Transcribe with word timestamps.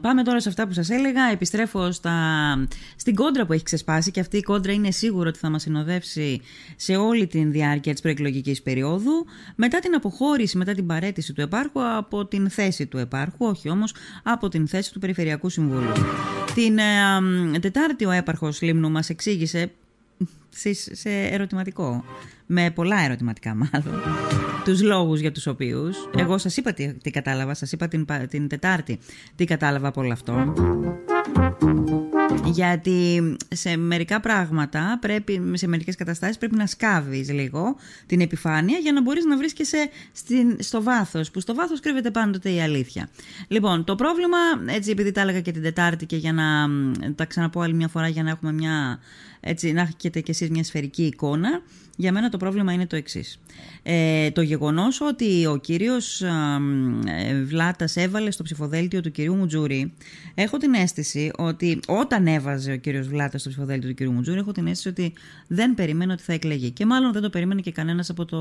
Πάμε 0.00 0.22
τώρα 0.22 0.40
σε 0.40 0.48
αυτά 0.48 0.66
που 0.66 0.72
σας 0.72 0.90
έλεγα. 0.90 1.30
Επιστρέφω 1.32 1.92
στα... 1.92 2.12
στην 2.96 3.14
κόντρα 3.14 3.46
που 3.46 3.52
έχει 3.52 3.62
ξεσπάσει 3.62 4.10
και 4.10 4.20
αυτή 4.20 4.36
η 4.36 4.42
κόντρα 4.42 4.72
είναι 4.72 4.90
σίγουρο 4.90 5.28
ότι 5.28 5.38
θα 5.38 5.50
μας 5.50 5.62
συνοδεύσει 5.62 6.40
σε 6.76 6.96
όλη 6.96 7.26
τη 7.26 7.44
διάρκεια 7.44 7.92
της 7.92 8.00
προεκλογικής 8.00 8.62
περίοδου. 8.62 9.26
Μετά 9.56 9.78
την 9.78 9.94
αποχώρηση, 9.94 10.56
μετά 10.56 10.74
την 10.74 10.86
παρέτηση 10.86 11.32
του 11.32 11.40
επάρχου 11.40 11.96
από 11.96 12.26
την 12.26 12.50
θέση 12.50 12.86
του 12.86 12.98
επάρχου, 12.98 13.46
όχι 13.46 13.68
όμως 13.68 13.94
από 14.22 14.48
την 14.48 14.68
θέση 14.68 14.92
του 14.92 14.98
Περιφερειακού 14.98 15.48
Συμβούλου. 15.48 15.92
Την 16.54 16.78
ε, 16.78 17.58
Τετάρτη 17.58 18.04
ο 18.04 18.10
έπαρχος 18.10 18.62
Λίμνου 18.62 18.90
μας 18.90 19.08
εξήγησε 19.08 19.72
σε 20.92 21.10
ερωτηματικό, 21.10 22.04
με 22.46 22.70
πολλά 22.70 23.00
ερωτηματικά 23.00 23.54
μάλλον, 23.54 24.00
τους 24.64 24.82
λόγους 24.82 25.20
για 25.20 25.32
τους 25.32 25.46
οποίους, 25.46 25.96
εγώ 26.16 26.38
σας 26.38 26.56
είπα 26.56 26.72
τι, 26.72 26.94
τι 26.94 27.10
κατάλαβα, 27.10 27.54
σας 27.54 27.72
είπα 27.72 27.88
την, 27.88 28.06
την 28.28 28.48
Τετάρτη 28.48 28.98
τι 29.36 29.44
κατάλαβα 29.44 29.88
από 29.88 30.00
όλο 30.00 30.12
αυτό. 30.12 30.54
Γιατί 32.44 33.36
σε 33.48 33.76
μερικά 33.76 34.20
πράγματα, 34.20 34.98
πρέπει, 35.00 35.42
σε 35.52 35.66
μερικές 35.66 35.96
καταστάσεις 35.96 36.38
πρέπει 36.38 36.56
να 36.56 36.66
σκάβεις 36.66 37.30
λίγο 37.30 37.76
την 38.06 38.20
επιφάνεια 38.20 38.78
για 38.78 38.92
να 38.92 39.02
μπορείς 39.02 39.24
να 39.24 39.36
βρίσκεσαι 39.36 39.88
στην, 40.12 40.56
στο 40.58 40.82
βάθος, 40.82 41.30
που 41.30 41.40
στο 41.40 41.54
βάθος 41.54 41.80
κρύβεται 41.80 42.10
πάντοτε 42.10 42.50
η 42.50 42.60
αλήθεια. 42.60 43.08
Λοιπόν, 43.48 43.84
το 43.84 43.94
πρόβλημα, 43.94 44.38
έτσι 44.66 44.90
επειδή 44.90 45.12
τα 45.12 45.20
έλεγα 45.20 45.40
και 45.40 45.52
την 45.52 45.62
Τετάρτη 45.62 46.06
και 46.06 46.16
για 46.16 46.32
να 46.32 46.68
τα 47.14 47.24
ξαναπώ 47.24 47.60
άλλη 47.60 47.74
μια 47.74 47.88
φορά 47.88 48.08
για 48.08 48.22
να 48.22 48.30
έχουμε 48.30 48.52
μια 48.52 48.98
έτσι, 49.40 49.72
να 49.72 49.80
έχετε 49.80 50.20
κι 50.20 50.30
εσείς 50.30 50.50
μια 50.50 50.64
σφαιρική 50.64 51.02
εικόνα, 51.02 51.62
για 51.96 52.12
μένα 52.12 52.28
το 52.28 52.36
πρόβλημα 52.36 52.72
είναι 52.72 52.86
το 52.86 52.96
εξής. 52.96 53.40
Ε, 53.82 54.30
το 54.30 54.40
γεγονός 54.42 55.00
ότι 55.00 55.46
ο 55.46 55.56
κύριος 55.56 56.22
ε, 56.22 57.42
Βλάτας 57.44 57.96
έβαλε 57.96 58.30
στο 58.30 58.42
ψηφοδέλτιο 58.42 59.00
του 59.00 59.10
κυρίου 59.10 59.34
Μουτζούρη, 59.34 59.92
έχω 60.34 60.56
την 60.56 60.74
αίσθηση 60.74 61.30
ότι 61.36 61.80
όταν 61.86 62.26
έβαζε 62.26 62.72
ο 62.72 62.76
κύριος 62.76 63.08
Βλάτας 63.08 63.40
στο 63.40 63.50
ψηφοδέλτιο 63.50 63.88
του 63.88 63.94
κυρίου 63.94 64.12
Μουτζούρη, 64.12 64.38
έχω 64.38 64.52
την 64.52 64.66
αίσθηση 64.66 64.88
ότι 64.88 65.12
δεν 65.46 65.74
περίμενε 65.74 66.12
ότι 66.12 66.22
θα 66.22 66.32
εκλεγεί. 66.32 66.70
Και 66.70 66.86
μάλλον 66.86 67.12
δεν 67.12 67.22
το 67.22 67.30
περίμενε 67.30 67.60
και 67.60 67.72
κανένας 67.72 68.10
από 68.10 68.24
το 68.24 68.38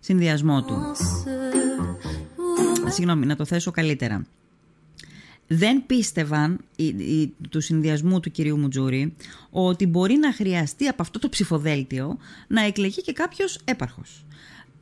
συνδυασμό 0.00 0.64
του. 0.64 0.76
Συγγνώμη, 2.88 3.26
να 3.26 3.36
το 3.36 3.44
θέσω 3.44 3.70
καλύτερα 3.70 4.26
δεν 5.46 5.86
πίστευαν 5.86 6.60
του 7.50 7.60
συνδυασμού 7.60 8.20
του 8.20 8.30
κυρίου 8.30 8.58
Μουτζούρη 8.58 9.14
ότι 9.50 9.86
μπορεί 9.86 10.16
να 10.16 10.32
χρειαστεί 10.32 10.86
από 10.86 11.02
αυτό 11.02 11.18
το 11.18 11.28
ψηφοδέλτιο 11.28 12.18
να 12.48 12.62
εκλεγεί 12.64 13.02
και 13.02 13.12
κάποιος 13.12 13.60
έπαρχος. 13.64 14.24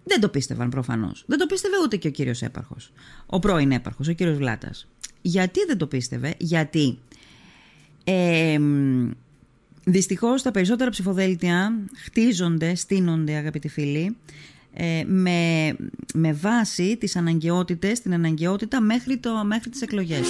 Δεν 0.05 0.21
το 0.21 0.29
πίστευαν 0.29 0.69
προφανώς. 0.69 1.25
Δεν 1.27 1.39
το 1.39 1.47
πίστευε 1.47 1.75
ούτε 1.85 1.97
και 1.97 2.09
ο 2.09 2.11
κύριος 2.11 2.43
έπαρχος. 2.43 2.93
Ο 3.27 3.39
πρώην 3.39 3.73
έπαρχος, 3.73 4.09
ο 4.09 4.13
κύριος 4.13 4.37
Βλάτας. 4.37 4.89
Γιατί 5.23 5.61
δεν 5.67 5.79
το 5.79 5.87
πίστευε, 5.87 6.35
Γιατί 6.39 6.99
ε, 8.05 8.59
δυστυχώς 9.85 10.43
τα 10.43 10.51
περισσότερα 10.51 10.91
ψηφοδέλτια 10.91 11.73
χτίζονται, 12.05 12.75
στείνονται 12.75 13.35
αγαπητοί 13.35 13.69
φίλοι 13.69 14.17
ε, 14.73 15.03
με, 15.07 15.77
με 16.15 16.33
βάση 16.33 16.97
τις 16.97 17.17
αναγκαιότητες, 17.17 18.01
την 18.01 18.15
αναγκαιότητα 18.15 18.81
μέχρι, 18.81 19.19
το, 19.19 19.45
μέχρι 19.45 19.71
τις 19.71 19.83
εκλογές. 19.83 20.29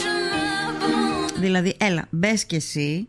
Δηλαδή, 1.41 1.77
έλα, 1.79 2.07
μπες 2.11 2.45
και 2.45 2.57
εσύ 2.57 3.09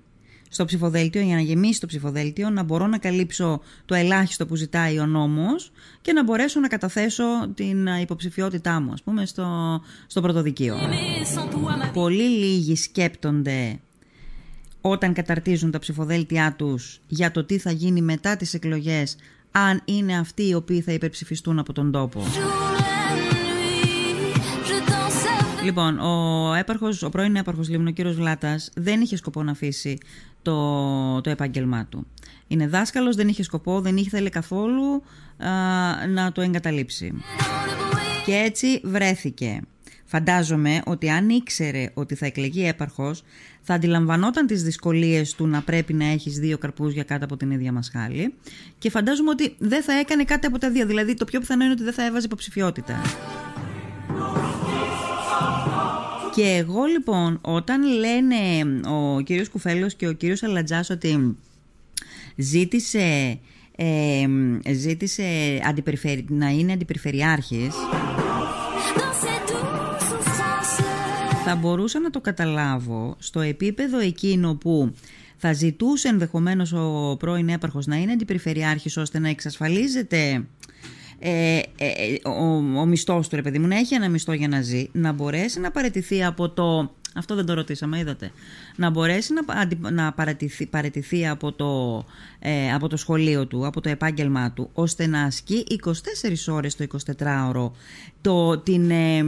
στο 0.50 0.66
ψηφοδέλτιο 0.66 1.22
για 1.22 1.36
να 1.36 1.42
γεμίσεις 1.42 1.80
το 1.80 1.88
ψηφοδέλτιο, 1.88 2.50
να 2.50 2.64
μπορώ 2.64 2.88
να 2.88 2.98
καλύψω 2.98 3.62
το 3.86 3.96
ελάχιστο 3.96 4.46
που 4.46 4.56
ζητάει 4.56 5.00
ο 5.00 5.06
νόμος 5.06 5.72
και 6.02 6.14
να 6.14 6.24
μπορέσω 6.24 6.59
να 6.59 6.68
καταθέσω 6.68 7.24
την 7.56 7.88
υποψηφιότητά 8.02 8.82
μου, 8.82 8.92
ας 8.92 9.02
πούμε, 9.04 9.26
στο, 9.26 9.82
στο 10.08 10.22
πρωτοδικείο. 10.22 10.78
Πολύ 11.94 12.30
λίγοι 12.30 12.76
σκέπτονται 12.76 13.80
όταν 14.82 15.14
καταρτίζουν 15.14 15.72
τα 15.72 15.80
ψηφοδέλτιά 15.80 16.54
τους 16.58 17.02
για 17.08 17.32
το 17.32 17.44
τι 17.44 17.58
θα 17.58 17.72
γίνει 17.72 18.02
μετά 18.02 18.36
τις 18.36 18.54
εκλογές 18.54 19.16
αν 19.52 19.82
είναι 19.86 20.18
αυτοί 20.18 20.48
οι 20.48 20.53
οποίοι 20.53 20.81
θα 20.81 20.92
υπερψηφιστούν 20.92 21.59
από 21.59 21.74
τον 21.74 21.92
τόπο. 21.92 22.24
Λοιπόν, 25.64 26.00
ο, 26.00 26.53
έπαρχος, 26.53 27.03
ο 27.03 27.09
πρώην 27.09 27.36
έπαρχος 27.36 27.70
Λίμνου, 27.70 27.88
ο 27.90 27.92
κύριος 27.92 28.16
Βλάτας, 28.16 28.72
δεν 28.75 29.02
είχε 29.02 29.16
σκοπό 29.16 29.44
να 29.44 29.52
αφήσει 29.52 29.98
το, 30.42 31.22
το 31.22 31.30
επάγγελμά 31.30 31.86
του. 31.86 32.08
Είναι 32.48 32.68
δάσκαλος, 32.68 33.16
δεν 33.16 33.28
είχε 33.28 33.44
σκοπό, 33.44 33.81
δεν 33.81 33.98
ήθελε 33.98 34.30
καθόλου 34.30 35.03
να 36.14 36.31
το 36.31 36.42
εγκαταλείψει. 36.42 37.14
Και 38.25 38.36
έτσι 38.36 38.81
βρέθηκε. 38.84 39.62
Φαντάζομαι 40.12 40.82
ότι 40.86 41.10
αν 41.10 41.30
ήξερε 41.30 41.90
ότι 41.94 42.16
θα 42.16 42.26
εκλεγεί 42.26 42.68
έπαρχος, 42.68 43.24
θα 43.62 43.74
αντιλαμβανόταν 43.74 44.48
τις 44.48 44.64
δυσκολίες 44.64 45.36
του 45.36 45.48
να 45.48 45.62
πρέπει 45.62 45.94
να 45.94 46.06
έχεις 46.06 46.40
δύο 46.40 46.58
καρπούς 46.58 46.94
για 46.94 47.04
κάτω 47.04 47.26
από 47.26 47.38
την 47.38 47.52
ίδια 47.52 47.72
μασχάλη 47.72 48.34
και 48.78 48.90
φαντάζομαι 48.90 49.30
ότι 49.30 49.56
δεν 49.58 49.84
θα 49.84 49.94
έκανε 49.94 50.24
κάτι 50.24 50.48
από 50.48 50.58
τα 50.58 50.70
δύο. 50.70 50.86
Δηλαδή 50.86 51.14
το 51.14 51.26
πιο 51.26 51.40
πιθανό 51.40 51.64
είναι 51.64 51.74
ότι 51.74 51.84
δεν 51.84 51.94
θα 51.94 52.06
έβαζε 52.06 52.26
υποψηφιότητα. 52.26 53.02
Και 56.36 56.44
εγώ 56.44 56.84
λοιπόν 56.84 57.40
όταν 57.42 57.82
λένε 57.84 58.36
ο 58.90 59.22
κύριος 59.22 59.50
Κουφέλος 59.50 59.96
και 59.96 60.08
ο 60.08 60.12
κύριος 60.12 60.44
Αλατζάς 60.44 60.90
ότι 60.90 61.38
ζήτησε, 62.36 63.40
ε, 63.76 64.28
ζήτησε 64.74 65.24
να 66.28 66.50
είναι 66.50 66.74
αντιπεριφερειάρχης 66.74 67.74
θα 71.46 71.56
μπορούσα 71.56 72.00
να 72.00 72.09
το 72.09 72.22
καταλάβω 72.22 73.16
στο 73.19 73.40
επίπεδο 73.40 74.00
εκείνο 74.00 74.56
που 74.56 74.94
θα 75.38 75.53
ζητούσε 75.53 76.07
ενδεχομένως 76.07 76.74
ο 76.74 77.16
πρώην 77.19 77.50
έπαρχος 77.50 77.85
να 77.85 77.96
είναι 77.96 78.12
αντιπεριφερειάρχης 78.12 78.97
ώστε 78.97 79.19
να 79.19 79.29
εξασφαλίζεται 79.29 80.46
ε, 81.19 81.57
ε, 81.57 81.62
ε, 81.78 82.30
ο, 82.30 82.80
ο 82.80 82.85
μισθός 82.85 83.28
του 83.28 83.35
ρε 83.35 83.41
παιδί 83.41 83.59
μου 83.59 83.68
να 83.68 83.78
έχει 83.78 83.94
ένα 83.94 84.09
μισθό 84.09 84.34
για 84.34 84.47
να 84.47 84.62
ζει 84.62 84.90
να 84.91 85.12
μπορέσει 85.12 85.59
να 85.59 85.72
παραιτηθεί 85.72 86.24
από 86.24 86.50
το 86.50 86.96
αυτό 87.16 87.36
δεν 87.36 87.46
το 87.46 87.54
ρωτήσαμε, 87.54 88.00
είδατε. 88.00 88.32
Να 88.76 88.90
μπορέσει 88.90 89.34
να, 89.34 89.92
να 89.92 90.12
παρατηθεί, 90.14 90.66
παρατηθεί 90.66 91.28
από, 91.28 91.52
το, 91.52 92.04
ε, 92.40 92.74
από 92.74 92.88
το 92.88 92.98
σχολείο 92.98 93.48
του, 93.48 93.66
από 93.66 93.82
το 93.82 93.90
επάγγελμά 93.90 94.52
του, 94.52 94.70
ώστε 94.74 95.08
να 95.08 95.22
ασκεί 95.22 95.66
24 95.84 96.54
ώρες 96.54 96.76
το 96.76 96.86
24ωρο, 97.18 97.72
το, 98.22 98.58
την, 98.58 98.92
ε, 98.92 99.24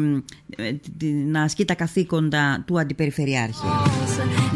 την, 0.98 1.32
να 1.32 1.42
ασκεί 1.42 1.66
τα 1.66 1.74
καθήκοντα 1.76 2.64
του 2.68 2.80
αντιπεριφερειάρχη. 2.80 3.68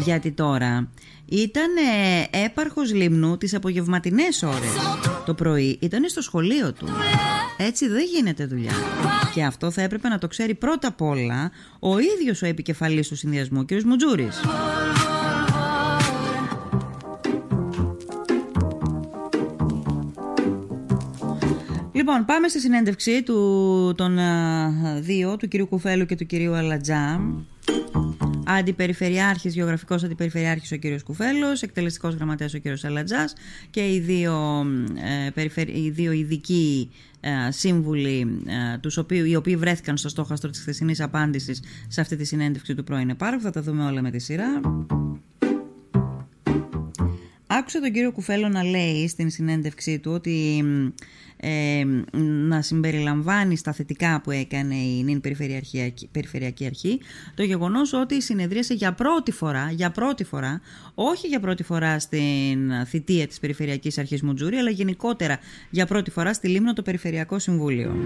Γιατί 0.04 0.32
τώρα 0.32 0.88
ήταν 1.28 1.76
ε, 1.76 2.44
έπαρχος 2.44 2.94
λιμνού 2.94 3.36
τις 3.38 3.54
απογευματινές 3.54 4.42
ώρες. 4.42 4.70
Το 5.26 5.34
πρωί 5.34 5.78
ήταν 5.80 6.08
στο 6.08 6.22
σχολείο 6.22 6.72
του. 6.72 6.86
Έτσι 7.56 7.88
δεν 7.88 8.04
γίνεται 8.14 8.46
δουλειά. 8.46 8.72
Και 9.34 9.44
αυτό 9.44 9.70
θα 9.70 9.82
έπρεπε 9.82 10.08
να 10.08 10.18
το 10.18 10.28
ξέρει 10.28 10.54
πρώτα 10.54 10.88
απ' 10.88 11.02
όλα 11.02 11.50
ο 11.78 11.98
ίδιος 11.98 12.42
ο 12.42 12.46
επικεφαλής 12.46 13.08
του 13.08 13.16
συνδυασμού, 13.16 13.60
ο 13.60 13.64
κ. 13.64 13.82
Μουτζούρης. 13.82 14.40
Λοιπόν, 21.92 22.24
πάμε 22.24 22.48
στη 22.48 22.60
συνέντευξη 22.60 23.22
του, 23.22 23.94
των 23.96 24.18
δύο, 25.00 25.36
του 25.36 25.48
κυρίου 25.48 25.66
Κουφέλου 25.66 26.06
και 26.06 26.16
του 26.16 26.26
κυρίου 26.26 26.54
Αλατζά. 26.54 27.20
Αντιπεριφερειάρχης, 28.50 29.54
γεωγραφικός 29.54 30.04
αντιπεριφερειάρχης 30.04 30.72
ο 30.72 30.76
κύριος 30.76 31.02
Κουφέλος, 31.02 31.62
εκτελεστικός 31.62 32.14
γραμματέας 32.14 32.54
ο 32.54 32.58
κύριος 32.58 32.84
Αλατζάς 32.84 33.32
και 33.70 33.92
οι 33.92 34.00
δύο, 34.00 34.66
ε, 35.34 35.62
οι 35.66 35.90
δύο 35.90 36.12
ειδικοί 36.12 36.90
ε, 37.20 37.50
σύμβουλοι 37.50 38.42
ε, 38.46 38.78
τους 38.78 38.96
οποίου, 38.96 39.24
οι 39.24 39.36
οποίοι 39.36 39.56
βρέθηκαν 39.56 39.96
στο 39.96 40.08
στόχαστρο 40.08 40.50
της 40.50 40.60
χθεσινής 40.60 41.00
απάντησης 41.00 41.62
σε 41.88 42.00
αυτή 42.00 42.16
τη 42.16 42.24
συνέντευξη 42.24 42.74
του 42.74 42.84
πρώην 42.84 43.10
Επάρου. 43.10 43.40
Θα 43.40 43.50
τα 43.50 43.62
δούμε 43.62 43.84
όλα 43.84 44.02
με 44.02 44.10
τη 44.10 44.18
σειρά. 44.18 44.60
Άκουσα 47.46 47.80
τον 47.80 47.92
κύριο 47.92 48.12
Κουφέλο 48.12 48.48
να 48.48 48.64
λέει 48.64 49.08
στην 49.08 49.30
συνέντευξή 49.30 49.98
του 49.98 50.12
ότι 50.12 50.64
ε, 51.40 51.84
να 52.20 52.62
συμπεριλαμβάνει 52.62 53.56
στα 53.56 53.72
θετικά 53.72 54.20
που 54.20 54.30
έκανε 54.30 54.74
η 54.74 55.02
νυν 55.02 55.20
Περιφερειακή 56.10 56.66
Αρχή 56.66 57.00
το 57.34 57.42
γεγονός 57.42 57.92
ότι 57.92 58.22
συνεδρίασε 58.22 58.74
για 58.74 58.92
πρώτη 58.92 59.32
φορά, 59.32 59.70
για 59.70 59.90
πρώτη 59.90 60.24
φορά, 60.24 60.60
όχι 60.94 61.26
για 61.26 61.40
πρώτη 61.40 61.62
φορά 61.62 61.98
στην 61.98 62.86
θητεία 62.86 63.26
της 63.26 63.38
Περιφερειακής 63.38 63.98
Αρχής 63.98 64.22
Μουτζούρη, 64.22 64.56
αλλά 64.56 64.70
γενικότερα 64.70 65.38
για 65.70 65.86
πρώτη 65.86 66.10
φορά 66.10 66.32
στη 66.32 66.48
Λίμνο 66.48 66.72
το 66.72 66.82
Περιφερειακό 66.82 67.38
Συμβούλιο. 67.38 67.96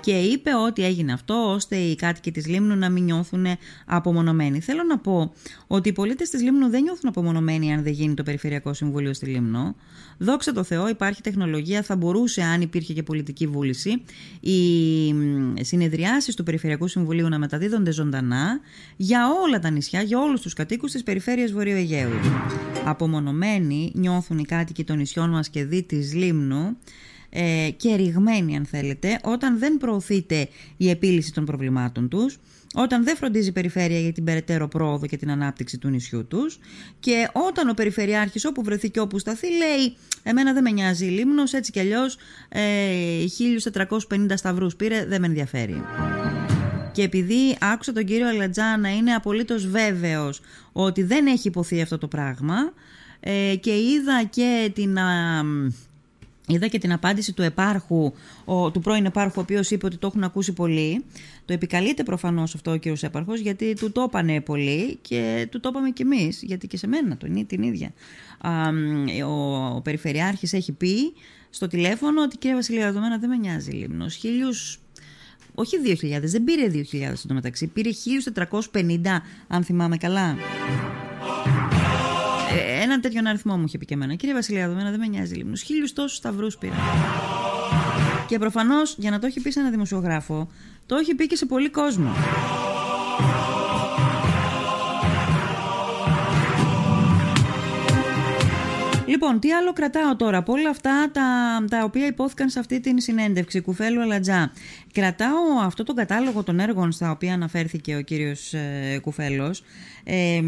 και 0.00 0.18
είπε 0.18 0.50
ότι 0.66 0.84
έγινε 0.84 1.12
αυτό 1.12 1.52
ώστε 1.52 1.76
οι 1.76 1.94
κάτοικοι 1.94 2.30
της 2.30 2.46
Λίμνου 2.46 2.76
να 2.76 2.90
μην 2.90 3.04
νιώθουν 3.04 3.46
απομονωμένοι. 3.86 4.60
Θέλω 4.60 4.82
να 4.82 4.98
πω 4.98 5.32
ότι 5.66 5.88
οι 5.88 5.92
πολίτες 5.92 6.30
της 6.30 6.42
Λίμνου 6.42 6.68
δεν 6.68 6.82
νιώθουν 6.82 7.08
απομονωμένοι 7.08 7.72
αν 7.72 7.82
δεν 7.82 7.92
γίνει 7.92 8.14
το 8.14 8.22
Περιφερειακό 8.22 8.74
Συμβούλιο 8.74 9.14
στη 9.14 9.26
Λίμνο. 9.26 9.74
Δόξα 10.18 10.52
τω 10.52 10.62
Θεώ 10.62 10.88
υπάρχει 10.88 11.22
τεχνολογία, 11.22 11.82
θα 11.82 11.96
μπορούσε 11.96 12.42
αν 12.42 12.60
υπήρχε 12.60 12.92
και 12.92 13.02
πολιτική 13.02 13.46
βούληση 13.46 14.02
οι 14.40 15.14
συνεδριάσεις 15.60 16.34
του 16.34 16.42
Περιφερειακού 16.42 16.88
Συμβουλίου 16.88 17.28
να 17.28 17.38
μεταδίδονται 17.38 17.92
ζωντανά 17.92 18.60
για 18.96 19.28
όλα 19.44 19.58
τα 19.58 19.70
νησιά, 19.70 20.02
για 20.02 20.18
όλους 20.20 20.40
τους 20.40 20.52
κατοίκους 20.52 20.92
της 20.92 21.02
περιφέρειας 21.02 21.52
Βορείου 21.52 21.76
Αιγαίου. 21.76 22.10
Απομονωμένοι 22.84 23.92
νιώθουν 23.94 24.38
οι 24.38 24.44
κάτοικοι 24.44 24.84
των 24.84 24.96
νησιών 24.96 25.30
μας 25.30 25.48
και 25.48 25.64
δι 25.64 25.82
της 25.82 26.14
Λίμνου 26.14 26.76
ε, 27.30 27.70
και 27.76 27.94
ρηγμένοι 27.94 28.56
αν 28.56 28.66
θέλετε 28.66 29.20
όταν 29.24 29.58
δεν 29.58 29.76
προωθείται 29.76 30.48
η 30.76 30.90
επίλυση 30.90 31.32
των 31.32 31.44
προβλημάτων 31.44 32.08
τους 32.08 32.38
όταν 32.78 33.04
δεν 33.04 33.16
φροντίζει 33.16 33.48
η 33.48 33.52
περιφέρεια 33.52 34.00
για 34.00 34.12
την 34.12 34.24
περαιτέρω 34.24 34.68
πρόοδο 34.68 35.06
και 35.06 35.16
την 35.16 35.30
ανάπτυξη 35.30 35.78
του 35.78 35.88
νησιού 35.88 36.26
τους 36.26 36.58
και 37.00 37.28
όταν 37.32 37.68
ο 37.68 37.74
περιφερειάρχης 37.74 38.44
όπου 38.44 38.62
βρεθεί 38.62 38.90
και 38.90 39.00
όπου 39.00 39.18
σταθεί 39.18 39.46
λέει 39.46 39.96
εμένα 40.22 40.52
δεν 40.52 40.62
με 40.62 40.70
νοιάζει 40.70 41.06
η 41.06 41.08
Λίμνος 41.08 41.52
έτσι 41.52 41.72
κι 41.72 41.80
αλλιώς 41.80 42.16
ε, 42.48 42.60
1450 44.08 44.26
σταυρούς 44.34 44.76
πήρε 44.76 45.06
δεν 45.06 45.20
με 45.20 45.26
ενδιαφέρει. 45.26 45.82
Και 46.92 47.02
επειδή 47.02 47.56
άκουσα 47.60 47.92
τον 47.92 48.04
κύριο 48.04 48.28
Αλατζά 48.28 48.76
να 48.76 48.88
είναι 48.88 49.12
απολύτως 49.12 49.66
βέβαιος 49.66 50.40
ότι 50.72 51.02
δεν 51.02 51.26
έχει 51.26 51.48
υποθεί 51.48 51.80
αυτό 51.80 51.98
το 51.98 52.08
πράγμα 52.08 52.56
ε, 53.20 53.54
και 53.60 53.70
είδα 53.70 54.24
και 54.30 54.70
την... 54.74 54.98
Είδα 56.48 56.66
και 56.66 56.78
την 56.78 56.92
απάντηση 56.92 57.32
του 57.32 57.42
επάρχου, 57.42 58.12
ο, 58.44 58.70
του 58.70 58.80
πρώην 58.80 59.04
επάρχου, 59.04 59.38
ο 59.38 59.40
οποίος 59.40 59.70
είπε 59.70 59.86
ότι 59.86 59.96
το 59.96 60.06
έχουν 60.06 60.24
ακούσει 60.24 60.52
πολύ. 60.52 61.04
Το 61.44 61.52
επικαλείται 61.52 62.02
προφανώς 62.02 62.54
αυτό 62.54 62.70
ο 62.70 62.76
κύριος 62.76 63.02
έπαρχο, 63.02 63.34
γιατί 63.34 63.74
του 63.74 63.92
το 63.92 64.02
είπανε 64.08 64.40
πολύ 64.40 64.98
και 65.02 65.48
του 65.50 65.60
το 65.60 65.68
είπαμε 65.68 65.90
κι 65.90 66.02
εμείς, 66.02 66.42
γιατί 66.42 66.66
και 66.66 66.76
σε 66.76 66.86
μένα 66.86 67.16
το, 67.16 67.26
την 67.46 67.62
ίδια. 67.62 67.92
Α, 68.38 68.50
ο, 69.26 69.66
ο 69.76 69.80
Περιφερειάρχης 69.80 70.52
έχει 70.52 70.72
πει 70.72 71.12
στο 71.50 71.66
τηλέφωνο 71.66 72.22
ότι 72.22 72.36
κύριε 72.36 72.56
Βασιλεία, 72.56 72.84
δεδομένα 72.84 73.18
δεν 73.18 73.28
με 73.28 73.36
νοιάζει 73.36 73.70
λίμνος. 73.70 74.14
Χίλιους 74.14 74.78
όχι 75.54 75.76
2.000, 75.84 76.20
δεν 76.22 76.44
πήρε 76.44 76.70
2.000 76.92 77.12
στο 77.14 77.34
μεταξύ, 77.34 77.66
πήρε 77.66 77.90
1.450 78.72 78.86
αν 79.48 79.64
θυμάμαι 79.64 79.96
καλά. 79.96 80.36
Ε, 82.96 82.98
έναν 82.98 83.00
τέτοιον 83.00 83.26
αριθμό 83.26 83.56
μου 83.56 83.64
είχε 83.66 83.78
πει 83.78 83.84
και 83.84 83.94
εμένα. 83.94 84.14
Κύριε 84.14 84.34
Βασιλεία, 84.34 84.64
εμένα 84.64 84.90
δεν 84.90 84.98
με 84.98 85.06
νοιάζει 85.06 85.34
λίμνο. 85.34 85.56
Χίλιους 85.56 85.92
τόσους 85.92 86.16
σταυρούς 86.16 86.56
πήρα. 86.56 86.74
Και 88.26 88.38
προφανώς 88.38 88.94
για 88.98 89.10
να 89.10 89.18
το 89.18 89.26
έχει 89.26 89.40
πει 89.40 89.50
σε 89.50 89.60
ένα 89.60 89.70
δημοσιογράφο, 89.70 90.48
το 90.86 90.96
έχει 90.96 91.14
πει 91.14 91.26
και 91.26 91.36
σε 91.36 91.46
πολύ 91.46 91.70
κόσμο. 91.70 92.10
Λοιπόν, 99.06 99.40
τι 99.40 99.52
άλλο 99.52 99.72
κρατάω 99.72 100.16
τώρα 100.16 100.38
από 100.38 100.52
όλα 100.52 100.70
αυτά 100.70 101.10
τα, 101.12 101.22
τα 101.70 101.84
οποία 101.84 102.06
υπόθηκαν 102.06 102.48
σε 102.48 102.58
αυτή 102.58 102.80
την 102.80 103.00
συνέντευξη 103.00 103.60
Κουφέλου 103.60 104.00
Αλατζά. 104.00 104.52
Κρατάω 104.92 105.58
αυτό 105.62 105.82
τον 105.82 105.94
κατάλογο 105.94 106.42
των 106.42 106.60
έργων 106.60 106.92
στα 106.92 107.10
οποία 107.10 107.34
αναφέρθηκε 107.34 107.96
ο 107.96 108.00
κύριος 108.00 108.52
ε, 108.54 108.98
Κουφέλος. 109.02 109.62
Ε, 110.04 110.40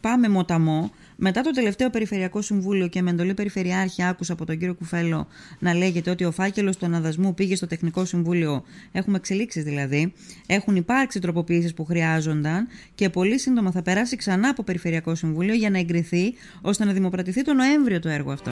πάμε 0.00 0.28
μοταμό. 0.28 0.90
Μετά 1.26 1.40
το 1.40 1.50
τελευταίο 1.50 1.90
Περιφερειακό 1.90 2.42
Συμβούλιο 2.42 2.88
και 2.88 3.02
με 3.02 3.10
εντολή 3.10 3.34
Περιφερειάρχη, 3.34 4.04
άκουσα 4.04 4.32
από 4.32 4.44
τον 4.44 4.58
κύριο 4.58 4.74
Κουφέλο 4.74 5.26
να 5.58 5.74
λέγεται 5.74 6.10
ότι 6.10 6.24
ο 6.24 6.30
φάκελος 6.30 6.76
του 6.76 6.86
αναδασμού 6.86 7.34
πήγε 7.34 7.56
στο 7.56 7.66
Τεχνικό 7.66 8.04
Συμβούλιο. 8.04 8.64
Έχουμε 8.92 9.16
εξελίξεις 9.16 9.64
δηλαδή. 9.64 10.12
Έχουν 10.46 10.76
υπάρξει 10.76 11.20
τροποποιήσεις 11.20 11.74
που 11.74 11.84
χρειάζονταν 11.84 12.66
και 12.94 13.10
πολύ 13.10 13.38
σύντομα 13.38 13.70
θα 13.70 13.82
περάσει 13.82 14.16
ξανά 14.16 14.48
από 14.48 14.62
Περιφερειακό 14.62 15.14
Συμβούλιο 15.14 15.54
για 15.54 15.70
να 15.70 15.78
εγκριθεί 15.78 16.34
ώστε 16.60 16.84
να 16.84 16.92
δημοπρατηθεί 16.92 17.42
το 17.42 17.52
Νοέμβριο 17.52 18.00
το 18.00 18.08
έργο 18.08 18.32
αυτό. 18.32 18.50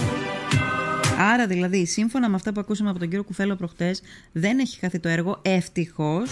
Άρα 1.19 1.47
δηλαδή, 1.47 1.87
σύμφωνα 1.87 2.29
με 2.29 2.35
αυτά 2.35 2.53
που 2.53 2.61
ακούσαμε 2.61 2.91
από 2.91 2.99
τον 2.99 3.09
κύριο 3.09 3.25
Κουφέλο 3.25 3.57
προχτές, 3.57 4.03
δεν 4.33 4.59
έχει 4.59 4.79
χαθεί 4.79 4.99
το 4.99 5.09
έργο, 5.09 5.41
ευτυχώς. 5.43 6.31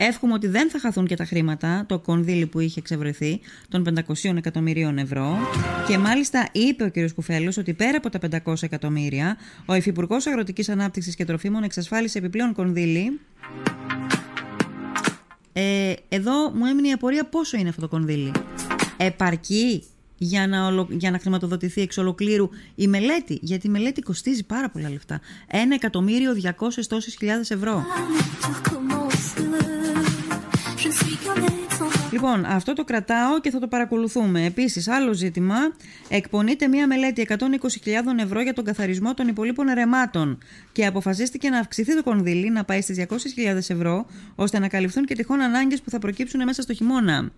Εύχομαι 0.00 0.32
ότι 0.32 0.46
δεν 0.46 0.70
θα 0.70 0.78
χαθούν 0.78 1.06
και 1.06 1.16
τα 1.16 1.24
χρήματα, 1.24 1.84
το 1.86 1.98
κονδύλι 1.98 2.46
που 2.46 2.60
είχε 2.60 2.78
εξευρεθεί, 2.78 3.40
των 3.68 3.84
500 4.08 4.36
εκατομμυρίων 4.36 4.98
ευρώ. 4.98 5.36
Και 5.88 5.98
μάλιστα 5.98 6.48
είπε 6.52 6.84
ο 6.84 6.90
κ. 6.90 7.12
Κουφέλος 7.14 7.56
ότι 7.56 7.74
πέρα 7.74 7.96
από 7.96 8.10
τα 8.10 8.42
500 8.44 8.54
εκατομμύρια, 8.60 9.36
ο 9.66 9.74
Υφυπουργός 9.74 10.26
Αγροτικής 10.26 10.68
Ανάπτυξης 10.68 11.14
και 11.14 11.24
Τροφίμων 11.24 11.62
εξασφάλισε 11.62 12.18
επιπλέον 12.18 12.52
κονδύλι. 12.52 13.20
Ε, 15.52 15.92
εδώ 16.08 16.50
μου 16.54 16.66
έμεινε 16.66 16.88
η 16.88 16.92
απορία 16.92 17.24
πόσο 17.24 17.56
είναι 17.56 17.68
αυτό 17.68 17.80
το 17.80 17.88
κονδύλι. 17.88 18.32
Επαρκεί 18.96 19.82
για 20.18 20.46
να, 20.46 20.86
για 20.88 21.10
να 21.10 21.18
χρηματοδοτηθεί 21.18 21.80
εξ 21.80 21.98
ολοκλήρου 21.98 22.48
η 22.74 22.88
μελέτη; 22.88 23.38
Γιατί 23.42 23.66
η 23.66 23.70
μελέτη 23.70 24.00
κοστίζει 24.00 24.44
πάρα 24.44 24.70
πολλά 24.70 24.90
λεφτά. 24.90 25.20
Ένα 25.46 25.74
εκατομμύριο 25.74 26.34
διακόσιες 26.34 26.86
τόσες 26.86 27.14
χιλιάδες 27.14 27.50
ευρώ. 27.50 27.84
Λοιπόν, 32.12 32.44
αυτό 32.44 32.72
το 32.72 32.84
κρατάω 32.84 33.40
και 33.40 33.50
θα 33.50 33.58
το 33.58 33.68
παρακολουθούμε. 33.68 34.44
Επίσης, 34.44 34.88
άλλο 34.88 35.12
ζήτημα. 35.12 35.56
Εκπονείται 36.08 36.68
μία 36.68 36.86
μελέτη 36.86 37.26
120.000 37.28 37.38
ευρώ 38.18 38.40
για 38.40 38.52
τον 38.54 38.64
καθαρισμό 38.64 39.14
των 39.14 39.28
υπολείπων 39.28 39.68
ερεμάτων 39.68 40.38
και 40.72 40.86
αποφασίστηκε 40.86 41.48
να 41.48 41.58
αυξηθεί 41.58 41.94
το 41.94 42.02
κονδύλι 42.02 42.50
να 42.50 42.64
πάει 42.64 42.80
στις 42.80 43.06
200.000 43.08 43.56
ευρώ 43.56 44.06
ώστε 44.34 44.58
να 44.58 44.68
καλυφθούν 44.68 45.04
και 45.04 45.14
τυχόν 45.14 45.40
ανάγκες 45.40 45.80
που 45.80 45.90
θα 45.90 45.98
προκύψουν 45.98 46.44
μέσα 46.44 46.62
στο 46.62 46.74
χειμώνα. 46.74 47.30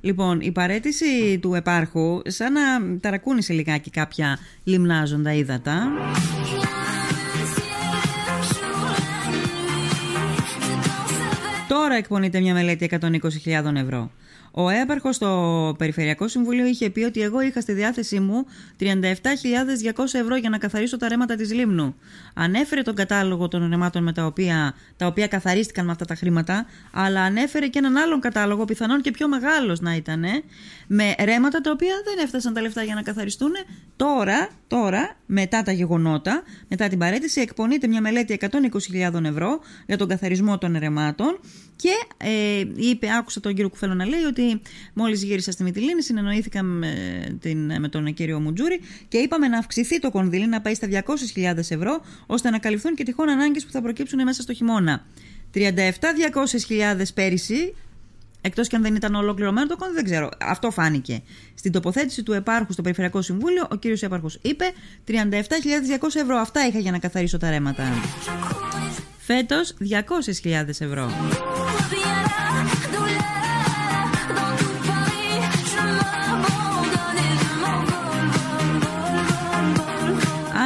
Λοιπόν, 0.00 0.40
η 0.40 0.52
παρέτηση 0.52 1.38
του 1.38 1.54
επάρχου, 1.54 2.20
σαν 2.24 2.52
να 2.52 2.60
ταρακούνησε 3.00 3.52
λιγάκι 3.52 3.90
κάποια 3.90 4.38
λιμνάζοντα 4.64 5.32
ύδατα. 5.32 5.88
Τώρα 11.70 11.94
εκπονείται 11.94 12.40
μια 12.40 12.54
μελέτη 12.54 12.88
120.000 13.00 13.74
ευρώ. 13.74 14.10
Ο 14.52 14.68
έπαρχος 14.68 15.16
στο 15.16 15.74
Περιφερειακό 15.78 16.28
Συμβουλίο 16.28 16.66
είχε 16.66 16.90
πει 16.90 17.02
ότι 17.02 17.20
εγώ 17.20 17.40
είχα 17.40 17.60
στη 17.60 17.72
διάθεσή 17.72 18.20
μου 18.20 18.46
37.200 18.80 18.90
ευρώ 20.12 20.36
για 20.36 20.50
να 20.50 20.58
καθαρίσω 20.58 20.96
τα 20.96 21.08
ρέματα 21.08 21.34
της 21.34 21.52
Λίμνου. 21.52 21.94
Ανέφερε 22.34 22.82
τον 22.82 22.94
κατάλογο 22.94 23.48
των 23.48 23.68
ρεμάτων 23.70 24.02
με 24.02 24.12
τα 24.12 24.26
οποία, 24.26 24.74
τα 24.96 25.06
οποία 25.06 25.26
καθαρίστηκαν 25.26 25.84
με 25.84 25.90
αυτά 25.90 26.04
τα 26.04 26.14
χρήματα, 26.14 26.66
αλλά 26.92 27.22
ανέφερε 27.22 27.66
και 27.66 27.78
έναν 27.78 27.96
άλλον 27.96 28.20
κατάλογο, 28.20 28.64
πιθανόν 28.64 29.00
και 29.00 29.10
πιο 29.10 29.28
μεγάλος 29.28 29.80
να 29.80 29.94
ήταν, 29.94 30.24
με 30.86 31.14
ρέματα 31.24 31.60
τα 31.60 31.70
οποία 31.70 31.94
δεν 32.04 32.24
έφτασαν 32.24 32.54
τα 32.54 32.60
λεφτά 32.60 32.82
για 32.82 32.94
να 32.94 33.02
καθαριστούν. 33.02 33.52
Τώρα, 33.96 34.48
τώρα, 34.66 35.16
μετά 35.26 35.62
τα 35.62 35.72
γεγονότα, 35.72 36.42
μετά 36.68 36.88
την 36.88 36.98
παρέτηση, 36.98 37.40
εκπονείται 37.40 37.86
μια 37.86 38.00
μελέτη 38.00 38.38
120.000 39.12 39.24
ευρώ 39.24 39.60
για 39.86 39.96
τον 39.96 40.08
καθαρισμό 40.08 40.58
των 40.58 40.76
ρεμάτων 40.78 41.40
και 41.76 41.92
ε, 42.16 42.64
είπε, 42.76 43.06
άκουσα 43.18 43.40
τον 43.40 43.54
κύριο 43.54 43.68
Κουφέλο 43.68 43.94
να 43.94 44.06
λέει 44.06 44.22
ότι 44.22 44.39
μόλις 44.92 45.22
γύρισα 45.22 45.50
στη 45.50 45.62
Μυτιλίνη, 45.62 46.02
συνεννοήθηκα 46.02 46.62
με, 46.62 46.92
την, 47.40 47.80
με 47.80 47.88
τον 47.88 48.14
κύριο 48.14 48.40
Μουτζούρη 48.40 48.80
και 49.08 49.18
είπαμε 49.18 49.48
να 49.48 49.58
αυξηθεί 49.58 50.00
το 50.00 50.10
κονδύλι, 50.10 50.46
να 50.46 50.60
πάει 50.60 50.74
στα 50.74 50.88
200.000 50.90 51.56
ευρώ, 51.56 52.00
ώστε 52.26 52.50
να 52.50 52.58
καλυφθούν 52.58 52.94
και 52.94 53.04
τυχόν 53.04 53.28
ανάγκες 53.28 53.64
που 53.64 53.70
θα 53.70 53.82
προκύψουν 53.82 54.22
μέσα 54.22 54.42
στο 54.42 54.52
χειμώνα. 54.52 55.06
37.200.000 55.54 57.02
πέρυσι, 57.14 57.74
εκτός 58.40 58.68
και 58.68 58.76
αν 58.76 58.82
δεν 58.82 58.94
ήταν 58.94 59.14
ολοκληρωμένο 59.14 59.66
το 59.66 59.76
κονδύλι, 59.76 60.02
δεν 60.02 60.10
ξέρω. 60.10 60.28
Αυτό 60.40 60.70
φάνηκε. 60.70 61.22
Στην 61.54 61.72
τοποθέτηση 61.72 62.22
του 62.22 62.32
Επάρχου 62.32 62.72
στο 62.72 62.82
Περιφερειακό 62.82 63.22
Συμβούλιο, 63.22 63.66
ο 63.70 63.76
κύριος 63.76 64.02
Έπαρχο 64.02 64.30
είπε 64.42 64.64
37.200 65.06 65.14
ευρώ. 66.14 66.36
Αυτά 66.36 66.66
είχα 66.66 66.78
για 66.78 66.90
να 66.90 66.98
καθαρίσω 66.98 67.38
τα 67.38 67.50
ρέματα. 67.50 67.84
Φέτος 69.18 69.74
200.000 70.42 70.68
ευρώ. 70.68 71.10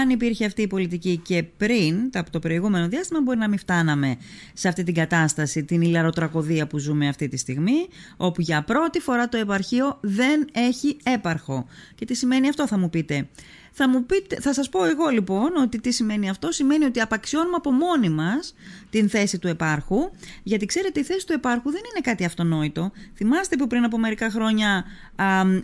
Αν 0.05 0.11
υπήρχε 0.11 0.45
αυτή 0.45 0.63
η 0.63 0.67
πολιτική 0.67 1.17
και 1.17 1.43
πριν, 1.43 2.11
από 2.13 2.31
το 2.31 2.39
προηγούμενο 2.39 2.89
διάστημα, 2.89 3.21
μπορεί 3.21 3.39
να 3.39 3.49
μην 3.49 3.59
φτάναμε 3.59 4.17
σε 4.53 4.69
αυτή 4.69 4.83
την 4.83 4.95
κατάσταση, 4.95 5.65
την 5.65 5.83
ηλαροτρακωδία 5.83 6.67
που 6.67 6.79
ζούμε 6.79 7.09
αυτή 7.09 7.29
τη 7.29 7.37
στιγμή, 7.37 7.87
όπου 8.17 8.41
για 8.41 8.63
πρώτη 8.63 9.01
φορά 9.01 9.29
το 9.29 9.37
επαρχείο 9.37 9.99
δεν 10.01 10.47
έχει 10.53 10.97
έπαρχο. 11.03 11.67
Και 11.95 12.05
τι 12.05 12.15
σημαίνει 12.15 12.49
αυτό 12.49 12.67
θα 12.67 12.79
μου 12.79 12.91
πείτε. 12.91 13.29
Θα, 13.77 13.89
μου 13.89 14.05
πείτε, 14.05 14.41
θα 14.41 14.55
σας 14.55 14.69
πω 14.69 14.85
εγώ 14.85 15.09
λοιπόν 15.09 15.57
ότι 15.63 15.81
τι 15.81 15.91
σημαίνει 15.91 16.29
αυτό. 16.29 16.53
Σημαίνει 16.53 16.85
ότι 16.85 17.01
απαξιώνουμε 17.01 17.57
από 17.57 17.71
μόνοι 17.71 18.09
μας 18.09 18.55
την 18.91 19.09
θέση 19.09 19.39
του 19.39 19.49
επάρχου, 19.49 20.11
γιατί 20.43 20.67
ξέρετε 20.67 21.01
η 21.01 21.03
θέση 21.03 21.27
του 21.27 21.33
επάρχου 21.33 21.71
δεν 21.71 21.81
είναι 21.91 22.01
κάτι 22.01 22.25
αυτονόητο. 22.25 22.93
Θυμάστε 23.15 23.57
που 23.57 23.67
πριν 23.67 23.85
από 23.85 23.99
μερικά 23.99 24.31
χρόνια 24.31 24.85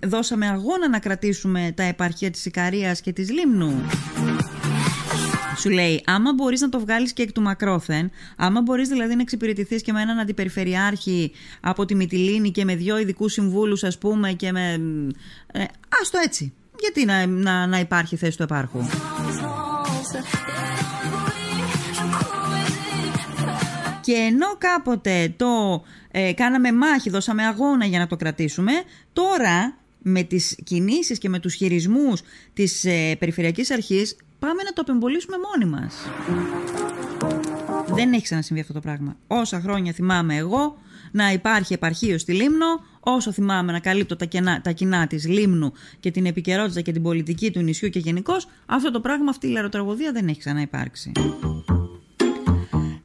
δώσαμε 0.06 0.46
αγώνα 0.48 0.88
να 0.88 0.98
κρατήσουμε 0.98 1.72
τα 1.76 1.82
επαρχία 1.82 2.30
της 2.30 2.44
Ικαρίας 2.46 3.00
και 3.00 3.12
της 3.12 3.30
Λίμνου. 3.30 3.82
Σου 5.56 5.70
λέει, 5.70 6.02
άμα 6.06 6.32
μπορείς 6.32 6.60
να 6.60 6.68
το 6.68 6.80
βγάλεις 6.80 7.12
και 7.12 7.22
εκ 7.22 7.32
του 7.32 7.42
μακρόθεν, 7.42 8.10
άμα 8.36 8.60
μπορείς 8.60 8.88
δηλαδή 8.88 9.14
να 9.14 9.20
εξυπηρετηθείς 9.20 9.82
και 9.82 9.92
με 9.92 10.00
έναν 10.00 10.18
αντιπεριφερειάρχη 10.18 11.32
από 11.60 11.84
τη 11.84 11.94
Μυτιλίνη 11.94 12.50
και 12.50 12.64
με 12.64 12.74
δύο 12.74 12.98
ειδικούς 12.98 13.32
συμβούλους, 13.32 13.84
ας 13.84 13.98
πούμε, 13.98 14.32
και 14.32 14.52
με. 14.52 14.80
Ε, 15.52 15.64
άστο 16.00 16.18
έτσι. 16.24 16.52
Γιατί 16.80 17.04
να, 17.04 17.26
να, 17.26 17.66
να 17.66 17.78
υπάρχει 17.78 18.16
θέση 18.16 18.36
του 18.36 18.42
επάρχου; 18.42 18.78
Και 24.00 24.12
ενώ 24.12 24.46
κάποτε 24.58 25.34
το 25.36 25.82
ε, 26.10 26.32
κάναμε 26.32 26.72
μάχη, 26.72 27.10
δώσαμε 27.10 27.46
αγώνα 27.46 27.84
για 27.84 27.98
να 27.98 28.06
το 28.06 28.16
κρατήσουμε, 28.16 28.72
τώρα 29.12 29.76
με 30.02 30.22
τις 30.22 30.58
κινήσεις 30.64 31.18
και 31.18 31.28
με 31.28 31.38
τους 31.38 31.54
χειρισμούς 31.54 32.20
της 32.52 32.84
ε, 32.84 33.16
Περιφερειακής 33.18 33.70
Αρχής 33.70 34.16
πάμε 34.38 34.62
να 34.62 34.72
το 34.72 34.80
απεμπολίσουμε 34.80 35.36
μόνοι 35.38 35.70
μας. 35.70 35.94
Δεν 37.94 38.12
έχει 38.12 38.22
ξανασυμβεί 38.22 38.60
αυτό 38.60 38.72
το 38.72 38.80
πράγμα. 38.80 39.16
Όσα 39.26 39.60
χρόνια 39.60 39.92
θυμάμαι 39.92 40.36
εγώ 40.36 40.78
να 41.10 41.32
υπάρχει 41.32 41.72
επαρχείο 41.72 42.18
στη 42.18 42.32
Λίμνο, 42.32 42.66
όσο 43.00 43.32
θυμάμαι 43.32 43.72
να 43.72 43.80
καλύπτω 43.80 44.16
τα, 44.16 44.24
κενά, 44.24 44.60
τα 44.60 44.70
κοινά 44.70 45.06
της 45.06 45.28
Λίμνου 45.28 45.72
και 46.00 46.10
την 46.10 46.26
επικαιρότητα 46.26 46.80
και 46.80 46.92
την 46.92 47.02
πολιτική 47.02 47.50
του 47.50 47.60
νησιού 47.60 47.88
και 47.88 47.98
γενικώ, 47.98 48.34
αυτό 48.66 48.90
το 48.90 49.00
πράγμα, 49.00 49.30
αυτή 49.30 49.46
η 49.46 49.50
λαροτραγωδία 49.50 50.12
δεν 50.12 50.28
έχει 50.28 50.38
ξαναυπάρξει. 50.38 51.12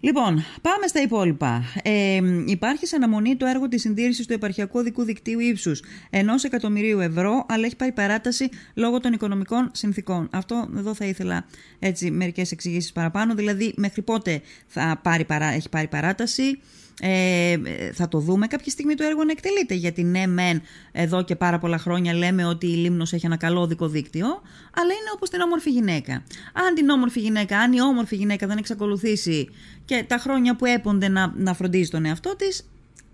Λοιπόν, 0.06 0.44
πάμε 0.62 0.88
στα 0.88 1.02
υπόλοιπα. 1.02 1.64
Ε, 1.84 2.20
υπάρχει 2.46 2.86
σε 2.86 2.96
αναμονή 2.96 3.36
το 3.36 3.46
έργο 3.46 3.68
της 3.68 3.82
συντήρησης 3.82 4.26
του 4.26 4.34
επαρχιακού 4.34 4.82
δικού 4.82 5.04
δικτύου 5.04 5.40
ύψους 5.40 5.84
ενός 6.10 6.44
εκατομμυρίου 6.44 7.00
ευρώ, 7.00 7.46
αλλά 7.48 7.66
έχει 7.66 7.76
πάρει 7.76 7.92
παράταση 7.92 8.50
λόγω 8.74 9.00
των 9.00 9.14
οικονομικών 9.14 9.72
συνθήκων. 9.74 10.30
Αυτό 10.32 10.70
εδώ 10.78 10.94
θα 10.94 11.06
ήθελα 11.06 11.46
έτσι 11.80 12.12
μερικές 12.12 12.52
εξηγήσεις 12.52 12.92
παραπάνω. 12.92 13.36
Δηλαδή, 13.36 13.74
μέχρι 13.78 14.02
πότε 14.02 14.42
θα 14.68 15.00
πάρει, 15.04 15.26
έχει 15.30 15.70
πάρει 15.70 15.88
παράταση; 15.88 16.60
Ε, 17.02 17.58
θα 17.94 18.08
το 18.08 18.20
δούμε 18.20 18.48
κάποια 18.48 18.72
στιγμή 18.72 18.96
το 18.96 19.04
έργο 19.04 19.24
να 19.24 19.32
εκτελείται. 19.32 19.74
Γιατί 19.74 20.04
ναι, 20.04 20.28
μεν 20.28 20.62
εδώ 20.92 21.24
και 21.24 21.36
πάρα 21.36 21.60
πολλά 21.60 21.78
χρόνια 21.78 22.14
λέμε 22.14 22.46
ότι 22.46 22.68
η 22.68 22.76
Λίμνος 22.76 23.14
έχει 23.14 23.26
ένα 23.26 23.38
καλό 23.38 23.68
δικό 23.68 23.88
δίκτυο, 23.88 24.26
αλλά 24.74 24.94
είναι 24.94 25.12
όπως 25.14 25.30
την 25.30 25.42
όμορφη 25.42 25.70
γυναίκα. 25.70 26.14
Αν 26.54 26.74
την 26.76 26.90
όμορφη 26.90 27.20
γυναίκα, 27.20 27.58
αν 27.58 27.74
η 27.74 27.82
όμορφη 27.82 28.16
γυναίκα 28.16 28.48
δεν 28.48 28.58
εξακολουθήσει 28.58 29.50
και 29.86 30.06
τα 30.08 30.18
χρόνια 30.18 30.56
που 30.56 30.66
έπονται 30.66 31.08
να, 31.08 31.34
να 31.38 31.54
φροντίζει 31.54 31.90
τον 31.90 32.06
εαυτό 32.06 32.36
της, 32.36 32.66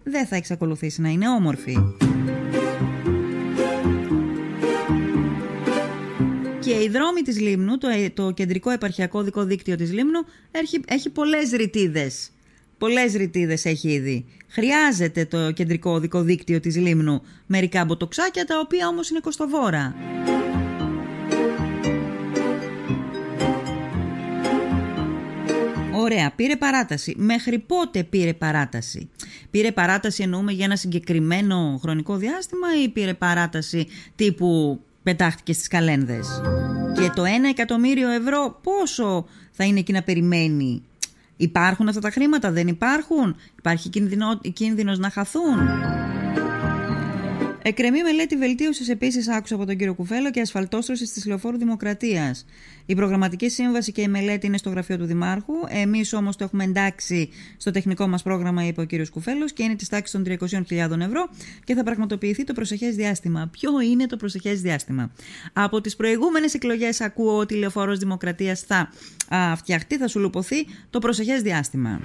δεν 0.04 0.26
θα 0.26 0.36
εξακολουθήσει 0.36 1.02
να 1.02 1.10
είναι 1.10 1.30
όμορφη. 1.30 1.78
Και 6.60 6.72
η 6.72 6.90
δρόμη 6.90 7.22
της 7.22 7.40
Λίμνου, 7.40 7.78
το, 7.78 7.88
το 8.14 8.32
κεντρικό 8.32 8.70
επαρχιακό 8.70 9.22
δικό 9.22 9.44
δίκτυο 9.44 9.76
της 9.76 9.92
Λίμνου, 9.92 10.20
έχει, 10.52 10.82
έχει 10.88 11.10
πολλές 11.10 11.52
ρητίδες 11.52 12.32
Πολλές 12.82 13.14
ρητίδες 13.14 13.66
έχει 13.66 13.90
ήδη. 13.90 14.26
Χρειάζεται 14.48 15.26
το 15.26 15.52
κεντρικό 15.52 15.92
οδικό 15.92 16.22
δίκτυο 16.22 16.60
της 16.60 16.76
Λίμνου 16.76 17.22
μερικά 17.46 17.86
μποτοξάκια 17.86 18.46
τα 18.46 18.60
οποία 18.60 18.88
όμως 18.88 19.10
είναι 19.10 19.20
κοστοβόρα. 19.20 19.96
Ωραία, 25.96 26.32
πήρε 26.36 26.56
παράταση. 26.56 27.14
Μέχρι 27.18 27.60
πότε 27.60 28.04
πήρε 28.04 28.34
παράταση; 28.34 29.10
Πήρε 29.52 29.72
παράταση 29.72 30.24
εννοούμε 30.24 30.52
για 30.52 30.66
ένα 30.66 30.76
συγκεκριμένο 30.76 31.80
χρονικό 31.82 32.16
διάστημα 32.16 32.68
ή 32.84 32.90
πήρε 32.90 33.14
παράταση 33.14 33.88
τύπου 34.16 34.80
πετάχτηκε 35.04 35.54
στις 35.54 35.68
καλένδες; 35.68 36.42
Και 36.96 37.12
το 37.16 37.24
1 37.24 37.28
εκατομμύριο 37.50 38.10
ευρώ 38.10 38.60
πόσο 38.64 39.26
θα 39.52 39.64
είναι 39.64 39.80
εκεί 39.80 39.92
να 39.92 40.04
περιμένει 40.04 40.84
Υπάρχουν 41.42 41.88
αυτά 41.88 42.02
τα 42.02 42.10
χρήματα, 42.10 42.52
δεν 42.52 42.68
υπάρχουν; 42.68 43.36
Υπάρχει 43.58 43.90
κίνδυνο, 43.90 44.40
κίνδυνος 44.54 45.00
να 45.00 45.10
χαθούν; 45.10 45.58
Εκρεμή 47.64 48.02
μελέτη 48.02 48.36
βελτίωσης 48.36 48.90
επίσης, 48.90 49.30
άκουσα 49.30 49.56
από 49.56 49.66
τον 49.66 49.78
κύριο 49.78 49.94
Κουφέλο, 49.94 50.32
και 50.32 50.42
ασφαλτόστρωση 50.42 51.04
της 51.04 51.26
Λεωφόρου 51.26 51.58
Δημοκρατίας. 51.58 52.46
Η 52.86 52.96
προγραμματική 52.96 53.50
σύμβαση 53.50 53.92
και 53.92 54.02
η 54.02 54.08
μελέτη 54.08 54.48
είναι 54.48 54.58
στο 54.58 54.70
γραφείο 54.70 54.98
του 54.98 55.06
Δημάρχου. 55.06 55.54
Εμείς 55.68 56.14
όμως 56.14 56.36
το 56.36 56.44
έχουμε 56.44 56.64
εντάξει 56.64 57.30
στο 57.58 57.72
τεχνικό 57.72 58.08
μας 58.08 58.24
πρόγραμμα, 58.24 58.68
είπε 58.68 58.82
ο 58.82 58.84
κύριος 58.84 59.10
Κουφέλο, 59.10 59.46
και 59.46 59.64
είναι 59.64 59.76
της 59.76 59.90
τάξης 59.90 60.12
των 60.12 60.24
300.000 60.24 61.00
ευρώ 61.00 61.30
και 61.64 61.74
θα 61.76 61.84
πραγματοποιηθεί 61.84 62.44
το 62.44 62.54
προσεχές 62.54 62.96
διάστημα. 62.96 63.50
Ποιο 63.52 63.82
είναι 63.82 64.06
το 64.06 64.18
προσεχές 64.18 64.62
διάστημα; 64.62 65.12
Από 65.54 65.82
τις 65.82 65.96
προηγούμενες 65.96 66.54
εκλογές 66.54 67.02
ακούω 67.02 67.38
ότι 67.38 67.54
η 67.54 67.58
Λεωφόρος 67.58 68.00
Δημοκρατίας 68.00 68.62
θα 68.62 68.90
φτιαχτεί, 69.56 69.98
θα 69.98 70.08
σου 70.08 70.20
λουποθεί 70.20 70.68
το 70.90 71.00
προσεχές 71.00 71.42
διάστημα 71.42 72.00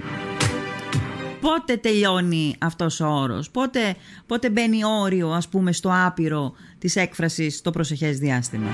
πότε 1.41 1.77
τελειώνει 1.77 2.55
αυτός 2.59 2.99
ο 2.99 3.07
όρος, 3.07 3.49
πότε, 3.49 3.95
πότε 4.25 4.49
μπαίνει 4.49 4.83
όριο 4.83 5.29
ας 5.29 5.47
πούμε 5.47 5.71
στο 5.71 5.91
άπειρο 5.93 6.53
της 6.79 6.95
έκφρασης 6.95 7.61
το 7.61 7.71
προσεχές 7.71 8.17
διάστημα. 8.17 8.71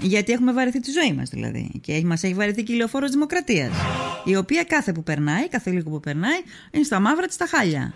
Γιατί 0.00 0.32
έχουμε 0.32 0.52
βαρεθεί 0.52 0.80
τη 0.80 0.90
ζωή 0.90 1.12
μας 1.12 1.28
δηλαδή 1.28 1.70
και 1.80 2.02
μας 2.04 2.22
έχει 2.22 2.34
βαρεθεί 2.34 2.62
και 2.62 2.72
η 2.72 2.76
λεωφόρος 2.76 3.10
δημοκρατίας 3.10 3.72
η 4.24 4.36
οποία 4.36 4.64
κάθε 4.64 4.92
που 4.92 5.02
περνάει, 5.02 5.48
κάθε 5.48 5.70
λίγο 5.70 5.90
που 5.90 6.00
περνάει 6.00 6.38
είναι 6.70 6.84
στα 6.84 7.00
μαύρα 7.00 7.26
της 7.26 7.36
τα 7.36 7.46
χάλια. 7.46 7.92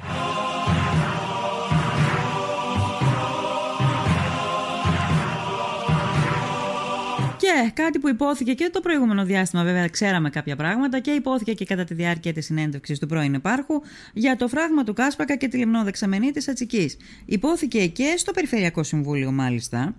Και 7.65 7.71
κάτι 7.75 7.99
που 7.99 8.09
υπόθηκε 8.09 8.55
και 8.55 8.71
το 8.73 8.81
προηγούμενο 8.81 9.25
διάστημα, 9.25 9.65
βέβαια, 9.65 9.89
ξέραμε 9.89 10.31
κάποια 10.31 10.57
πράγματα 10.57 11.01
και 11.01 11.11
υπόθηκε 11.11 11.53
και 11.53 11.65
κατά 11.65 11.85
τη 11.85 11.95
διάρκεια 11.95 12.33
της 12.33 12.45
συνέντευξης 12.45 12.99
του 12.99 13.07
πρώην 13.07 13.35
Επάρχου 13.35 13.83
για 14.13 14.37
το 14.37 14.49
φράγμα 14.49 14.85
του 14.85 14.93
Κάσπακα 14.93 15.37
και 15.37 15.49
τη 15.49 15.57
λιμνόδεξαμενή 15.57 16.31
της 16.31 16.49
Ατσικής. 16.49 16.97
Υπόθηκε 17.25 17.87
και 17.87 18.15
στο 18.17 18.33
Περιφερειακό 18.33 18.83
Συμβούλιο, 18.83 19.31
μάλιστα, 19.31 19.95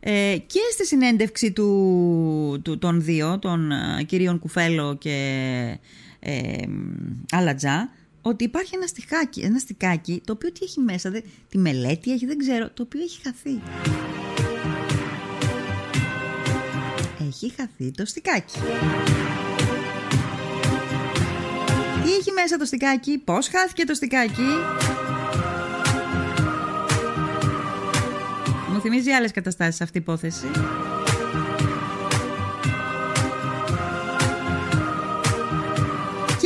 ε, 0.00 0.36
και 0.46 0.58
στη 0.72 0.86
συνέντευξη 0.86 1.52
του, 1.52 2.60
του, 2.64 2.78
των 2.78 3.02
δύο, 3.02 3.38
των 3.38 3.70
uh, 3.70 4.04
κυρίων 4.06 4.38
Κουφέλο 4.38 4.96
και 5.00 5.16
ε, 6.20 6.62
Αλατζά, 7.30 7.90
ότι 8.22 8.44
υπάρχει 8.44 8.70
ένα 8.74 8.86
στικάκι, 8.86 9.40
ένα 9.40 9.58
στικάκι 9.58 10.22
το 10.24 10.32
οποίο 10.32 10.52
τι 10.52 10.60
έχει 10.62 10.80
μέσα, 10.80 11.10
δε, 11.10 11.20
τη 11.48 11.58
μελέτη 11.58 12.12
έχει, 12.12 12.26
δεν 12.26 12.38
ξέρω, 12.38 12.70
το 12.70 12.82
οποίο 12.82 13.00
έχει 13.00 13.20
χαθεί. 13.22 13.60
Έχει 17.32 17.52
χαθεί 17.56 17.90
το 17.90 18.06
στικάκι. 18.06 18.58
Τι 22.04 22.12
έχει 22.14 22.32
μέσα 22.32 22.56
το 22.56 22.64
στικάκι, 22.64 23.18
πώς 23.18 23.48
χάθηκε 23.48 23.84
το 23.84 23.94
στικάκι; 23.94 24.48
Μου 28.72 28.80
θυμίζει 28.80 29.10
άλλες 29.10 29.30
καταστάσεις 29.30 29.80
αυτή 29.80 29.98
η 29.98 30.00
υπόθεση. 30.00 30.46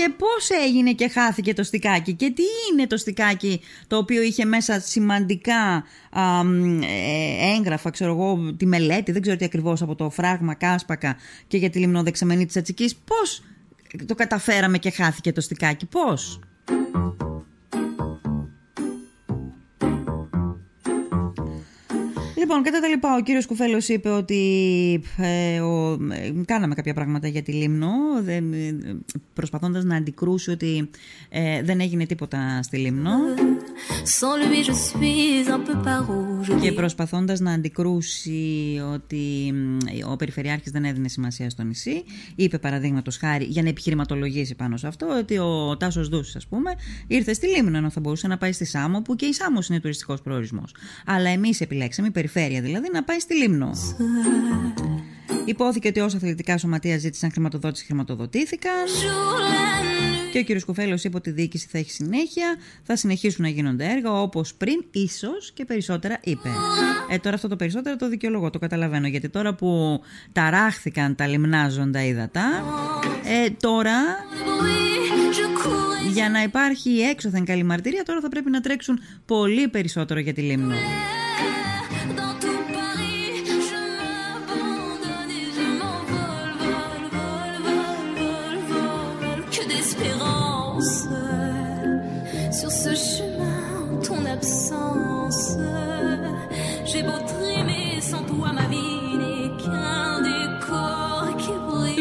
Και 0.07 0.13
πώς 0.19 0.51
έγινε 0.65 0.93
και 0.93 1.09
χάθηκε 1.09 1.55
το 1.55 1.63
στικάκι 1.63 2.15
και 2.15 2.31
τι 2.31 2.43
είναι 2.73 2.87
το 2.87 2.97
στικάκι 2.97 3.61
το 3.87 3.97
οποίο 3.97 4.23
είχε 4.23 4.45
μέσα 4.45 4.81
σημαντικά 4.81 5.85
α, 6.11 6.41
ε, 6.81 7.55
έγγραφα, 7.57 7.91
ξέρω 7.91 8.13
εγώ, 8.13 8.55
τη 8.57 8.67
μελέτη, 8.67 9.13
δεν 9.13 9.23
ξέρω 9.23 9.37
τι 9.37 9.45
ακριβώς 9.45 9.83
από 9.83 9.95
το 9.95 10.11
φράγμα 10.11 10.55
Κάσπακα 10.55 11.17
και 11.47 11.57
για 11.57 11.71
τη 11.71 11.79
λιμνοδεξαμενή 11.79 12.47
της 12.47 12.57
Ατσικής. 12.57 12.97
Πώς 12.97 13.43
το 14.07 14.15
καταφέραμε 14.15 14.79
και 14.79 14.91
χάθηκε 14.91 15.33
το 15.33 15.41
στικάκι, 15.41 15.87
πώς; 15.87 16.41
Λοιπόν, 22.47 22.63
κατά 22.63 22.81
τα 22.81 22.89
λοιπά, 22.89 23.17
ο 23.17 23.21
κύριος 23.21 23.47
Κουφέλος 23.47 23.89
είπε 23.89 24.09
ότι 24.09 25.03
ε, 25.17 25.61
ο, 25.61 25.93
ε, 25.93 26.33
κάναμε 26.45 26.75
κάποια 26.75 26.95
πράγματα 26.95 27.29
για 27.29 27.43
τη 27.43 27.53
Λίμνο, 27.53 27.89
ε, 28.27 28.41
προσπαθώντας 29.33 29.85
να 29.85 29.97
αντικρούσει 29.97 30.51
ότι 30.51 30.91
ε, 31.29 31.63
δεν 31.63 31.81
έγινε 31.81 32.07
τίποτα 32.07 32.63
στη 32.63 32.77
Λίμνο. 32.77 33.11
Και 36.61 36.73
προσπαθώντας 36.73 37.41
να 37.41 37.53
αντικρούσει 37.53 38.81
ότι 38.93 39.55
ο 40.11 40.17
Περιφερειάρχης 40.17 40.73
δεν 40.73 40.85
έδινε 40.85 41.09
σημασία 41.09 41.51
στο 41.51 41.63
νησί, 41.63 42.05
είπε 42.35 42.59
παραδείγματος 42.59 43.17
χάρη 43.17 43.45
για 43.45 43.63
να 43.63 43.69
επιχειρηματολογήσει 43.69 44.55
πάνω 44.55 44.77
σε 44.77 44.87
αυτό 44.87 45.07
ότι 45.19 45.39
ο 45.39 45.77
Τάσος 45.77 46.09
Δούση, 46.09 46.37
ας 46.37 46.47
πούμε, 46.47 46.75
ήρθε 47.07 47.33
στη 47.33 47.47
Λίμνο 47.47 47.77
ενώ 47.77 47.91
θα 47.91 48.01
μπορούσε 48.01 48.27
να 48.27 48.39
πάει 48.39 48.53
στη 48.53 48.65
Σάμο, 48.65 49.03
που 49.03 49.17
και 49.17 49.27
η 49.27 49.33
Σάμος 49.33 49.69
είναι 49.69 49.81
τουριστικός 49.81 50.21
προορισμός. 50.21 50.75
Αλλά 51.07 51.29
εμείς 51.29 51.61
επιλέξαμε, 51.61 52.09
η 52.09 52.11
περιφέρεια 52.11 52.61
δηλαδή, 52.61 52.89
να 52.93 53.05
πάει 53.05 53.19
στη 53.19 53.35
Λίμνο. 53.35 53.71
Υπόθηκε 55.45 55.89
ότι 55.89 56.01
όσα 56.01 56.17
αθλητικά 56.17 56.59
σωματεία 56.59 56.99
ζήτησαν 56.99 57.31
χρηματοδότηση 57.33 57.85
χρηματοδοτήθηκαν 57.85 58.73
Και 60.37 60.43
ο 60.43 60.45
κύριος 60.45 60.65
Κουφέλος 60.65 61.05
είπε 61.05 61.17
ότι 61.17 61.29
η 61.29 61.33
διοίκηση 61.33 61.69
θα 61.71 61.79
έχει 61.79 61.91
συνέχεια, 61.91 62.57
θα 62.83 62.97
συνεχίσουν 62.97 63.45
να 63.45 63.51
γίνονται 63.51 63.85
έργα 63.85 64.13
όπως 64.13 64.55
πριν, 64.55 64.85
ίσως 64.93 65.53
και 65.53 65.65
περισσότερα 65.65 66.19
είπε. 66.23 66.49
Ε, 67.11 67.19
τώρα 67.19 67.35
αυτό 67.35 67.49
το 67.49 67.57
περισσότερο 67.57 67.97
το 67.97 68.09
δικαιολογώ, 68.09 68.51
το 68.51 68.59
καταλαβαίνω. 68.59 69.07
Γιατί 69.07 69.29
τώρα 69.29 69.55
που 69.55 70.01
ταράχθηκαν 70.33 71.15
τα 71.15 71.27
λιμνάζοντα 71.27 72.05
ύδατα, 72.05 72.65
ε, 73.25 73.51
τώρα 73.61 73.95
για 76.13 76.31
να 76.31 76.43
υπάρχει 76.43 76.91
έξωθεν 76.91 77.45
καλή 77.45 77.63
μαρτυρία, 77.63 78.03
τώρα 78.03 78.21
θα 78.21 78.29
πρέπει 78.29 78.51
να 78.51 78.61
τρέξουν 78.61 79.01
πολύ 79.27 79.69
περισσότερο 79.69 80.21
για 80.21 80.33
τη 80.33 80.41
Λίμνο. 80.41 80.75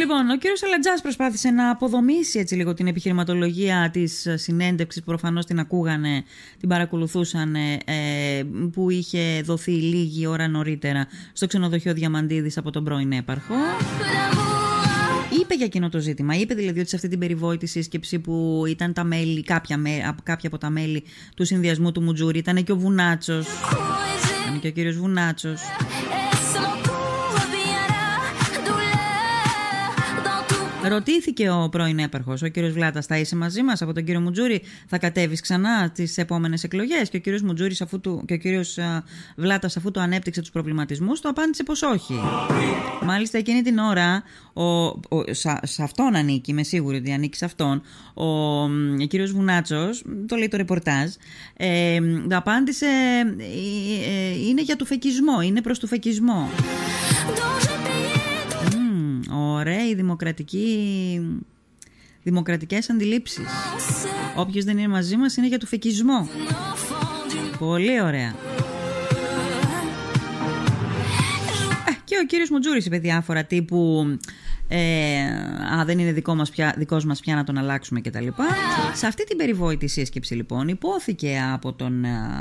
Λοιπόν, 0.05 0.29
ο 0.29 0.38
κύριος 0.38 0.63
Αλατζάς 0.63 1.01
προσπάθησε 1.01 1.50
να 1.50 1.69
αποδομήσει 1.69 2.39
έτσι 2.39 2.55
λίγο 2.55 2.74
την 2.74 2.88
επιχειρηματολογία 2.88 3.89
της 3.93 4.27
συνέντευξης 4.35 5.01
που 5.01 5.07
προφανώς 5.07 5.45
την 5.45 5.59
ακούγανε, 5.59 6.24
την 6.59 6.69
παρακολουθούσαν 6.69 7.55
ε, 7.55 7.83
που 8.74 8.89
είχε 8.89 9.41
δοθεί 9.43 9.71
λίγη 9.71 10.27
ώρα 10.27 10.47
νωρίτερα 10.47 11.07
στο 11.33 11.47
ξενοδοχείο 11.47 11.93
Διαμαντίδης 11.93 12.57
από 12.57 12.71
τον 12.71 12.83
πρώην 12.83 13.12
έπαρχο. 13.12 13.53
Είπε 15.41 15.53
για 15.55 15.65
εκείνο 15.65 15.89
το 15.89 16.00
ζήτημα. 16.00 16.35
Είπε 16.35 16.53
δηλαδή 16.53 16.79
ότι 16.79 16.89
σε 16.89 16.95
αυτή 16.95 17.07
την 17.07 17.19
περιβόητη 17.19 17.65
σύσκεψη 17.65 18.19
που 18.19 18.63
ήταν 18.67 18.93
τα 18.93 19.03
μέλη, 19.03 19.43
κάποια, 19.43 19.79
κάποια 20.24 20.50
από 20.50 20.57
τα 20.57 20.69
μέλη 20.69 21.03
του 21.35 21.45
συνδυασμού 21.45 21.91
του 21.91 22.01
Μουτζούρι, 22.01 22.38
ήταν 22.38 22.63
και 22.63 22.71
ο 22.71 22.77
Βουνάτσος. 22.77 23.47
Ήταν 24.45 24.59
και 24.59 24.67
ο 24.67 24.71
κύριος 24.71 24.97
Βουνάτσος. 24.97 25.62
Ρωτήθηκε 30.89 31.49
ο 31.49 31.69
πρώην 31.69 31.99
έπαρχος, 31.99 32.41
ο 32.41 32.47
κύριος 32.47 32.71
Βλάτας, 32.71 33.05
θα 33.05 33.17
είσαι 33.17 33.35
μαζί 33.35 33.63
μας 33.63 33.81
από 33.81 33.93
τον 33.93 34.03
κύριο 34.03 34.21
Μουτζούρη, 34.21 34.61
θα 34.87 34.97
κατέβεις 34.97 35.41
ξανά 35.41 35.89
τις 35.89 36.17
επόμενες 36.17 36.63
εκλογές; 36.63 37.09
Και 37.09 37.17
ο 37.17 37.19
κύριος 37.19 37.41
Μουτζούρης 37.41 37.83
και 38.25 38.33
ο 38.33 38.37
κύριος 38.37 38.77
Βλάτας, 39.35 39.77
αφού 39.77 39.91
το 39.91 39.99
ανέπτυξε 39.99 40.41
τους 40.41 40.49
προβληματισμούς, 40.49 41.21
το 41.21 41.29
απάντησε 41.29 41.63
πως 41.63 41.81
όχι. 41.81 42.13
Μάλιστα 43.01 43.37
εκείνη 43.37 43.61
την 43.61 43.77
ώρα, 43.77 44.23
ο, 44.53 44.63
ο, 44.63 45.23
σε 45.61 45.83
αυτόν 45.83 46.15
ανήκει, 46.15 46.51
είμαι 46.51 46.63
σίγουρη 46.63 46.97
ότι 46.97 47.11
ανήκει 47.11 47.37
σε 47.37 47.45
αυτόν, 47.45 47.81
ο, 48.13 48.25
ο 48.63 49.05
κύριος 49.07 49.31
Βουνάτσος, 49.31 50.03
το 50.27 50.35
λέει 50.35 50.47
το 50.47 50.57
ρεπορτάζ, 50.57 51.09
ε, 51.57 51.99
το 52.29 52.37
απάντησε 52.37 52.85
ε, 53.37 53.45
ε, 54.09 54.47
είναι 54.47 54.61
για 54.61 54.75
του 54.75 54.85
φεκισμό, 54.85 55.41
είναι 55.41 55.61
προς 55.61 55.79
του 55.79 55.87
φεκισμό 55.87 56.49
ωραίοι 59.35 59.95
δημοκρατικοί 59.95 61.19
δημοκρατικές 62.23 62.89
αντιλήψεις. 62.89 63.47
Όποιος 64.35 64.63
δεν 64.65 64.77
είναι 64.77 64.87
μαζί 64.87 65.17
μας 65.17 65.37
είναι 65.37 65.47
για 65.47 65.59
το 65.59 65.65
φεκισμό. 65.65 66.29
Πολύ 67.59 68.01
ωραία. 68.01 68.35
Ε, 71.87 71.91
και 72.03 72.15
ο 72.21 72.25
κύριος 72.25 72.49
Μουτζούρης 72.49 72.85
είπε 72.85 72.97
διάφορα 72.97 73.43
τύπου 73.43 74.05
ε, 74.67 75.22
α, 75.79 75.86
δεν 75.86 76.00
είναι 76.00 76.12
δικό 76.12 76.36
μας 76.36 76.50
πια, 76.50 76.74
δικός 76.77 77.05
μας 77.05 77.19
πια 77.19 77.36
να 77.36 77.43
τον 77.43 77.57
αλλάξουμε 77.57 78.01
κτλ. 78.01 78.27
Σε 78.93 79.07
αυτή 79.07 79.24
την 79.24 79.38
περιβόητη 79.38 79.88
σύσκεψη 79.88 80.36
λοιπόν 80.36 80.67
υπόθηκε 80.67 81.39
από 81.53 81.74
τον, 81.74 82.05
α, 82.05 82.34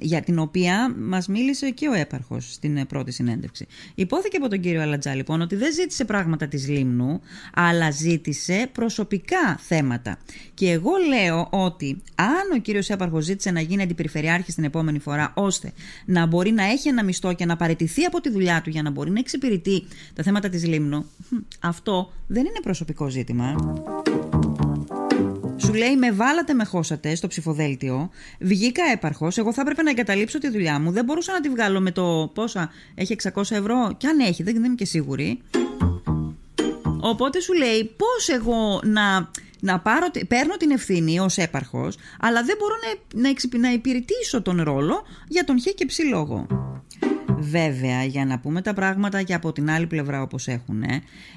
για 0.00 0.20
την 0.22 0.38
οποία 0.38 0.94
μας 0.98 1.28
μίλησε 1.28 1.70
και 1.70 1.88
ο 1.88 1.92
έπαρχος 1.92 2.52
στην 2.52 2.86
πρώτη 2.86 3.12
συνέντευξη. 3.12 3.66
Υπόθηκε 3.94 4.36
από 4.36 4.48
τον 4.48 4.60
κύριο 4.60 4.82
Αλατζά 4.82 5.14
λοιπόν 5.14 5.40
ότι 5.40 5.56
δεν 5.56 5.72
ζήτησε 5.72 6.04
πράγματα 6.04 6.48
της 6.48 6.68
Λίμνου 6.68 7.20
αλλά 7.54 7.90
ζήτησε 7.90 8.68
προσωπικά 8.72 9.58
θέματα. 9.60 10.18
Και 10.54 10.70
εγώ 10.70 10.90
λέω 11.08 11.48
ότι 11.50 12.02
αν 12.14 12.56
ο 12.56 12.58
κύριος 12.58 12.88
έπαρχος 12.90 13.24
ζήτησε 13.24 13.50
να 13.50 13.60
γίνει 13.60 13.82
αντιπεριφερειάρχης 13.82 14.54
την 14.54 14.64
επόμενη 14.64 14.98
φορά 14.98 15.32
ώστε 15.34 15.72
να 16.04 16.26
μπορεί 16.26 16.50
να 16.50 16.64
έχει 16.64 16.88
ένα 16.88 17.04
μισθό 17.04 17.34
και 17.34 17.44
να 17.44 17.56
παραιτηθεί 17.56 18.04
από 18.04 18.20
τη 18.20 18.30
δουλειά 18.30 18.60
του 18.62 18.70
για 18.70 18.82
να 18.82 18.90
μπορεί 18.90 19.10
να 19.10 19.18
εξυπηρετεί 19.18 19.86
τα 20.14 20.22
θέματα 20.22 20.48
της 20.48 20.62
Λίμνου, 20.70 21.06
αυτό 21.60 22.12
δεν 22.26 22.44
είναι 22.44 22.60
προσωπικό 22.62 23.08
ζήτημα. 23.08 23.54
Σου 25.56 25.74
λέει 25.74 25.96
με 25.96 26.12
βάλατε 26.12 26.54
με 26.54 26.64
χώσατε 26.64 27.14
στο 27.14 27.26
ψηφοδέλτιο, 27.26 28.10
βγήκα 28.40 28.82
έπαρχος, 28.92 29.38
εγώ 29.38 29.52
θα 29.52 29.60
έπρεπε 29.60 29.82
να 29.82 29.90
εγκαταλείψω 29.90 30.38
τη 30.38 30.50
δουλειά 30.50 30.80
μου, 30.80 30.90
δεν 30.90 31.04
μπορούσα 31.04 31.32
να 31.32 31.40
τη 31.40 31.48
βγάλω 31.48 31.80
με 31.80 31.90
το 31.90 32.30
πόσα 32.34 32.70
έχει 32.94 33.16
600 33.34 33.42
ευρώ, 33.50 33.94
και 33.96 34.06
αν 34.06 34.18
έχει, 34.18 34.42
δεν, 34.42 34.56
είμαι 34.56 34.74
και 34.74 34.84
σίγουρη. 34.84 35.40
Οπότε 37.00 37.40
σου 37.40 37.52
λέει 37.52 37.94
πώς 37.96 38.28
εγώ 38.28 38.80
να, 38.84 39.30
να 39.60 39.80
πάρω, 39.80 40.06
παίρνω 40.28 40.56
την 40.56 40.70
ευθύνη 40.70 41.20
ως 41.20 41.36
έπαρχος, 41.36 41.96
αλλά 42.20 42.42
δεν 42.42 42.56
μπορώ 42.58 42.74
να, 43.14 43.28
να, 43.28 43.68
να 43.68 43.72
υπηρετήσω 43.72 44.42
τον 44.42 44.62
ρόλο 44.62 45.02
για 45.28 45.44
τον 45.44 45.60
χ 45.60 45.64
και 45.64 45.86
ψ 45.86 45.98
λόγο. 46.10 46.46
Βέβαια, 47.40 48.04
για 48.04 48.24
να 48.24 48.38
πούμε 48.38 48.62
τα 48.62 48.74
πράγματα 48.74 49.22
και 49.22 49.34
από 49.34 49.52
την 49.52 49.70
άλλη 49.70 49.86
πλευρά 49.86 50.22
όπως 50.22 50.46
έχουν, 50.46 50.82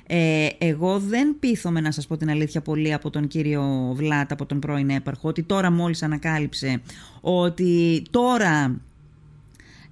ε, 0.08 0.48
εγώ 0.58 1.00
δεν 1.00 1.36
πείθομαι 1.40 1.82
να 1.82 1.92
σας 1.92 2.08
πω 2.08 2.18
την 2.18 2.30
αλήθεια 2.30 2.62
πολύ 2.62 2.94
από 2.94 3.10
τον 3.10 3.28
κύριο 3.28 3.94
Βλάτ, 3.96 4.32
από 4.32 4.46
τον 4.46 4.60
πρώην 4.60 4.90
έπαρχο, 4.90 5.28
ότι 5.28 5.44
τώρα 5.44 5.72
μόλις 5.72 6.04
ανακάλυψε 6.04 6.82
ότι 7.22 8.04
τώρα 8.10 8.82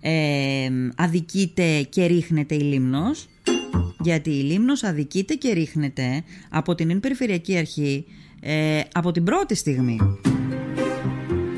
ε, 0.02 0.70
αδικείται 0.96 1.82
και 1.90 2.06
ρίχνεται 2.06 2.56
η 2.56 2.62
Λίμνος, 2.62 3.28
γιατί 4.00 4.30
η 4.30 4.42
Λίμνος 4.42 4.84
αδικείται 4.84 5.34
και 5.34 5.54
ρίχνεται 5.54 6.24
από 6.50 6.76
την 6.76 7.00
Περιφερειακή 7.00 7.58
Αρχή 7.58 8.06
ε, 8.42 8.82
από 8.92 9.12
την 9.12 9.24
πρώτη 9.24 9.56
στιγμή. 9.56 9.98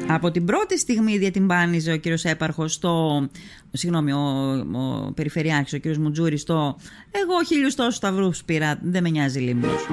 Από 0.08 0.32
την 0.32 0.46
πρώτη 0.46 0.80
στιγμή 0.80 1.18
διατυμπάνιζε 1.18 1.92
ο 1.92 1.98
κύριος 1.98 2.24
Έπαρχος 2.24 2.74
στο, 2.74 3.28
συγγνώμη, 3.72 4.12
ο, 4.12 4.20
ο 4.74 5.12
Περιφερειάρχης, 5.12 5.74
ο 5.74 5.78
κύριος 5.78 5.98
Μουτζούρης 5.98 6.42
στο 6.42 6.78
«Εγώ 7.12 7.44
χίλιους 7.48 7.76
τόσους 7.76 7.96
σταυρούς 7.96 8.44
πήρα, 8.44 8.80
δεν 8.82 9.04
με 9.04 9.10
νοιάζει 9.10 9.40
λίμνος». 9.40 9.88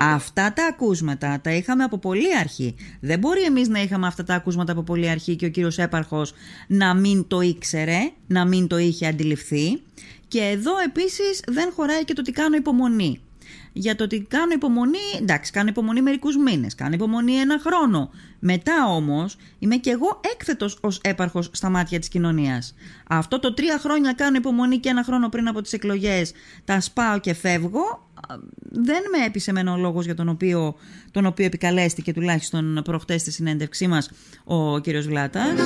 Αυτά 0.00 0.52
τα 0.52 0.66
ακούσματα 0.66 1.40
τα 1.42 1.52
είχαμε 1.52 1.84
από 1.84 1.98
πολύ 1.98 2.36
αρχή. 2.40 2.74
Δεν 3.00 3.18
μπορεί 3.18 3.42
εμείς 3.42 3.68
να 3.68 3.82
είχαμε 3.82 4.06
αυτά 4.06 4.24
τα 4.24 4.34
ακούσματα 4.34 4.72
από 4.72 4.82
πολύ 4.82 5.08
αρχή 5.08 5.36
και 5.36 5.46
ο 5.46 5.50
κύριος 5.50 5.78
Έπαρχος 5.78 6.32
να 6.66 6.94
μην 6.94 7.26
το 7.26 7.40
ήξερε, 7.40 8.10
να 8.26 8.46
μην 8.46 8.66
το 8.66 8.78
είχε 8.78 9.06
αντιληφθεί. 9.06 9.80
Και 10.28 10.40
εδώ 10.40 10.72
επίσης 10.84 11.42
δεν 11.46 11.72
χωράει 11.72 12.04
και 12.04 12.12
το 12.12 12.20
ότι 12.20 12.32
κάνω 12.32 12.56
υπομονή 12.56 13.20
για 13.78 13.96
το 13.96 14.04
ότι 14.04 14.26
κάνω 14.28 14.52
υπομονή, 14.52 14.98
εντάξει, 15.20 15.52
κάνω 15.52 15.68
υπομονή 15.68 16.02
μερικούς 16.02 16.36
μήνες, 16.36 16.74
κάνω 16.74 16.94
υπομονή 16.94 17.32
ένα 17.32 17.58
χρόνο. 17.58 18.10
Μετά 18.38 18.86
όμως 18.86 19.36
είμαι 19.58 19.76
και 19.76 19.90
εγώ 19.90 20.20
έκθετος 20.34 20.78
ως 20.80 21.00
έπαρχος 21.02 21.50
στα 21.52 21.68
μάτια 21.68 21.98
της 21.98 22.08
κοινωνίας. 22.08 22.74
Αυτό 23.08 23.38
το 23.38 23.54
τρία 23.54 23.78
χρόνια 23.78 24.12
κάνω 24.12 24.36
υπομονή 24.36 24.78
και 24.78 24.88
ένα 24.88 25.02
χρόνο 25.04 25.28
πριν 25.28 25.48
από 25.48 25.62
τις 25.62 25.72
εκλογές 25.72 26.32
τα 26.64 26.80
σπάω 26.80 27.20
και 27.20 27.34
φεύγω. 27.34 28.10
Δεν 28.70 29.02
με 29.16 29.24
έπεισε 29.24 29.50
εμένα 29.50 29.72
ο 29.72 29.76
λόγος 29.76 30.04
για 30.04 30.14
τον 30.14 30.28
οποίο, 30.28 30.74
τον 31.10 31.26
οποίο 31.26 31.44
επικαλέστηκε 31.44 32.12
τουλάχιστον 32.12 32.80
προχτές 32.84 33.20
στη 33.20 33.30
συνέντευξή 33.30 33.86
μας 33.86 34.10
ο 34.44 34.78
κύριος 34.78 35.06
Βλάτας. 35.06 35.60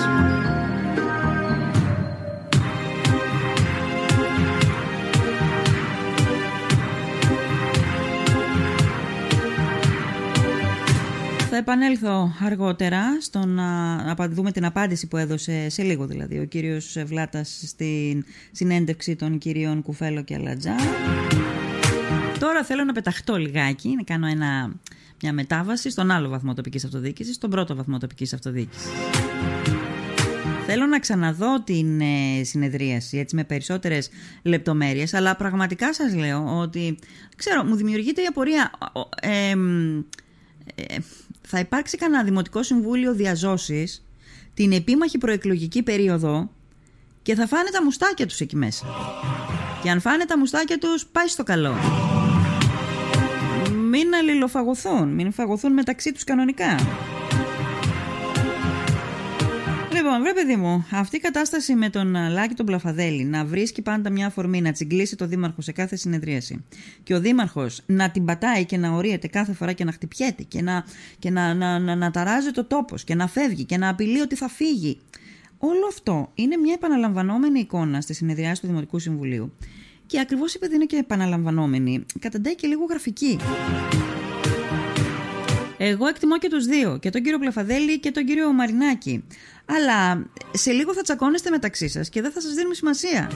Επανέλθω 11.60 12.32
αργότερα 12.40 13.20
στο 13.20 13.46
να 13.46 14.16
δούμε 14.30 14.52
την 14.52 14.64
απάντηση 14.64 15.06
που 15.06 15.16
έδωσε 15.16 15.68
σε 15.68 15.82
λίγο 15.82 16.06
δηλαδή 16.06 16.38
ο 16.38 16.44
κύριος 16.44 16.96
Βλάτας 17.04 17.62
στην 17.66 18.24
συνέντευξη 18.52 19.16
των 19.16 19.38
κυρίων 19.38 19.82
Κουφέλο 19.82 20.22
και 20.22 20.34
Αλατζά. 20.34 20.74
Τώρα 22.38 22.64
θέλω 22.64 22.84
να 22.84 22.92
πεταχτώ 22.92 23.36
λιγάκι, 23.36 23.94
να 23.96 24.02
κάνω 24.02 24.26
ένα, 24.26 24.72
μια 25.22 25.32
μετάβαση 25.32 25.90
στον 25.90 26.10
άλλο 26.10 26.28
βαθμό 26.28 26.54
τοπικής 26.54 26.84
αυτοδιοίκησης, 26.84 27.34
στον 27.34 27.50
πρώτο 27.50 27.76
βαθμό 27.76 27.98
τοπικής 27.98 28.32
αυτοδιοίκησης. 28.32 28.90
Θέλω 30.66 30.86
να 30.86 30.98
ξαναδώ 30.98 31.62
την 31.62 32.00
ε, 32.00 32.44
συνεδρίαση 32.44 33.18
έτσι 33.18 33.36
με 33.36 33.44
περισσότερες 33.44 34.10
λεπτομέρειες, 34.42 35.14
αλλά 35.14 35.36
πραγματικά 35.36 35.94
σας 35.94 36.14
λέω 36.14 36.58
ότι, 36.58 36.98
ξέρω, 37.36 37.64
μου 37.64 37.74
δημιουργείται 37.74 38.22
η 38.22 38.26
απορία... 38.26 38.70
Ε, 39.20 39.54
ε, 40.74 40.96
θα 41.50 41.58
υπάρξει 41.58 41.96
κανένα 41.96 42.24
δημοτικό 42.24 42.62
συμβούλιο 42.62 43.14
διαζώσης 43.14 44.04
την 44.54 44.72
επίμαχη 44.72 45.18
προεκλογική 45.18 45.82
περίοδο 45.82 46.50
και 47.22 47.34
θα 47.34 47.46
φάνε 47.46 47.70
τα 47.70 47.82
μουστάκια 47.82 48.26
τους 48.26 48.40
εκεί 48.40 48.56
μέσα. 48.56 48.86
Και 49.82 49.90
αν 49.90 50.00
φάνε 50.00 50.24
τα 50.24 50.38
μουστάκια 50.38 50.78
τους, 50.78 51.06
πάει 51.06 51.26
στο 51.26 51.42
καλό. 51.42 51.74
μην 53.90 54.14
αλληλοφαγωθούν, 54.14 55.08
μην 55.08 55.32
φαγωθούν 55.32 55.72
μεταξύ 55.72 56.12
τους 56.12 56.24
κανονικά. 56.24 56.76
Λοιπόν, 60.10 60.24
βρε 60.24 60.34
παιδί 60.34 60.56
μου, 60.56 60.86
αυτή 60.90 61.16
η 61.16 61.20
κατάσταση 61.20 61.74
με 61.74 61.90
τον 61.90 62.16
Λάκη 62.30 62.54
τον 62.54 62.66
Πλαφαδέλη 62.66 63.24
να 63.24 63.44
βρίσκει 63.44 63.82
πάντα 63.82 64.10
μια 64.10 64.26
αφορμή 64.26 64.60
να 64.60 64.72
τσιγκλίσει 64.72 65.16
το 65.16 65.26
Δήμαρχο 65.26 65.60
σε 65.60 65.72
κάθε 65.72 65.96
συνεδρίαση 65.96 66.64
και 67.02 67.14
ο 67.14 67.20
Δήμαρχος 67.20 67.82
να 67.86 68.10
την 68.10 68.24
πατάει 68.24 68.64
και 68.64 68.76
να 68.76 68.90
ορίεται 68.90 69.28
κάθε 69.28 69.52
φορά 69.52 69.72
και 69.72 69.84
να 69.84 69.92
χτυπιέται 69.92 70.42
και 70.42 70.62
να, 70.62 70.84
και 71.18 71.30
να, 71.30 71.54
να, 71.54 71.78
να, 71.78 71.94
να 71.94 72.10
ταράζει 72.10 72.50
το 72.50 72.64
τόπος 72.64 73.04
και 73.04 73.14
να 73.14 73.26
φεύγει 73.26 73.64
και 73.64 73.76
να 73.76 73.88
απειλεί 73.88 74.20
ότι 74.20 74.34
θα 74.34 74.48
φύγει. 74.48 75.00
Όλο 75.58 75.86
αυτό 75.88 76.30
είναι 76.34 76.56
μια 76.56 76.74
επαναλαμβανόμενη 76.74 77.60
εικόνα 77.60 78.00
στη 78.00 78.14
συνεδριάση 78.14 78.60
του 78.60 78.66
Δημοτικού 78.66 78.98
Συμβουλίου. 78.98 79.52
Και 80.06 80.20
ακριβώς 80.20 80.54
επειδή 80.54 80.74
είναι 80.74 80.84
και 80.84 80.96
επαναλαμβανόμενη, 80.96 82.04
καταντάει 82.18 82.54
και 82.54 82.66
λίγο 82.66 82.84
γραφική. 82.84 83.38
Εγώ 85.82 86.06
εκτιμώ 86.06 86.38
και 86.38 86.48
τους 86.48 86.64
δύο, 86.64 86.98
και 86.98 87.10
τον 87.10 87.22
κύριο 87.22 87.38
Πλεφαδέλη 87.38 88.00
και 88.00 88.10
τον 88.10 88.24
κύριο 88.24 88.52
Μαρινάκη. 88.52 89.24
Αλλά 89.64 90.26
σε 90.50 90.72
λίγο 90.72 90.94
θα 90.94 91.02
τσακώνεστε 91.02 91.50
μεταξύ 91.50 91.88
σας 91.88 92.08
και 92.08 92.22
δεν 92.22 92.30
θα 92.32 92.40
σας 92.40 92.52
δίνουμε 92.54 92.74
σημασία. 92.74 93.30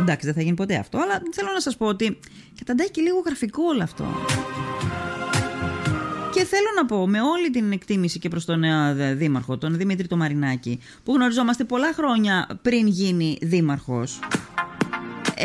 Εντάξει, 0.00 0.26
δεν 0.26 0.34
θα 0.34 0.42
γίνει 0.42 0.54
ποτέ 0.54 0.76
αυτό, 0.76 0.98
αλλά 0.98 1.22
θέλω 1.32 1.48
να 1.54 1.60
σας 1.60 1.76
πω 1.76 1.86
ότι 1.86 2.18
καταντάει 2.58 2.90
και 2.90 3.00
λίγο 3.00 3.22
γραφικό 3.26 3.62
όλο 3.62 3.82
αυτό. 3.82 4.04
Και 6.34 6.44
θέλω 6.44 6.68
να 6.76 6.86
πω 6.86 7.08
με 7.08 7.20
όλη 7.20 7.50
την 7.50 7.72
εκτίμηση 7.72 8.18
και 8.18 8.28
προς 8.28 8.44
τον 8.44 8.58
νέο 8.58 8.94
δήμαρχο, 9.14 9.58
τον 9.58 9.76
Δημήτρη 9.76 10.06
το 10.06 10.16
Μαρινάκη, 10.16 10.80
που 11.04 11.14
γνωριζόμαστε 11.14 11.64
πολλά 11.64 11.92
χρόνια 11.92 12.58
πριν 12.62 12.86
γίνει 12.86 13.38
δήμαρχος, 13.42 14.18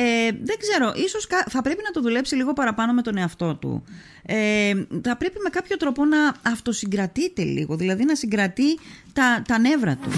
ε, 0.02 0.32
δεν 0.44 0.58
ξέρω, 0.58 0.94
ίσως 0.96 1.28
θα 1.50 1.62
πρέπει 1.62 1.82
να 1.84 1.92
το 1.92 2.02
δουλέψει 2.02 2.36
λίγο 2.36 2.54
παραπάνω 2.54 2.94
με 2.94 3.02
τον 3.02 3.18
εαυτό 3.18 3.56
του. 3.56 3.84
Ε, 4.26 4.74
θα 5.04 5.18
πρέπει 5.18 5.38
με 5.44 5.50
κάποιο 5.50 5.78
τρόπο 5.78 6.06
να 6.06 6.18
αυτοσυγκρατείται 6.42 7.44
λίγο, 7.44 7.76
δηλαδή 7.76 8.04
να 8.06 8.16
συγκρατεί 8.16 8.80
τα, 9.14 9.42
τα 9.48 9.60
νεύρα 9.60 9.96
του. 9.96 10.10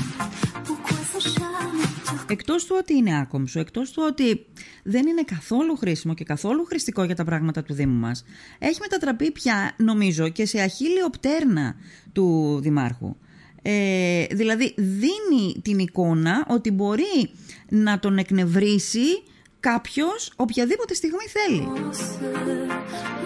Εκτός 2.28 2.66
του 2.66 2.76
ότι 2.80 2.96
είναι 2.96 3.20
άκομψο, 3.20 3.60
εκτός 3.60 3.92
του 3.92 4.04
ότι 4.08 4.46
δεν 4.84 5.08
είναι 5.08 5.24
καθόλου 5.24 5.76
χρήσιμο 5.76 6.14
και 6.14 6.24
καθόλου 6.24 6.66
χρηστικό 6.66 7.04
για 7.04 7.16
τα 7.16 7.24
πράγματα 7.24 7.64
του 7.64 7.74
Δήμου 7.74 8.00
μας, 8.00 8.26
έχει 8.60 8.80
μετατραπεί 8.82 9.32
πια, 9.32 9.74
νομίζω, 9.78 10.30
και 10.30 10.46
σε 10.46 10.62
αχίλιο 10.62 11.10
πτέρνα 11.10 11.76
του 12.12 12.60
Δημάρχου. 12.62 13.16
Ε, 13.62 14.26
δηλαδή 14.32 14.74
δίνει 14.78 15.62
την 15.62 15.80
εικόνα 15.80 16.46
ότι 16.48 16.72
μπορεί 16.72 17.30
να 17.70 18.00
τον 18.00 18.18
εκνευρίσει 18.18 19.24
κάποιος 19.62 20.32
οποιαδήποτε 20.36 20.94
στιγμή 20.94 21.26
θέλει. 21.28 21.68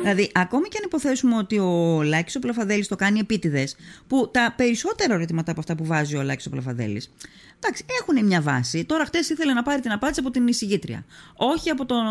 Δηλαδή, 0.02 0.32
ακόμη 0.34 0.68
και 0.68 0.78
αν 0.78 0.84
υποθέσουμε 0.86 1.38
ότι 1.38 1.60
ο 1.60 2.02
Λάκης 2.04 2.36
ο 2.36 2.40
Πλαφαδέλης 2.40 2.88
το 2.88 2.96
κάνει 2.96 3.20
επίτηδες, 3.20 3.76
που 4.08 4.30
τα 4.34 4.54
περισσότερα 4.58 5.14
ερωτήματα 5.14 5.52
από 5.52 5.60
αυτά 5.60 5.76
που 5.76 5.86
βάζει 5.86 6.16
ο 6.16 6.24
Λάκης 6.24 6.46
ο 6.46 6.50
Πλαφαδέλης, 6.50 7.14
εντάξει, 7.60 7.86
έχουν 8.02 8.26
μια 8.26 8.42
βάση. 8.42 8.86
Τώρα, 8.86 9.06
χτες 9.06 9.30
ήθελε 9.30 9.54
να 9.54 9.64
πάρει 9.64 9.82
την 9.82 9.92
απάντηση 9.92 10.20
από 10.20 10.32
την 10.32 10.48
εισηγήτρια. 10.48 11.06
Όχι 11.36 11.70
από 11.70 11.86
τον, 11.86 12.06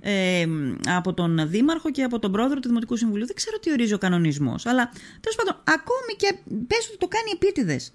ε, 0.00 0.46
από 0.86 1.14
τον 1.14 1.48
Δήμαρχο 1.48 1.90
και 1.90 2.02
από 2.02 2.18
τον 2.18 2.32
Πρόεδρο 2.32 2.60
του 2.60 2.68
Δημοτικού 2.68 2.96
Συμβουλίου. 2.96 3.26
Δεν 3.26 3.36
ξέρω 3.36 3.58
τι 3.58 3.72
ορίζει 3.72 3.94
ο 3.94 3.98
κανονισμός. 3.98 4.66
Αλλά 4.66 4.90
τέλος 5.20 5.36
πάντων, 5.36 5.62
ακόμη 5.64 6.14
και 6.16 6.34
πες 6.66 6.88
ότι 6.88 6.98
το 6.98 7.08
κάνει 7.08 7.30
επίτηδες. 7.34 7.92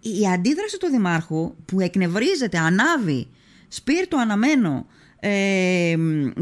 Η 0.00 0.26
αντίδραση 0.34 0.78
του 0.78 0.86
Δημάρχου 0.86 1.54
που 1.64 1.80
εκνευρίζεται, 1.80 2.58
ανάβει 2.58 3.28
σπίρτο 3.72 4.16
αναμένο. 4.16 4.86
Ε, 5.24 5.96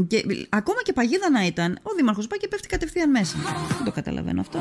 και, 0.07 0.23
ακόμα 0.49 0.81
και 0.83 0.93
παγίδα 0.93 1.29
να 1.29 1.45
ήταν, 1.45 1.79
ο 1.81 1.93
Δήμαρχος 1.95 2.27
πάει 2.27 2.39
και 2.39 2.47
πέφτει 2.47 2.67
κατευθείαν 2.67 3.09
μέσα. 3.09 3.37
Δεν 3.75 3.85
το 3.85 3.91
καταλαβαίνω 3.91 4.41
αυτό. 4.41 4.59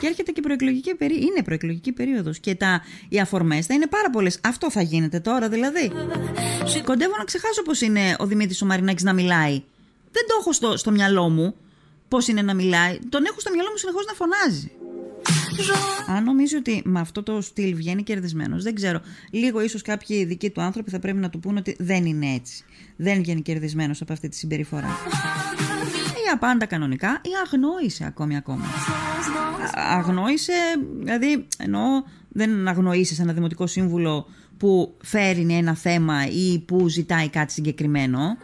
Και 0.00 0.06
έρχεται 0.06 0.32
και 0.32 0.40
προεκλογική 0.40 0.94
περίοδος. 0.94 1.28
Είναι 1.28 1.42
προεκλογική 1.42 1.92
περίοδος. 1.92 2.38
Και 2.38 2.54
τα, 2.54 2.82
οι 3.08 3.20
αφορμές 3.20 3.66
θα 3.66 3.74
είναι 3.74 3.86
πάρα 3.86 4.10
πολλές. 4.10 4.38
Αυτό 4.42 4.70
θα 4.70 4.82
γίνεται 4.82 5.20
τώρα 5.20 5.48
δηλαδή. 5.48 5.92
Κοντεύω 6.84 7.16
να 7.18 7.24
ξεχάσω 7.24 7.62
πώς 7.62 7.80
είναι 7.80 8.16
ο 8.18 8.26
Δημήτρης 8.26 8.62
ο 8.62 8.66
Μαρινάκης 8.66 9.02
να 9.02 9.12
μιλάει. 9.12 9.62
Δεν 10.12 10.26
το 10.26 10.36
έχω 10.40 10.52
στο, 10.52 10.76
στο 10.76 10.90
μυαλό 10.90 11.28
μου 11.28 11.54
πώς 12.08 12.28
είναι 12.28 12.42
να 12.42 12.54
μιλάει. 12.54 12.98
Τον 13.08 13.24
έχω 13.24 13.40
στο 13.40 13.50
μυαλό 13.50 13.70
μου 13.70 13.76
συνεχώς 13.76 14.04
να 14.06 14.12
φωνάζει. 14.12 14.70
Αν 16.06 16.24
νομίζει 16.24 16.56
ότι 16.56 16.82
με 16.84 17.00
αυτό 17.00 17.22
το 17.22 17.40
στυλ 17.40 17.74
βγαίνει 17.74 18.02
κερδισμένος, 18.02 18.62
δεν 18.62 18.74
ξέρω. 18.74 19.00
Λίγο 19.30 19.60
ίσως 19.60 19.82
κάποιοι 19.82 20.24
δικοί 20.24 20.50
του 20.50 20.60
άνθρωποι 20.60 20.90
θα 20.90 20.98
πρέπει 20.98 21.18
να 21.18 21.30
του 21.30 21.38
πούνε 21.38 21.58
ότι 21.58 21.76
δεν 21.78 22.04
είναι 22.04 22.26
έτσι. 22.34 22.64
Δεν 22.96 23.18
βγαίνει 23.18 23.42
κερδισμένος 23.42 24.00
από 24.00 24.12
αυτή 24.12 24.28
τη 24.28 24.36
συμπεριφορά. 24.36 24.88
Ή 26.26 26.32
απάντα 26.32 26.66
κανονικά, 26.66 27.20
ή 27.24 27.30
αγνόησε 27.46 28.04
ακόμη 28.04 28.36
ακόμα. 28.36 28.64
Αγνόησε, 29.74 30.52
δηλαδή 30.98 31.46
εννοώ 31.58 32.02
δεν 32.28 32.68
αγνοήσεις 32.68 33.18
ένα 33.18 33.32
δημοτικό 33.32 33.66
σύμβουλο 33.66 34.26
που 34.56 34.96
φέρει 35.02 35.46
ένα 35.50 35.74
θέμα 35.74 36.26
ή 36.26 36.58
που 36.58 36.88
ζητάει 36.88 37.28
κάτι 37.28 37.52
συγκεκριμένο. 37.52 38.36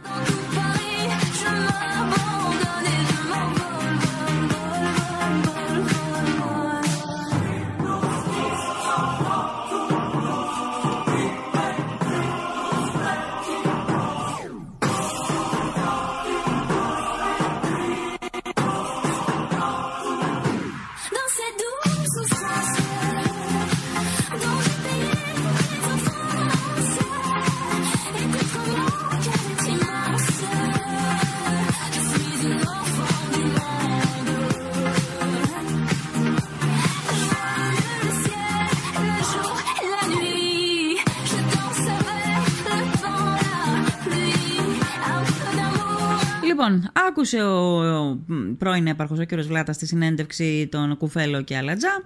Άκουσε 47.17 47.43
ο 47.43 48.19
πρώην 48.57 48.87
έπαρχος 48.87 49.19
ο 49.19 49.25
κ. 49.25 49.41
Βλάτα 49.41 49.73
στη 49.73 49.85
συνέντευξη 49.85 50.67
των 50.71 50.97
Κουφέλο 50.97 51.41
και 51.41 51.57
Αλατζά 51.57 52.03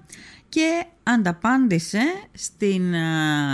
και 0.50 0.86
ανταπάντησε 1.04 2.00
στην 2.34 2.94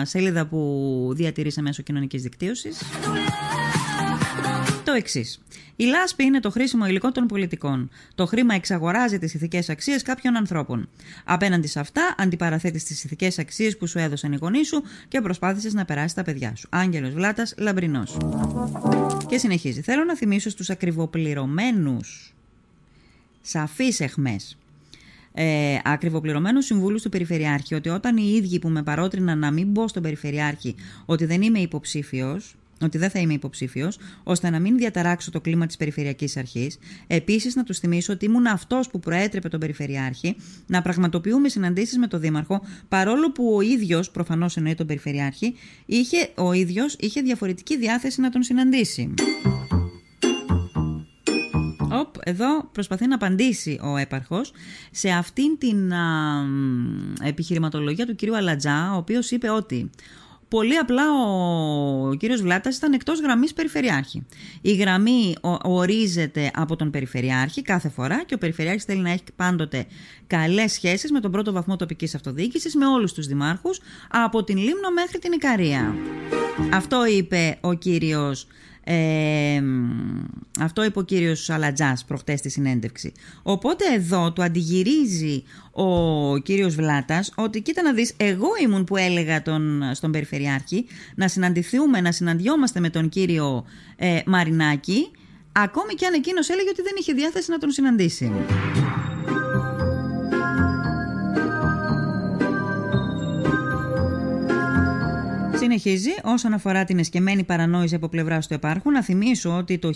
σελίδα 0.01 0.45
που 0.45 1.11
διατηρήσε 1.15 1.61
μέσω 1.61 1.83
κοινωνικής 1.83 2.21
δικτύωσης 2.21 2.81
το 4.83 4.91
εξής. 4.91 5.39
Η 5.79 5.83
λάσπη 5.83 6.23
είναι 6.23 6.39
το 6.39 6.51
χρήσιμο 6.51 6.85
υλικό 6.85 7.11
των 7.11 7.25
πολιτικών. 7.25 7.89
Το 8.15 8.25
χρήμα 8.25 8.53
εξαγοράζει 8.53 9.19
τις 9.19 9.33
ηθικές 9.33 9.69
αξίες 9.69 10.01
κάποιων 10.01 10.35
ανθρώπων. 10.35 10.89
Απέναντι 11.23 11.67
σε 11.67 11.79
αυτά, 11.79 12.15
αντιπαραθέτεις 12.17 12.83
τις 12.83 13.03
ηθικές 13.03 13.39
αξίες 13.39 13.77
που 13.77 13.87
σου 13.87 13.99
έδωσαν 13.99 14.31
οι 14.31 14.37
γονείς 14.41 14.67
σου 14.67 14.83
και 15.07 15.21
προσπάθησες 15.21 15.73
να 15.73 15.85
περάσει 15.85 16.15
τα 16.15 16.23
παιδιά 16.23 16.55
σου. 16.55 16.67
Άγγελος 16.71 17.13
Βλάτας, 17.13 17.53
λαμπρινός. 17.57 18.17
Και 19.27 19.37
συνεχίζει. 19.37 19.81
Θέλω 19.81 20.03
να 20.03 20.15
θυμίσω 20.15 20.49
στους 20.49 20.69
ακριβοπληρωμένους 20.69 22.33
σαφείς 23.41 23.99
εχμές 23.99 24.57
ε, 25.39 25.79
ακριβοπληρωμένους 25.83 26.65
συμβούλους 26.65 27.01
του 27.01 27.09
Περιφερειάρχη 27.09 27.75
ότι 27.75 27.89
όταν 27.89 28.17
οι 28.17 28.33
ίδιοι 28.35 28.59
που 28.59 28.69
με 28.69 28.83
παρότριναν 28.83 29.39
να 29.39 29.51
μην 29.51 29.67
μπω 29.67 29.87
στον 29.87 30.01
Περιφερειάρχη 30.01 30.75
ότι 31.05 31.25
δεν 31.25 31.41
είμαι 31.41 31.59
υποψήφιος, 31.59 32.55
ότι 32.81 32.97
δεν 32.97 33.09
θα 33.09 33.19
είμαι 33.19 33.33
υποψήφιος, 33.33 33.97
ώστε 34.23 34.49
να 34.49 34.59
μην 34.59 34.77
διαταράξω 34.77 35.31
το 35.31 35.41
κλίμα 35.41 35.65
της 35.65 35.77
Περιφερειακής 35.77 36.37
Αρχής. 36.37 36.77
Επίσης, 37.07 37.55
να 37.55 37.63
τους 37.63 37.79
θυμίσω 37.79 38.13
ότι 38.13 38.25
ήμουν 38.25 38.47
αυτός 38.47 38.89
που 38.89 38.99
προέτρεπε 38.99 39.49
τον 39.49 39.59
Περιφερειάρχη 39.59 40.35
να 40.65 40.81
πραγματοποιούμε 40.81 41.49
συναντήσεις 41.49 41.97
με 41.97 42.07
τον 42.07 42.19
Δήμαρχο, 42.19 42.61
παρόλο 42.87 43.31
που 43.31 43.53
ο 43.55 43.61
ίδιος, 43.61 44.11
προφανώς 44.11 44.57
εννοεί 44.57 44.75
τον 44.75 44.87
Περιφερειάρχη, 44.87 45.55
είχε, 45.85 46.29
ο 46.35 46.51
ίδιος 46.51 46.95
είχε 46.99 47.21
διαφορετική 47.21 47.77
διάθεση 47.77 48.21
να 48.21 48.29
τον 48.29 48.43
συναντήσει. 48.43 49.13
Οπ, 51.91 52.15
εδώ 52.23 52.69
προσπαθεί 52.71 53.07
να 53.07 53.15
απαντήσει 53.15 53.79
ο 53.83 53.97
έπαρχος 53.97 54.51
σε 54.91 55.09
αυτήν 55.09 55.57
την 55.57 55.93
α, 55.93 56.45
επιχειρηματολογία 57.21 58.05
του 58.05 58.15
κυρίου 58.15 58.35
Αλατζά, 58.35 58.93
ο 58.93 58.97
οποίος 58.97 59.31
είπε 59.31 59.49
ότι 59.49 59.89
Πολύ 60.49 60.77
απλά 60.77 61.03
ο 62.09 62.13
κύριος 62.13 62.41
Βλάτας 62.41 62.77
ήταν 62.77 62.93
εκτός 62.93 63.19
γραμμής 63.19 63.53
περιφερειάρχη. 63.53 64.25
Η 64.61 64.73
γραμμή 64.73 65.35
ορίζεται 65.63 66.51
από 66.53 66.75
τον 66.75 66.91
περιφερειάρχη 66.91 67.61
κάθε 67.61 67.89
φορά 67.89 68.23
και 68.23 68.33
ο 68.33 68.37
περιφερειάρχης 68.37 68.83
θέλει 68.83 69.01
να 69.01 69.09
έχει 69.11 69.23
πάντοτε 69.35 69.85
καλές 70.27 70.71
σχέσεις 70.71 71.11
με 71.11 71.19
τον 71.19 71.31
πρώτο 71.31 71.51
βαθμό 71.51 71.75
τοπικής 71.75 72.15
αυτοδιοίκησης, 72.15 72.75
με 72.75 72.85
όλους 72.85 73.13
τους 73.13 73.27
δημάρχους, 73.27 73.79
από 74.11 74.43
την 74.43 74.57
Λίμνο 74.57 74.91
μέχρι 74.93 75.19
την 75.19 75.31
Ικαρία. 75.31 75.95
Αυτό 76.73 77.05
είπε 77.05 77.57
ο 77.61 77.73
κύριος 77.73 78.47
Ε, 78.89 79.61
αυτό 80.59 80.83
είπε 80.83 80.99
ο 80.99 81.01
κύριος 81.01 81.49
Αλατζάς 81.49 82.05
προχτές 82.05 82.39
στη 82.39 82.49
συνέντευξη. 82.49 83.11
Οπότε 83.43 83.83
εδώ 83.95 84.31
του 84.31 84.43
αντιγυρίζει 84.43 85.43
ο 85.71 86.37
κύριος 86.37 86.75
Βλάτας 86.75 87.33
ότι 87.35 87.61
κοίτα 87.61 87.81
να 87.81 87.93
δεις 87.93 88.13
εγώ 88.17 88.47
ήμουν 88.63 88.83
που 88.83 88.97
έλεγα 88.97 89.41
τον, 89.41 89.81
στον 89.93 90.11
Περιφερειάρχη 90.11 90.85
να 91.15 91.27
συναντηθούμε, 91.27 92.01
να 92.01 92.11
συναντιόμαστε 92.11 92.79
με 92.79 92.89
τον 92.89 93.09
κύριο 93.09 93.65
ε, 93.95 94.19
Μαρινάκη 94.25 95.11
ακόμη 95.51 95.93
και 95.93 96.05
αν 96.05 96.13
εκείνος 96.13 96.49
έλεγε 96.49 96.69
ότι 96.69 96.81
δεν 96.81 96.93
είχε 96.99 97.13
διάθεση 97.13 97.51
να 97.51 97.57
τον 97.57 97.71
συναντήσει. 97.71 98.31
Συνεχίζει, 105.67 106.09
όσον 106.23 106.53
αφορά 106.53 106.83
την 106.83 106.99
εσκεμμένη 106.99 107.43
παρανόηση 107.43 107.95
από 107.95 108.07
πλευράς 108.07 108.47
του 108.47 108.53
επάρχου, 108.53 108.91
να 108.91 109.03
θυμίσω 109.03 109.57
ότι 109.57 109.77
το 109.77 109.89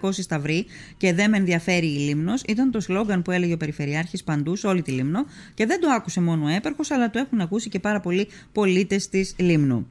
1500 0.00 0.10
σταυροί 0.12 0.66
και 0.96 1.12
δεν 1.12 1.30
με 1.30 1.36
ενδιαφέρει 1.36 1.86
η 1.86 1.98
Λήμνος 1.98 2.42
ήταν 2.46 2.70
το 2.70 2.80
σλόγγαν 2.80 3.22
που 3.22 3.30
έλεγε 3.30 3.52
ο 3.52 3.56
Περιφερειάρχης 3.56 4.24
παντού 4.24 4.56
σε 4.56 4.66
όλη 4.66 4.82
τη 4.82 4.90
Λήμνο 4.90 5.26
και 5.54 5.66
δεν 5.66 5.80
το 5.80 5.88
άκουσε 5.90 6.20
μόνο 6.20 6.44
ο 6.44 6.48
έπαρχο, 6.48 6.80
αλλά 6.88 7.10
το 7.10 7.18
έχουν 7.18 7.40
ακούσει 7.40 7.68
και 7.68 7.78
πάρα 7.78 8.00
πολλοί 8.00 8.28
πολίτες 8.52 9.08
της 9.08 9.34
Λήμνου. 9.38 9.86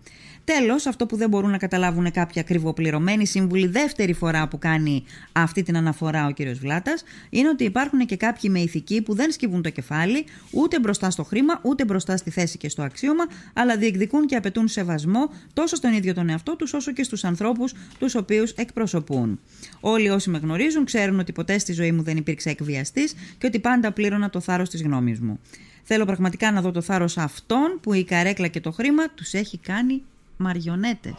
Τέλος, 0.46 0.86
αυτό 0.86 1.06
που 1.06 1.16
δεν 1.16 1.30
μπορούν 1.30 1.50
να 1.50 1.58
καταλάβουν 1.58 2.12
κάποιοι 2.12 2.42
ακριβοπληρωμένοι 2.42 3.26
σύμβουλοι, 3.26 3.68
δεύτερη 3.68 4.14
φορά 4.14 4.48
που 4.48 4.58
κάνει 4.58 5.04
αυτή 5.32 5.64
την 5.64 5.78
αναφορά 5.78 6.28
ο 6.28 6.32
κ. 6.34 6.42
Βλάτας, 6.60 7.04
είναι 7.30 7.50
ότι 7.50 7.64
υπάρχουν 7.64 8.06
και 8.06 8.16
κάποιοι 8.16 8.50
με 8.54 8.60
ηθική 8.60 9.02
που 9.02 9.16
δεν 9.16 9.32
σκύβουν 9.32 9.62
το 9.62 9.70
κεφάλι 9.70 10.26
ούτε 10.52 10.80
μπροστά 10.80 11.10
στο 11.10 11.24
χρήμα, 11.24 11.60
ούτε 11.62 11.86
μπροστά 11.86 12.18
στη 12.18 12.30
θέση 12.30 12.58
και 12.58 12.70
στο 12.70 12.82
αξίωμα, 12.82 13.24
αλλά 13.54 13.78
διεκδικούν 13.78 14.26
και 14.26 14.36
απαιτούν 14.36 14.68
σεβασμό 14.68 15.30
τόσο 15.54 15.76
στον 15.76 15.94
ίδιο 15.94 16.14
τον 16.14 16.30
εαυτό 16.30 16.56
τους, 16.56 16.74
όσο 16.74 16.92
και 16.92 17.04
στους 17.04 17.24
ανθρώπους 17.24 17.74
τους 18.00 18.16
οποίους 18.16 18.52
εκπροσωπούν. 18.52 19.40
Όλοι 19.80 20.10
όσοι 20.10 20.30
με 20.30 20.38
γνωρίζουν 20.38 20.86
ξέρουν 20.86 21.20
ότι 21.20 21.32
ποτέ 21.32 21.58
στη 21.58 21.74
ζωή 21.74 21.92
μου 21.92 22.04
δεν 22.04 22.18
υπήρξε 22.18 22.50
εκβιαστής 22.50 23.14
και 23.38 23.48
ότι 23.48 23.60
πάντα 23.60 23.92
πλήρωνα 23.92 24.30
το 24.30 24.40
θάρρος 24.40 24.70
της 24.70 24.82
γνώμης 24.82 25.20
μου. 25.20 25.40
Θέλω 25.84 26.06
πραγματικά 26.06 26.52
να 26.52 26.62
δω 26.62 26.72
το 26.72 26.82
θάρρος 26.82 27.18
αυτών 27.18 27.80
που 27.82 27.94
η 27.94 28.04
καρέκλα 28.04 28.48
και 28.48 28.60
το 28.60 28.72
χρήμα 28.72 29.10
τους 29.10 29.34
έχει 29.34 29.58
κάνει 29.58 30.04
μαριονέτες. 30.38 31.14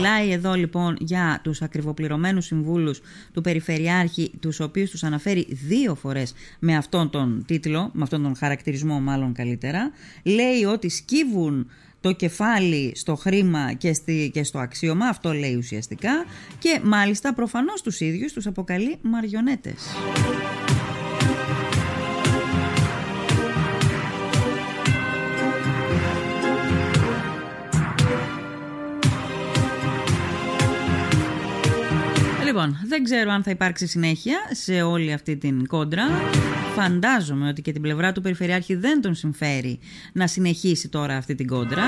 Μιλάει 0.00 0.30
εδώ 0.30 0.54
λοιπόν 0.54 0.96
για 1.00 1.40
τους 1.42 1.62
ακριβοπληρωμένους 1.62 2.44
συμβούλους 2.44 3.00
του 3.32 3.40
Περιφερειάρχη, 3.40 4.32
τους 4.40 4.60
οποίους 4.60 4.90
τους 4.90 5.02
αναφέρει 5.02 5.46
δύο 5.50 5.94
φορές 5.94 6.34
με 6.58 6.76
αυτόν 6.76 7.10
τον 7.10 7.44
τίτλο, 7.46 7.90
με 7.92 8.02
αυτόν 8.02 8.22
τον 8.22 8.36
χαρακτηρισμό 8.36 9.00
μάλλον 9.00 9.32
καλύτερα. 9.32 9.90
Λέει 10.22 10.64
ότι 10.64 10.88
σκύβουν 10.88 11.70
το 12.00 12.12
κεφάλι 12.12 12.92
στο 12.94 13.14
χρήμα 13.14 13.72
και, 13.72 13.92
στη, 13.92 14.30
και 14.32 14.44
στο 14.44 14.58
αξίωμα, 14.58 15.06
αυτό 15.06 15.32
λέει 15.32 15.54
ουσιαστικά, 15.56 16.24
και 16.58 16.80
μάλιστα 16.84 17.34
προφανώς 17.34 17.82
τους 17.82 18.00
ίδιους 18.00 18.32
τους 18.32 18.46
αποκαλεί 18.46 18.98
μαριονέτες. 19.02 19.82
Λοιπόν, 32.60 32.78
δεν 32.84 33.04
ξέρω 33.04 33.30
αν 33.30 33.42
θα 33.42 33.50
υπάρξει 33.50 33.86
συνέχεια 33.86 34.38
σε 34.50 34.82
όλη 34.82 35.12
αυτή 35.12 35.36
την 35.36 35.66
κόντρα. 35.66 36.02
Φαντάζομαι 36.74 37.48
ότι 37.48 37.62
και 37.62 37.72
την 37.72 37.82
πλευρά 37.82 38.12
του 38.12 38.20
Περιφερειάρχη 38.20 38.74
δεν 38.74 39.00
τον 39.00 39.14
συμφέρει 39.14 39.78
να 40.12 40.26
συνεχίσει 40.26 40.88
τώρα 40.88 41.16
αυτή 41.16 41.34
την 41.34 41.46
κόντρα. 41.46 41.82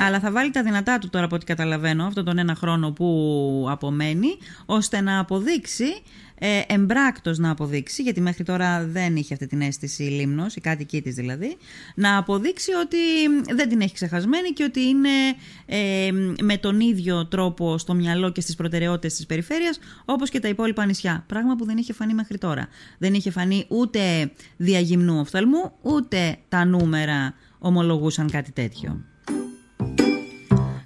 Αλλά 0.00 0.20
θα 0.20 0.30
βάλει 0.30 0.50
τα 0.50 0.62
δυνατά 0.62 0.98
του 0.98 1.08
τώρα 1.08 1.24
από 1.24 1.34
ό,τι 1.34 1.44
καταλαβαίνω 1.44 2.04
αυτόν 2.04 2.24
τον 2.24 2.38
ένα 2.38 2.54
χρόνο 2.54 2.92
που 2.92 3.66
απομένει 3.70 4.28
ώστε 4.66 5.00
να 5.00 5.18
αποδείξει 5.18 6.02
ε, 6.38 6.60
εμπράκτος 6.66 7.38
να 7.38 7.50
αποδείξει, 7.50 8.02
γιατί 8.02 8.20
μέχρι 8.20 8.44
τώρα 8.44 8.84
δεν 8.84 9.16
είχε 9.16 9.34
αυτή 9.34 9.46
την 9.46 9.60
αίσθηση 9.60 10.04
η 10.04 10.08
Λίμνος, 10.08 10.56
η 10.56 10.60
κάτοική 10.60 11.02
της 11.02 11.14
δηλαδή, 11.14 11.56
να 11.94 12.16
αποδείξει 12.16 12.72
ότι 12.72 12.96
δεν 13.54 13.68
την 13.68 13.80
έχει 13.80 13.94
ξεχασμένη 13.94 14.48
και 14.48 14.64
ότι 14.64 14.80
είναι 14.80 15.08
ε, 15.66 16.10
με 16.42 16.56
τον 16.56 16.80
ίδιο 16.80 17.26
τρόπο 17.26 17.78
στο 17.78 17.94
μυαλό 17.94 18.30
και 18.32 18.40
στις 18.40 18.54
προτεραιότητες 18.54 19.14
της 19.14 19.26
περιφέρειας, 19.26 19.78
όπως 20.04 20.30
και 20.30 20.40
τα 20.40 20.48
υπόλοιπα 20.48 20.86
νησιά. 20.86 21.24
Πράγμα 21.26 21.56
που 21.56 21.64
δεν 21.64 21.76
είχε 21.76 21.92
φανεί 21.92 22.14
μέχρι 22.14 22.38
τώρα. 22.38 22.68
Δεν 22.98 23.14
είχε 23.14 23.30
φανεί 23.30 23.64
ούτε 23.68 24.30
διαγυμνού 24.56 25.18
οφθαλμού, 25.18 25.72
ούτε 25.82 26.36
τα 26.48 26.64
νούμερα 26.64 27.34
ομολογούσαν 27.58 28.30
κάτι 28.30 28.52
τέτοιο. 28.52 29.04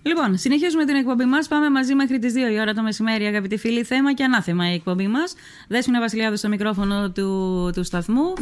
Λοιπόν, 0.02 0.36
συνεχίζουμε 0.36 0.84
την 0.84 0.94
εκπομπή 0.94 1.24
μας. 1.24 1.48
Πάμε 1.48 1.70
μαζί 1.70 1.94
μέχρι 1.94 2.18
τις 2.18 2.32
2 2.32 2.52
η 2.52 2.60
ώρα 2.60 2.74
το 2.74 2.82
μεσημέρι, 2.82 3.24
αγαπητοί 3.26 3.56
φίλοι. 3.56 3.82
Θέμα 3.84 4.14
και 4.14 4.24
ανάθεμα 4.24 4.70
η 4.70 4.74
εκπομπή 4.74 5.06
μας. 5.08 5.34
Δέσπινα 5.68 6.00
Βασιλιάδου 6.00 6.36
στο 6.36 6.48
μικρόφωνο 6.48 7.10
του, 7.10 7.70
του 7.74 7.84
σταθμού. 7.84 8.32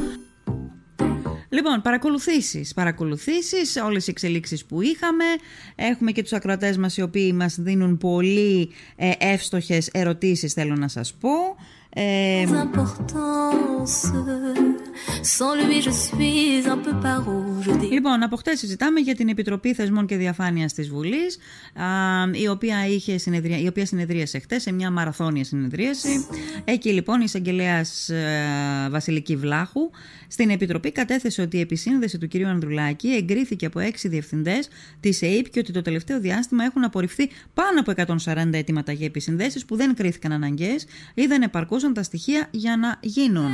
Λοιπόν, 1.48 1.82
παρακολουθήσεις, 1.82 2.74
παρακολουθήσεις, 2.74 3.76
όλες 3.76 4.06
οι 4.06 4.10
εξελίξεις 4.10 4.64
που 4.64 4.80
είχαμε. 4.80 5.24
Έχουμε 5.74 6.12
και 6.12 6.22
τους 6.22 6.32
ακροατές 6.32 6.76
μας 6.76 6.96
οι 6.96 7.02
οποίοι 7.02 7.32
μας 7.34 7.56
δίνουν 7.58 7.98
πολύ 7.98 8.70
ε, 8.96 9.10
εύστοχες 9.18 9.88
ερωτήσεις, 9.92 10.52
θέλω 10.52 10.74
να 10.74 10.88
σας 10.88 11.14
πω. 11.14 11.30
Ε, 11.94 12.44
λοιπόν, 17.90 18.22
από 18.22 18.36
χτες 18.36 18.58
συζητάμε 18.58 19.00
για 19.00 19.14
την 19.14 19.28
Επιτροπή 19.28 19.74
Θεσμών 19.74 20.06
και 20.06 20.16
Διαφάνειας 20.16 20.72
της 20.72 20.88
Βουλής, 20.88 21.38
η 22.32 22.48
οποία, 22.48 22.86
είχε 22.86 23.18
συνεδρία, 23.18 23.58
η 23.58 23.66
οποία 23.66 23.86
συνεδρίασε 23.86 24.38
χτες 24.38 24.62
σε 24.62 24.72
μια 24.72 24.90
μαραθώνια 24.90 25.44
συνεδρίαση. 25.44 26.26
Εκεί 26.64 26.92
λοιπόν 26.92 27.20
η 27.20 27.24
εισαγγελέας 27.26 28.08
ε, 28.08 28.88
Βασιλική 28.90 29.36
Βλάχου 29.36 29.90
στην 30.28 30.50
Επιτροπή 30.50 30.92
κατέθεσε 30.92 31.42
ότι 31.42 31.56
η 31.56 31.60
επισύνδεση 31.60 32.18
του 32.18 32.28
κ. 32.28 32.34
Ανδρουλάκη 32.46 33.08
εγκρίθηκε 33.08 33.66
από 33.66 33.78
έξι 33.78 34.08
διευθυντές 34.08 34.68
της 35.00 35.22
ΕΕΠ 35.22 35.48
και 35.48 35.58
ότι 35.58 35.72
το 35.72 35.82
τελευταίο 35.82 36.20
διάστημα 36.20 36.64
έχουν 36.64 36.84
απορριφθεί 36.84 37.30
πάνω 37.54 37.80
από 37.80 38.16
140 38.24 38.52
αιτήματα 38.52 38.92
για 38.92 39.06
επισυνδέσεις 39.06 39.64
που 39.64 39.76
δεν 39.76 39.94
κρίθηκαν 39.94 40.32
αναγκαίες 40.32 40.86
ή 41.14 41.26
δεν 41.26 41.42
επαρκούσαν 41.80 41.92
τα 41.92 42.02
στοιχεία 42.02 42.48
για 42.50 42.76
να 42.76 42.98
γίνουν. 43.00 43.50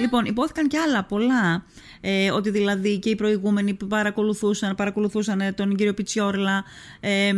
Λοιπόν, 0.00 0.24
υπόθηκαν 0.24 0.68
και 0.68 0.78
άλλα 0.78 1.04
πολλά. 1.04 1.64
Ε, 2.00 2.30
ότι 2.30 2.50
δηλαδή 2.50 2.98
και 2.98 3.10
οι 3.10 3.14
προηγούμενοι 3.14 3.74
που 3.74 3.86
παρακολουθούσαν, 3.86 4.74
παρακολουθούσαν 4.74 5.54
τον 5.54 5.74
κύριο 5.76 5.94
Πιτσιόρλα. 5.94 6.64
Ε, 7.00 7.32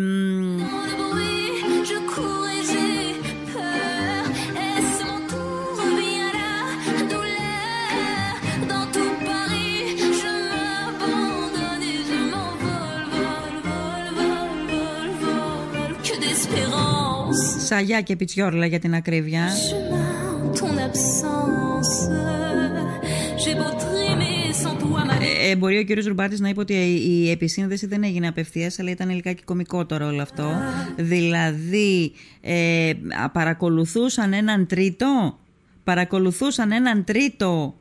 Σαγιά 17.75 18.01
και 18.01 18.17
Πιτσιόρλα 18.17 18.67
για 18.67 18.79
την 18.79 18.95
ακρίβεια. 18.95 19.49
Ε, 25.21 25.51
ε, 25.51 25.57
μπορεί 25.57 25.79
ο 25.79 25.83
κύριος 25.83 26.07
Ρουμπάτης 26.07 26.41
να 26.41 26.49
είπε 26.49 26.61
ότι 26.61 26.73
η 27.09 27.31
επισύνδεση 27.31 27.87
δεν 27.87 28.05
έγινε 28.05 28.29
απευθείας, 28.29 28.79
αλλά 28.79 28.91
ήταν 28.91 29.11
λιγάκι 29.11 29.43
κομικότερο 29.43 30.07
όλο 30.07 30.23
αυτό. 30.23 30.51
Δηλαδή, 30.97 32.13
ε, 32.41 32.93
παρακολουθούσαν 33.33 34.33
έναν 34.33 34.67
τρίτο, 34.67 35.39
παρακολουθούσαν 35.85 36.73
έναν 36.73 37.05
τρίτο, 37.05 37.75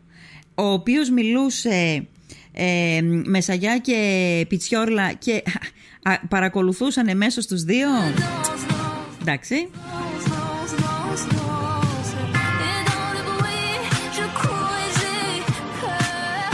ο 0.55 0.63
οποίος 0.63 1.09
μιλούσε 1.09 2.07
ε, 2.51 3.01
με 3.03 3.41
Σαγιά 3.41 3.77
και 3.77 4.45
Πιτσιόρλα 4.49 5.13
και 5.13 5.43
παρακολουθούσαν 6.29 7.07
εμέσω 7.07 7.41
στους 7.41 7.63
δύο. 7.63 7.87
Εντάξει. 9.25 9.69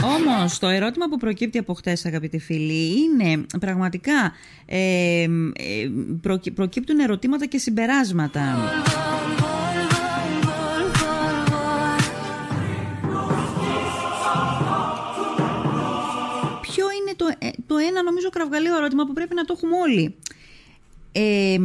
Όμως 0.04 0.58
το 0.58 0.68
ερώτημα 0.68 1.08
που 1.08 1.16
προκύπτει 1.16 1.58
από 1.58 1.74
χτες 1.74 2.06
αγαπητοί 2.06 2.38
φίλοι 2.38 3.00
είναι 3.00 3.46
πραγματικά 3.60 4.32
ε, 4.66 5.26
προκύπτουν 6.54 6.98
ερωτήματα 6.98 7.46
και 7.46 7.58
συμπεράσματα. 7.58 8.40
Ποιο 16.60 16.84
είναι 17.00 17.14
το, 17.16 17.26
ε, 17.38 17.48
το 17.66 17.76
ένα 17.76 18.02
νομίζω 18.02 18.30
κραυγαλαίο 18.30 18.76
ερώτημα 18.76 19.04
που 19.04 19.12
πρέπει 19.12 19.34
να 19.34 19.44
το 19.44 19.54
έχουμε 19.56 19.76
όλοι. 19.76 20.14
Ε, 21.12 21.58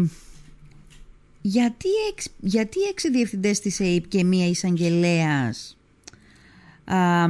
γιατί, 1.47 1.89
εξ, 2.11 2.27
γιατί 2.39 2.81
έξι 2.81 3.09
διευθυντές 3.11 3.59
της 3.59 3.81
ΑΕΠ 3.81 4.07
και 4.07 4.23
μία 4.23 4.47
εισαγγελέας 4.47 5.77
α, 6.85 7.23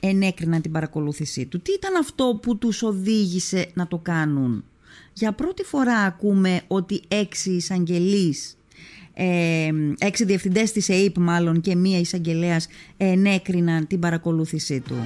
ενέκριναν 0.00 0.62
την 0.62 0.72
παρακολούθησή 0.72 1.46
του; 1.46 1.60
Τι 1.60 1.72
ήταν 1.72 1.96
αυτό 1.96 2.38
που 2.42 2.58
τους 2.58 2.82
οδήγησε 2.82 3.70
να 3.74 3.86
το 3.86 3.98
κάνουν; 3.98 4.64
Για 5.12 5.32
πρώτη 5.32 5.62
φορά 5.64 5.96
ακούμε 5.98 6.60
ότι 6.66 7.00
έξι 7.08 7.50
εισαγγελείς 7.50 8.56
ε, 9.14 9.70
έξι 9.98 10.24
διευθυντές 10.24 10.72
της 10.72 10.88
ΕΕΠ 10.88 11.18
μάλλον 11.18 11.60
και 11.60 11.74
μία 11.76 11.98
εισαγγελέας 11.98 12.66
ενέκριναν 12.96 13.86
την 13.86 13.98
παρακολούθησή 13.98 14.80
του. 14.80 14.96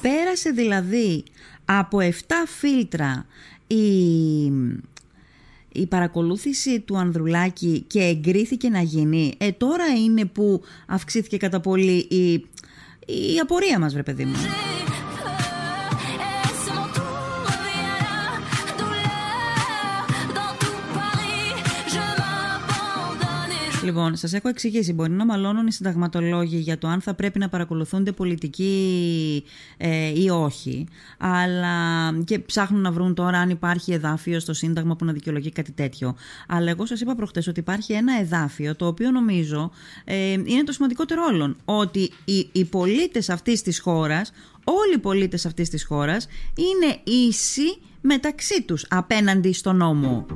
Πέρασε 0.00 0.50
δηλαδή 0.50 1.24
από 1.64 1.98
7 2.00 2.10
φίλτρα 2.46 3.26
η, 3.66 4.44
η 5.72 5.86
παρακολούθηση 5.88 6.80
του 6.80 6.98
Ανδρουλάκη 6.98 7.84
και 7.86 8.00
εγκρίθηκε 8.00 8.68
να 8.68 8.80
γίνει. 8.80 9.34
Ε, 9.38 9.52
τώρα 9.52 9.86
είναι 9.86 10.24
που 10.24 10.62
αυξήθηκε 10.86 11.36
κατά 11.36 11.60
πολύ 11.60 11.96
η, 11.96 12.32
η 13.32 13.38
απορία 13.42 13.78
μας, 13.78 13.92
βρε 13.92 14.02
παιδί 14.02 14.24
μου. 14.24 14.36
Λοιπόν, 23.84 24.16
σας 24.16 24.32
έχω 24.32 24.48
εξηγήσει. 24.48 24.92
Μπορεί 24.92 25.10
να 25.10 25.24
μαλώνουν 25.24 25.66
οι 25.66 25.72
συνταγματολόγοι 25.72 26.56
για 26.56 26.78
το 26.78 26.88
αν 26.88 27.00
θα 27.00 27.14
πρέπει 27.14 27.38
να 27.38 27.48
παρακολουθούνται 27.48 28.12
πολιτικοί 28.12 29.44
ε, 29.76 30.20
ή 30.20 30.28
όχι. 30.28 30.86
Αλλά 31.18 31.72
και 32.24 32.38
ψάχνουν 32.38 32.80
να 32.80 32.92
βρουν 32.92 33.14
τώρα 33.14 33.38
αν 33.38 33.50
υπάρχει 33.50 33.92
εδάφιο 33.92 34.40
στο 34.40 34.52
Σύνταγμα 34.52 34.96
που 34.96 35.04
να 35.04 35.12
δικαιολογεί 35.12 35.50
κάτι 35.50 35.72
τέτοιο. 35.72 36.14
Αλλά 36.48 36.70
εγώ 36.70 36.86
σας 36.86 37.00
είπα 37.00 37.14
προχτές 37.14 37.46
ότι 37.46 37.60
υπάρχει 37.60 37.92
ένα 37.92 38.18
εδάφιο 38.20 38.76
το 38.76 38.86
οποίο 38.86 39.10
νομίζω 39.10 39.70
ε, 40.04 40.30
είναι 40.30 40.62
το 40.64 40.72
σημαντικότερο 40.72 41.22
όλων. 41.24 41.56
Ότι 41.64 42.10
οι, 42.24 42.48
οι 42.52 42.64
πολίτες 42.64 43.30
αυτής 43.30 43.62
της 43.62 43.80
χώρας, 43.80 44.32
όλοι 44.64 44.94
οι 44.94 44.98
πολίτες 44.98 45.46
αυτής 45.46 45.68
της 45.68 45.84
χώρας, 45.84 46.26
είναι 46.54 46.98
ίσοι 47.04 47.78
μεταξύ 48.00 48.62
τους 48.62 48.86
απέναντι 48.88 49.52
στον 49.52 49.76
νόμο. 49.76 50.26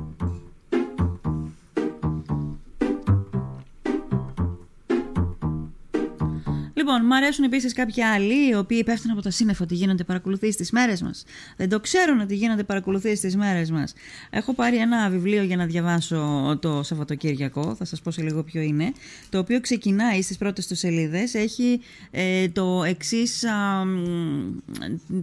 Λοιπόν, 6.91 7.05
μου 7.07 7.15
αρέσουν 7.15 7.43
επίσης 7.43 7.73
κάποιοι 7.73 8.03
άλλοι, 8.03 8.49
οι 8.49 8.55
οποίοι 8.55 8.83
πέφτουν 8.83 9.11
από 9.11 9.21
τα 9.21 9.29
σύννεφα 9.29 9.63
ότι 9.63 9.75
γίνονται 9.75 10.03
παρακολουθήσει 10.03 10.57
τις 10.57 10.71
μέρες 10.71 11.01
μας. 11.01 11.23
Δεν 11.57 11.69
το 11.69 11.79
ξέρουν 11.79 12.19
ότι 12.19 12.35
γίνονται 12.35 12.63
παρακολουθήσει 12.63 13.21
τις 13.21 13.35
μέρες 13.35 13.71
μας. 13.71 13.93
Έχω 14.29 14.53
πάρει 14.53 14.77
ένα 14.77 15.09
βιβλίο 15.09 15.43
για 15.43 15.55
να 15.55 15.65
διαβάσω 15.65 16.57
το 16.61 16.83
Σαββατοκύριακο, 16.83 17.75
θα 17.75 17.85
σας 17.85 18.01
πω 18.01 18.11
σε 18.11 18.21
λίγο 18.21 18.43
ποιο 18.43 18.61
είναι. 18.61 18.93
Το 19.29 19.37
οποίο 19.37 19.61
ξεκινάει 19.61 20.21
στις 20.21 20.37
πρώτες 20.37 20.67
τους 20.67 20.79
σελίδες. 20.79 21.33
Έχει 21.33 21.81
ε, 22.11 22.47
το 22.49 22.83
εξής, 22.83 23.43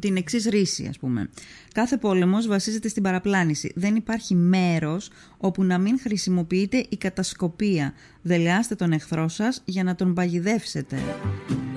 την 0.00 0.16
εξής 0.16 0.44
ρίση, 0.44 0.86
ας 0.88 0.98
πούμε. 0.98 1.28
Κάθε 1.76 1.96
πόλεμος 1.96 2.46
βασίζεται 2.46 2.88
στην 2.88 3.02
παραπλάνηση. 3.02 3.72
Δεν 3.74 3.96
υπάρχει 3.96 4.34
μέρος 4.34 5.10
όπου 5.38 5.64
να 5.64 5.78
μην 5.78 6.00
χρησιμοποιείτε 6.00 6.86
η 6.88 6.96
κατασκοπία. 6.96 7.92
Δελεάστε 8.22 8.74
τον 8.74 8.92
εχθρό 8.92 9.28
σας 9.28 9.62
για 9.64 9.84
να 9.84 9.94
τον 9.94 10.14
παγιδεύσετε. 10.14 10.96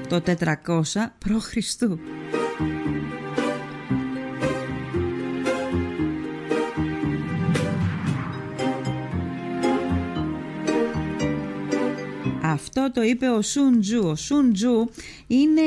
Το 0.09 0.23
400 0.25 0.83
π.Χ. 1.17 1.55
Αυτό 12.43 12.91
το 12.93 13.01
είπε 13.01 13.29
ο 13.29 13.41
Σουντζού. 13.41 14.01
Ο 14.03 14.15
Σουντζού 14.15 14.89
είναι 15.27 15.61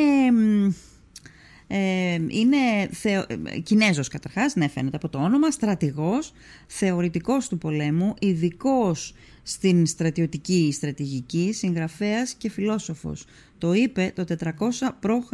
ε, 1.75 2.15
είναι 2.29 2.89
θεω... 2.91 3.27
Κινέζος 3.63 4.09
καταρχάς, 4.09 4.55
ναι 4.55 4.69
φαίνεται 4.69 4.97
από 4.97 5.09
το 5.09 5.19
όνομα, 5.19 5.51
στρατηγός, 5.51 6.33
θεωρητικός 6.67 7.49
του 7.49 7.59
πολέμου, 7.59 8.15
ειδικός 8.21 9.15
στην 9.43 9.87
στρατιωτική 9.87 10.73
στρατηγική, 10.73 11.53
συγγραφέας 11.53 12.35
και 12.35 12.51
φιλόσοφος. 12.51 13.25
Το 13.59 13.73
είπε 13.73 14.13
το 14.15 14.25
400 14.29 14.49
π.Χ. 15.01 15.33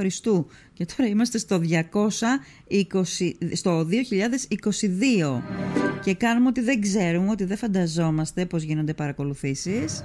και 0.73 0.87
τώρα 0.97 1.11
είμαστε 1.11 1.39
στο, 1.39 1.61
220, 1.69 3.31
στο 3.53 3.87
2022 3.89 5.43
και 6.05 6.15
κάνουμε 6.15 6.49
ότι 6.49 6.61
δεν 6.61 6.81
ξέρουμε, 6.81 7.31
ότι 7.31 7.45
δεν 7.45 7.57
φανταζόμαστε 7.57 8.47
πώς 8.47 8.63
γίνονται 8.63 8.95
παρακολουθήσεις. 8.95 10.05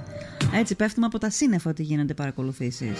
Έτσι 0.56 0.74
πέφτουμε 0.74 1.06
από 1.06 1.18
τα 1.18 1.30
σύννεφα 1.30 1.70
ότι 1.70 1.82
γίνονται 1.82 2.14
παρακολουθήσεις. 2.14 2.98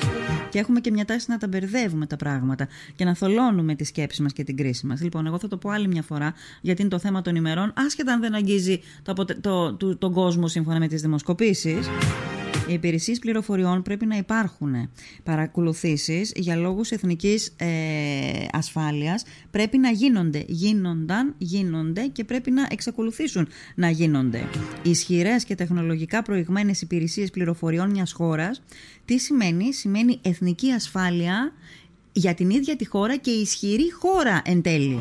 Και 0.51 0.59
έχουμε 0.59 0.81
και 0.81 0.91
μια 0.91 1.05
τάση 1.05 1.31
να 1.31 1.39
τα 1.39 1.49
μπερδεύουμε 1.49 2.07
τα 2.07 2.17
πράγματα 2.17 2.69
και 2.97 3.05
να 3.05 3.15
θολώνουμε 3.15 3.75
τη 3.75 3.85
σκέψη 3.85 4.23
μας 4.23 4.33
και 4.33 4.45
την 4.45 4.57
κρίση 4.57 4.87
μας. 4.87 5.03
Λοιπόν, 5.03 5.27
εγώ 5.27 5.39
θα 5.39 5.49
το 5.49 5.57
πω 5.57 5.71
άλλη 5.71 5.89
μια 5.89 6.03
φορά 6.03 6.35
γιατί 6.61 6.81
είναι 6.81 6.91
το 6.91 6.99
θέμα 6.99 7.23
των 7.23 7.35
ημερών, 7.35 7.73
άσχετα 7.77 8.13
αν 8.13 8.21
δεν 8.21 8.35
αγγίζει 8.35 8.81
το, 9.03 9.25
το, 9.41 9.75
το, 9.75 9.97
τον 9.97 10.13
κόσμο 10.13 10.49
σύμφωνα 10.49 10.79
με 10.79 10.89
τις 10.89 11.01
δημοσκοπήσεις. 11.01 11.87
Οι 12.69 12.73
υπηρεσίες 12.73 13.19
πληροφοριών 13.19 13.83
πρέπει 13.83 14.07
να 14.07 14.17
υπάρχουν. 14.17 14.91
Παρακολουθήσεις 15.23 16.33
για 16.37 16.57
λόγους 16.57 16.91
εθνικής 16.91 17.55
ε, 17.57 17.67
ασφάλειας 18.53 19.25
πρέπει 19.51 19.79
να 19.79 19.91
γίνονται. 19.91 20.45
Γίνονταν, 20.49 21.35
γίνονται 21.39 22.07
και 22.07 22.25
πρέπει 22.25 22.51
να 22.51 22.67
εξακολουθήσουν 22.71 23.49
να 23.75 23.91
γίνονται. 23.91 24.49
Ισχυρές 24.83 25.45
και 25.45 25.55
τεχνολογικά 25.55 26.23
προηγμένες 26.23 26.81
υπηρεσίες 26.81 27.31
πληροφοριών 27.31 27.91
μιας 27.91 28.13
χώρας, 28.13 28.63
τι 29.05 29.19
σημαίνει, 29.19 29.73
σημαίνει 29.73 30.19
εθνική 30.23 30.71
ασφάλεια 30.71 31.53
για 32.13 32.35
την 32.35 32.51
ίδια 32.51 32.77
τη 32.77 32.87
χώρα 32.87 33.17
και 33.17 33.31
ισχυρή 33.31 33.93
χώρα 33.93 34.43
εν 34.45 34.63
τέλει. 34.63 34.99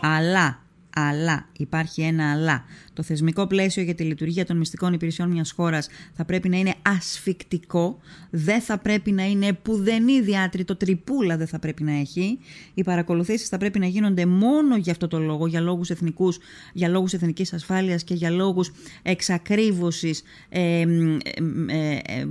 Αλλά 0.00 0.65
αλλά, 0.98 1.48
υπάρχει 1.56 2.02
ένα 2.02 2.32
αλλά. 2.32 2.64
Το 2.92 3.02
θεσμικό 3.02 3.46
πλαίσιο 3.46 3.82
για 3.82 3.94
τη 3.94 4.02
λειτουργία 4.02 4.46
των 4.46 4.56
μυστικών 4.56 4.92
υπηρεσιών 4.92 5.30
μιας 5.30 5.52
χώρας 5.52 5.88
θα 6.12 6.24
πρέπει 6.24 6.48
να 6.48 6.58
είναι 6.58 6.74
ασφικτικό, 6.82 7.98
δεν 8.30 8.60
θα 8.60 8.78
πρέπει 8.78 9.12
να 9.12 9.24
είναι 9.24 9.52
πουδενή 9.52 10.20
διάτριτο, 10.20 10.76
τρυπούλα 10.76 11.36
δεν 11.36 11.46
θα 11.46 11.58
πρέπει 11.58 11.82
να 11.82 11.92
έχει. 11.92 12.38
Οι 12.74 12.82
παρακολουθήσεις 12.82 13.48
θα 13.48 13.58
πρέπει 13.58 13.78
να 13.78 13.86
γίνονται 13.86 14.26
μόνο 14.26 14.76
για 14.76 14.92
αυτό 14.92 15.08
το 15.08 15.18
λόγο, 15.18 15.46
για 15.46 15.60
λόγους 15.60 15.90
εθνικούς, 15.90 16.38
για 16.72 16.88
λόγους 16.88 17.12
εθνικής 17.12 17.52
ασφάλειας 17.52 18.04
και 18.04 18.14
για 18.14 18.30
λόγους 18.30 18.70
εξακρίβωσης 19.02 20.22
ε, 20.48 20.80
ε, 20.80 20.84
ε, 22.06 22.26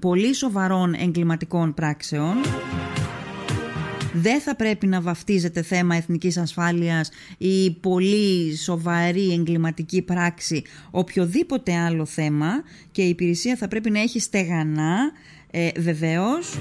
πολύ 0.00 0.34
σοβαρών 0.34 0.94
εγκληματικών 0.94 1.74
πράξεων 1.74 2.34
δεν 4.12 4.40
θα 4.40 4.56
πρέπει 4.56 4.86
να 4.86 5.00
βαφτίζεται 5.00 5.62
θέμα 5.62 5.96
εθνικής 5.96 6.36
ασφάλειας 6.36 7.10
ή 7.38 7.70
πολύ 7.70 8.56
σοβαρή 8.56 9.32
εγκληματική 9.32 10.02
πράξη 10.02 10.62
οποιοδήποτε 10.90 11.76
άλλο 11.76 12.04
θέμα 12.04 12.50
και 12.90 13.02
η 13.02 13.08
υπηρεσία 13.08 13.56
θα 13.56 13.68
πρέπει 13.68 13.90
να 13.90 14.00
έχει 14.00 14.20
στεγανά 14.20 14.96
ε, 15.50 15.68
βεβαίως 15.76 16.58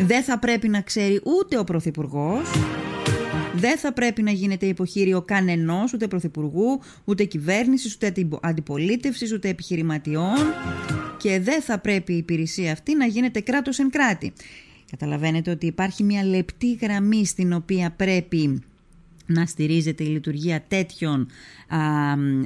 δεν 0.00 0.22
θα 0.22 0.38
πρέπει 0.38 0.68
να 0.68 0.80
ξέρει 0.80 1.20
ούτε 1.24 1.58
ο 1.58 1.64
Πρωθυπουργός. 1.64 2.50
Δεν 3.54 3.78
θα 3.78 3.92
πρέπει 3.92 4.22
να 4.22 4.30
γίνεται 4.30 4.66
υποχείριο 4.66 5.22
κανενός, 5.22 5.92
ούτε 5.92 6.08
πρωθυπουργού, 6.08 6.80
ούτε 7.04 7.24
κυβέρνησης, 7.24 7.94
ούτε 7.94 8.12
αντιπολίτευσης, 8.40 9.32
ούτε 9.32 9.48
επιχειρηματιών. 9.48 10.36
Και 11.16 11.40
δεν 11.40 11.62
θα 11.62 11.78
πρέπει 11.78 12.12
η 12.12 12.16
υπηρεσία 12.16 12.72
αυτή 12.72 12.96
να 12.96 13.06
γίνεται 13.06 13.40
κράτος 13.40 13.78
εν 13.78 13.90
κράτη. 13.90 14.32
Καταλαβαίνετε 14.90 15.50
ότι 15.50 15.66
υπάρχει 15.66 16.02
μια 16.02 16.24
λεπτή 16.24 16.72
γραμμή 16.72 17.26
στην 17.26 17.52
οποία 17.52 17.90
πρέπει 17.90 18.62
να 19.28 19.46
στηρίζεται 19.46 20.04
η 20.04 20.06
λειτουργία 20.06 20.64
τέτοιων, 20.68 21.28
α, 21.68 21.78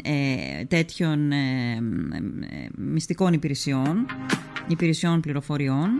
ε, 0.03 0.65
τέτοιων 0.65 1.33
ε, 1.33 1.73
ε, 1.73 2.69
μυστικών 2.77 3.33
υπηρεσιών, 3.33 4.07
υπηρεσιών 4.67 5.21
πληροφοριών. 5.21 5.91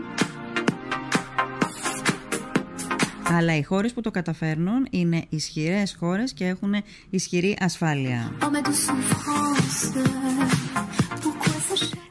Αλλά 3.23 3.57
οι 3.57 3.63
χώρες 3.63 3.93
που 3.93 4.01
το 4.01 4.11
καταφέρνουν 4.11 4.87
είναι 4.89 5.25
ισχυρές 5.29 5.95
χώρες 5.99 6.33
και 6.33 6.45
έχουν 6.45 6.73
ισχυρή 7.09 7.57
ασφάλεια. 7.59 8.31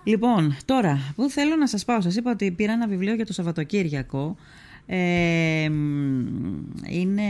Λοιπόν, 0.04 0.56
τώρα, 0.64 1.12
πού 1.16 1.30
θέλω 1.30 1.56
να 1.56 1.66
σας 1.66 1.84
πάω. 1.84 2.00
Σας 2.00 2.16
είπα 2.16 2.30
ότι 2.30 2.50
πήρα 2.50 2.72
ένα 2.72 2.86
βιβλίο 2.88 3.14
για 3.14 3.26
το 3.26 3.32
Σαββατοκύριακο. 3.32 4.36
Ε, 4.86 5.70
είναι 6.88 7.22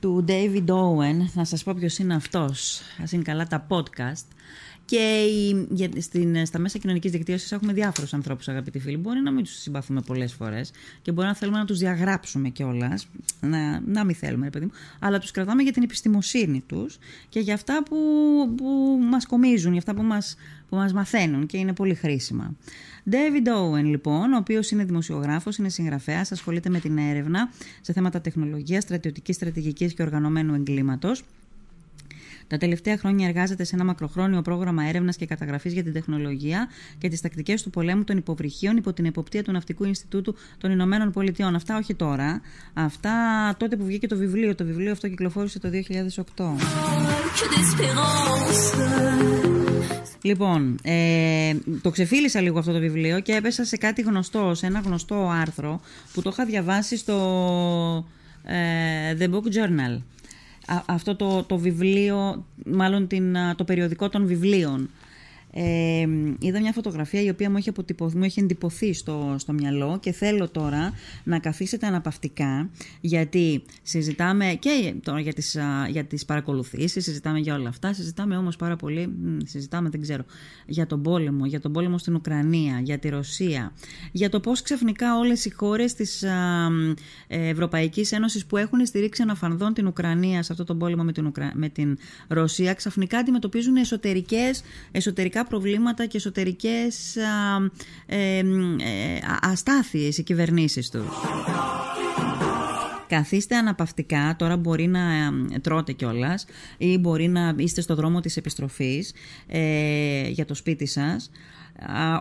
του 0.00 0.24
David 0.28 0.66
Owen. 0.66 1.16
Να 1.34 1.44
σας 1.44 1.62
πω 1.62 1.74
ποιος 1.78 1.98
είναι 1.98 2.14
αυτός. 2.14 2.80
Ας 3.02 3.12
είναι 3.12 3.22
καλά 3.22 3.46
τα 3.46 3.66
podcast. 3.68 4.26
Και 4.86 5.22
η, 5.22 5.66
για, 5.70 5.88
στην, 5.98 6.46
στα 6.46 6.58
μέσα 6.58 6.78
κοινωνικής 6.78 7.10
δικτύωσης 7.10 7.52
έχουμε 7.52 7.72
διάφορους 7.72 8.14
ανθρώπους, 8.14 8.48
αγαπητοί 8.48 8.78
φίλοι. 8.78 8.96
Μπορεί 8.96 9.20
να 9.20 9.30
μην 9.30 9.44
τους 9.44 9.60
συμπαθούμε 9.60 10.00
πολλές 10.00 10.32
φορές 10.32 10.70
και 11.02 11.12
μπορεί 11.12 11.26
να 11.26 11.34
θέλουμε 11.34 11.58
να 11.58 11.64
τους 11.64 11.78
διαγράψουμε 11.78 12.48
κιόλας. 12.48 13.08
Να, 13.40 13.80
να 13.80 14.04
μην 14.04 14.14
θέλουμε, 14.14 14.50
παιδί 14.50 14.64
μου. 14.64 14.72
Αλλά 14.98 15.18
τους 15.18 15.30
κρατάμε 15.30 15.62
για 15.62 15.72
την 15.72 15.82
επιστημοσύνη 15.82 16.62
τους 16.66 16.98
και 17.28 17.40
για 17.40 17.54
αυτά 17.54 17.82
που, 17.82 17.96
που 18.56 18.98
μας 19.14 19.26
κομίζουν, 19.26 19.70
για 19.70 19.78
αυτά 19.78 19.94
που 19.94 20.02
μας 20.02 20.36
που 20.68 20.76
μας 20.76 20.92
μαθαίνουν 20.92 21.46
και 21.46 21.56
είναι 21.58 21.72
πολύ 21.72 21.94
χρήσιμα. 21.94 22.56
David 23.10 23.46
Owen 23.46 23.84
λοιπόν, 23.84 24.32
ο 24.32 24.36
οποίος 24.36 24.70
είναι 24.70 24.84
δημοσιογράφος, 24.84 25.56
είναι 25.56 25.68
συγγραφέας, 25.68 26.32
ασχολείται 26.32 26.68
με 26.68 26.80
την 26.80 26.98
έρευνα 26.98 27.50
σε 27.80 27.92
θέματα 27.92 28.20
τεχνολογίας, 28.20 28.82
στρατιωτικής 28.82 29.36
στρατηγικής 29.36 29.94
και 29.94 30.02
οργανωμένου 30.02 30.54
εγκλήματος. 30.54 31.24
Τα 32.46 32.56
τελευταία 32.56 32.96
χρόνια 32.96 33.28
εργάζεται 33.28 33.64
σε 33.64 33.74
ένα 33.74 33.84
μακροχρόνιο 33.84 34.42
πρόγραμμα 34.42 34.84
έρευνας 34.84 35.16
και 35.16 35.26
καταγραφής 35.26 35.72
για 35.72 35.82
την 35.82 35.92
τεχνολογία 35.92 36.68
και 36.98 37.08
τις 37.08 37.20
τακτικές 37.20 37.62
του 37.62 37.70
πολέμου 37.70 38.04
των 38.04 38.16
υποβρυχίων 38.16 38.76
υπό 38.76 38.92
την 38.92 39.04
εποπτεία 39.04 39.42
του 39.42 39.52
Ναυτικού 39.52 39.84
Ινστιτούτου 39.84 40.34
των 40.58 40.70
Ηνωμένων 40.70 41.10
Πολιτειών. 41.10 41.54
Αυτά 41.54 41.76
όχι 41.76 41.94
τώρα. 41.94 42.40
Αυτά 42.74 43.12
τότε 43.58 43.76
που 43.76 43.84
βγήκε 43.84 44.06
το 44.06 44.16
βιβλίο. 44.16 44.54
Το 44.54 44.64
βιβλίο 44.64 44.92
αυτό 44.92 45.08
κυκλοφόρησε 45.08 45.58
το 45.58 45.68
2008. 46.36 46.44
Λοιπόν, 50.22 50.78
ε, 50.82 51.54
το 51.82 51.90
ξεφίλησα 51.90 52.40
λίγο 52.40 52.58
αυτό 52.58 52.72
το 52.72 52.78
βιβλίο 52.78 53.20
και 53.20 53.32
έπεσα 53.32 53.64
σε 53.64 53.76
κάτι 53.76 54.02
γνωστό, 54.02 54.54
σε 54.54 54.66
ένα 54.66 54.80
γνωστό 54.80 55.28
άρθρο 55.40 55.80
που 56.12 56.22
το 56.22 56.30
είχα 56.32 56.44
διαβάσει 56.44 56.96
στο 56.96 58.06
ε, 58.44 59.16
The 59.18 59.30
Book 59.30 59.42
Journal. 59.42 60.00
Αυτό 60.86 61.16
το, 61.16 61.42
το 61.42 61.56
βιβλίο, 61.58 62.44
μάλλον 62.64 63.06
την, 63.06 63.36
το 63.56 63.64
περιοδικό 63.64 64.08
των 64.08 64.26
βιβλίων 64.26 64.90
ε, 65.56 66.06
είδα 66.38 66.60
μια 66.60 66.72
φωτογραφία 66.72 67.22
η 67.22 67.28
οποία 67.28 67.50
μου 67.50 67.56
έχει, 67.56 67.68
αποτυπωθεί, 67.68 68.16
μου 68.16 68.24
έχει 68.24 68.40
εντυπωθεί 68.40 68.92
στο, 68.92 69.34
στο 69.38 69.52
μυαλό 69.52 69.98
και 70.00 70.12
θέλω 70.12 70.48
τώρα 70.48 70.92
να 71.24 71.38
καθίσετε 71.38 71.86
αναπαυτικά 71.86 72.70
γιατί 73.00 73.62
συζητάμε 73.82 74.56
και 74.58 74.94
τώρα 75.02 75.20
για 75.20 75.32
τις, 75.32 75.56
για 75.88 76.04
τις 76.04 76.24
παρακολουθήσεις, 76.24 77.04
συζητάμε 77.04 77.38
για 77.38 77.54
όλα 77.54 77.68
αυτά, 77.68 77.92
συζητάμε 77.92 78.36
όμως 78.36 78.56
πάρα 78.56 78.76
πολύ, 78.76 79.14
συζητάμε 79.44 79.88
δεν 79.88 80.00
ξέρω, 80.00 80.24
για 80.66 80.86
τον 80.86 81.02
πόλεμο, 81.02 81.46
για 81.46 81.60
τον 81.60 81.72
πόλεμο 81.72 81.98
στην 81.98 82.14
Ουκρανία, 82.14 82.80
για 82.82 82.98
τη 82.98 83.08
Ρωσία, 83.08 83.72
για 84.12 84.28
το 84.28 84.40
πώς 84.40 84.62
ξαφνικά 84.62 85.18
όλες 85.18 85.44
οι 85.44 85.50
χώρες 85.50 85.94
της 85.94 86.22
α, 86.22 86.68
Ευρωπαϊκής 87.28 88.12
Ένωσης 88.12 88.46
που 88.46 88.56
έχουν 88.56 88.86
στηρίξει 88.86 89.22
αναφανδόν 89.22 89.74
την 89.74 89.86
Ουκρανία 89.86 90.42
σε 90.42 90.52
αυτό 90.52 90.64
τον 90.64 90.78
πόλεμο 90.78 91.02
με 91.02 91.12
την, 91.12 91.32
με 91.54 91.68
την 91.68 91.98
Ρωσία 92.28 92.74
ξαφνικά 92.74 93.18
αντιμετωπίζουν 93.18 93.76
εσωτερικές, 93.76 94.62
εσωτερικά 94.92 95.43
προβλήματα 95.44 96.06
και 96.06 96.16
εσωτερικές 96.16 97.16
ε, 98.06 98.38
ε, 98.38 98.42
αστάθειες 99.40 100.18
οι 100.18 100.22
κυβερνήσεις 100.22 100.90
τους. 100.90 101.06
Καθίστε 103.06 103.56
αναπαυτικά, 103.56 104.34
τώρα 104.38 104.56
μπορεί 104.56 104.86
να 104.86 105.00
τρώτε 105.60 105.92
κιόλας 105.92 106.46
ή 106.78 106.98
μπορεί 106.98 107.28
να 107.28 107.54
είστε 107.56 107.80
στο 107.80 107.94
δρόμο 107.94 108.20
της 108.20 108.36
επιστροφής 108.36 109.12
ε, 109.46 110.28
για 110.28 110.44
το 110.44 110.54
σπίτι 110.54 110.86
σας. 110.86 111.30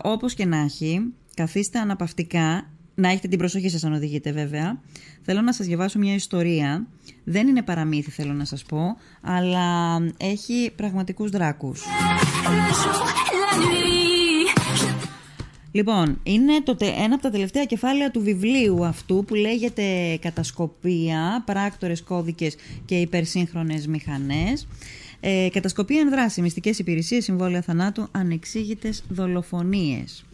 όπως 0.02 0.34
και 0.34 0.46
να 0.46 0.58
έχει, 0.58 1.14
καθίστε 1.34 1.80
αναπαυτικά, 1.80 2.68
να 2.96 3.10
έχετε 3.10 3.28
την 3.28 3.38
προσοχή 3.38 3.70
σας 3.70 3.84
αν 3.84 3.94
οδηγείτε 3.94 4.32
βέβαια. 4.32 4.82
Θέλω 5.22 5.42
να 5.42 5.54
σας 5.54 5.66
διαβάσω 5.66 6.00
μια 6.00 6.14
ιστορία, 6.14 6.88
δεν 7.24 7.48
είναι 7.48 7.62
παραμύθι 7.62 8.12
θέλω 8.12 8.34
να 8.34 8.46
σας 8.46 8.64
πω, 8.64 8.98
αλλά 9.22 9.98
έχει 10.18 10.72
πραγματικούς 10.76 11.30
δράκους. 11.30 11.84
Λοιπόν, 15.76 16.20
είναι 16.24 16.62
το, 16.64 16.78
ένα 16.80 17.14
από 17.14 17.24
τα 17.24 17.30
τελευταία 17.30 17.66
κεφάλαια 17.66 18.12
του 18.12 18.22
βιβλίου 18.22 18.86
αυτού 18.86 19.24
που 19.28 19.36
λέγεται 19.36 20.18
«Κατασκοπία, 20.22 21.44
πράκτορες, 21.46 22.04
κώδικες 22.04 22.56
και 22.86 22.96
υπερσύγχρονες 22.96 23.88
μηχανές». 23.88 24.68
Ε, 25.20 25.48
κατασκοπία 25.52 26.00
εν 26.00 26.10
δράση, 26.10 26.42
μυστικές 26.42 26.80
υπηρεσίες, 26.80 27.24
συμβόλαια 27.24 27.62
θανάτου, 27.62 28.08
ανεξήγητες 28.12 29.04
δολοφονίες. 29.10 30.26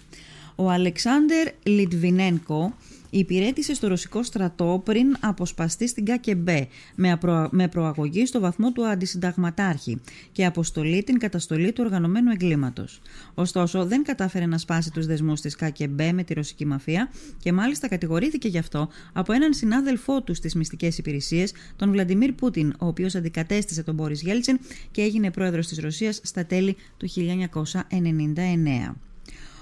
Ο 0.55 0.69
Αλεξάνδερ 0.69 1.47
Λιτβινένκο 1.63 2.73
υπηρέτησε 3.09 3.73
στο 3.73 3.87
ρωσικό 3.87 4.23
στρατό 4.23 4.81
πριν 4.85 5.15
αποσπαστεί 5.19 5.87
στην 5.87 6.05
ΚΑΚΕΜΠΕ 6.05 6.67
με, 6.95 7.17
με 7.49 7.67
προαγωγή 7.67 8.25
στο 8.25 8.39
βαθμό 8.39 8.71
του 8.71 8.87
αντισυνταγματάρχη 8.87 10.01
και 10.31 10.45
αποστολή 10.45 11.03
την 11.03 11.19
καταστολή 11.19 11.71
του 11.71 11.81
οργανωμένου 11.85 12.31
εγκλήματος. 12.31 13.01
Ωστόσο, 13.33 13.85
δεν 13.85 14.03
κατάφερε 14.03 14.45
να 14.45 14.57
σπάσει 14.57 14.91
τους 14.91 15.05
δεσμούς 15.05 15.41
της 15.41 15.55
ΚΑΚΕΜΠΕ 15.55 16.11
με 16.11 16.23
τη 16.23 16.33
ρωσική 16.33 16.65
μαφία 16.65 17.09
και 17.39 17.53
μάλιστα 17.53 17.87
κατηγορήθηκε 17.87 18.47
γι' 18.47 18.57
αυτό 18.57 18.89
από 19.13 19.33
έναν 19.33 19.53
συνάδελφό 19.53 20.21
του 20.21 20.33
στις 20.33 20.55
μυστικές 20.55 20.97
υπηρεσίες, 20.97 21.53
τον 21.75 21.91
Βλαντιμίρ 21.91 22.33
Πούτιν, 22.33 22.73
ο 22.79 22.87
οποίος 22.87 23.15
αντικατέστησε 23.15 23.83
τον 23.83 23.95
Μπόρις 23.95 24.21
Γέλτσιν 24.21 24.59
και 24.91 25.01
έγινε 25.01 25.31
πρόεδρος 25.31 25.67
της 25.67 25.79
Ρωσίας 25.79 26.19
στα 26.23 26.45
τέλη 26.45 26.75
του 26.97 27.07
1999. 27.07 29.08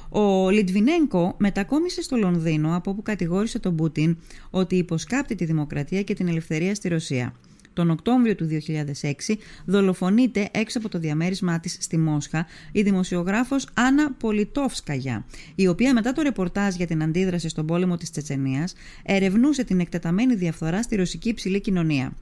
Ο 0.10 0.50
Λιτβινέγκο 0.50 1.36
μετακόμισε 1.38 2.02
στο 2.02 2.18
Λονδίνο 2.18 2.76
από 2.76 2.92
όπου 2.92 3.02
κατηγόρησε 3.02 3.60
τον 3.60 3.76
Πούτιν 3.76 4.18
ότι 4.50 4.76
υποσκάπτει 4.76 5.36
τη 5.36 5.46
δημοκρατία 5.46 6.02
και 6.02 6.14
την 6.14 6.28
ελευθερία 6.28 6.76
στη 6.76 6.88
Ρωσία. 6.88 7.34
Τον 7.78 7.90
Οκτώβριο 7.90 8.36
του 8.36 8.48
2006 9.02 9.12
δολοφονείται 9.66 10.50
έξω 10.52 10.78
από 10.78 10.90
το 10.90 11.00
διαμέρισμά 11.00 11.60
της 11.60 11.78
στη 11.80 11.98
Μόσχα 11.98 12.46
η 12.72 12.82
δημοσιογράφος 12.82 13.68
Άννα 13.74 14.12
Πολιτόφσκαγια, 14.12 15.26
η 15.56 15.68
οποία 15.68 15.94
μετά 15.94 16.14
το 16.14 16.22
ρεπορτάζ 16.22 16.76
για 16.76 16.88
την 16.88 17.04
αντίδραση 17.04 17.50
στον 17.50 17.66
πόλεμο 17.66 17.98
της 17.98 18.12
Τσετσενίας 18.12 18.74
ερευνούσε 19.04 19.64
την 19.64 19.80
εκτεταμένη 19.80 20.36
διαφθορά 20.36 20.82
στη 20.82 20.96
ρωσική 20.96 21.30
υψηλή 21.30 21.62
κοινωνία. 21.62 22.14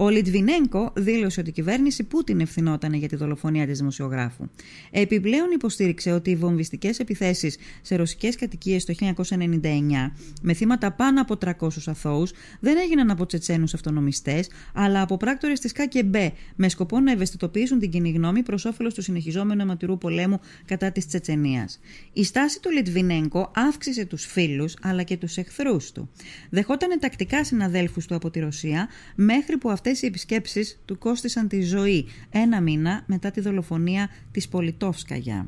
Ο 0.00 0.08
Λιτβινέγκο 0.08 0.92
δήλωσε 0.96 1.40
ότι 1.40 1.48
η 1.48 1.52
κυβέρνηση 1.52 2.04
Πούτιν 2.04 2.40
ευθυνόταν 2.40 2.92
για 2.92 3.08
τη 3.08 3.16
δολοφονία 3.16 3.66
της 3.66 3.78
δημοσιογράφου. 3.78 4.48
Επιπλέον 4.90 5.50
υποστήριξε 5.50 6.12
ότι 6.12 6.30
οι 6.30 6.36
βομβιστικές 6.36 6.98
επιθέσεις 6.98 7.56
σε 7.82 7.96
ρωσικές 7.96 8.36
κατοικίες 8.36 8.84
το 8.84 8.94
1999 9.00 10.12
με 10.42 10.52
θύματα 10.52 10.92
πάνω 10.92 11.20
από 11.20 11.38
300 11.44 11.68
αθώους 11.86 12.32
δεν 12.60 12.76
έγιναν 12.76 13.10
από 13.10 13.26
Τσετσένους 13.26 13.74
αυτονομιστές, 13.74 14.48
αλλά 14.74 15.02
από 15.02 15.16
πράκτορες 15.16 15.60
της 15.60 15.72
ΚΚΕ 15.72 16.32
με 16.56 16.68
σκοπό 16.68 17.00
να 17.00 17.12
ευαισθητοποιήσουν 17.12 17.78
την 17.78 17.90
κοινή 17.90 18.10
γνώμη 18.10 18.42
προς 18.42 18.64
όφελος 18.64 18.94
του 18.94 19.02
συνεχιζόμενου 19.02 19.60
αιματηρού 19.60 19.98
πολέμου 19.98 20.40
κατά 20.64 20.92
της 20.92 21.06
Τσετσενίας. 21.06 21.80
Η 22.12 22.24
στάση 22.24 22.60
του 22.60 22.70
Λιτβινέγκο 22.70 23.50
αύξησε 23.54 24.04
τους 24.04 24.24
φίλους 24.24 24.76
αλλά 24.82 25.02
και 25.02 25.16
τους 25.16 25.36
εχθρούς 25.36 25.92
του. 25.92 26.10
Δεχόταν 26.50 26.98
τακτικά 27.00 27.44
συναδέλφους 27.44 28.06
του 28.06 28.14
από 28.14 28.30
τη 28.30 28.40
Ρωσία 28.40 28.88
μέχρι 29.14 29.58
που 29.58 29.70
αυτές 29.70 29.87
οι 29.90 30.06
επισκέψεις 30.06 30.80
του 30.84 30.98
κόστησαν 30.98 31.48
τη 31.48 31.62
ζωή 31.62 32.06
ένα 32.30 32.60
μήνα 32.60 33.02
μετά 33.06 33.30
τη 33.30 33.40
δολοφονία 33.40 34.08
της 34.30 34.48
Πολιτόφσκαγια. 34.48 35.46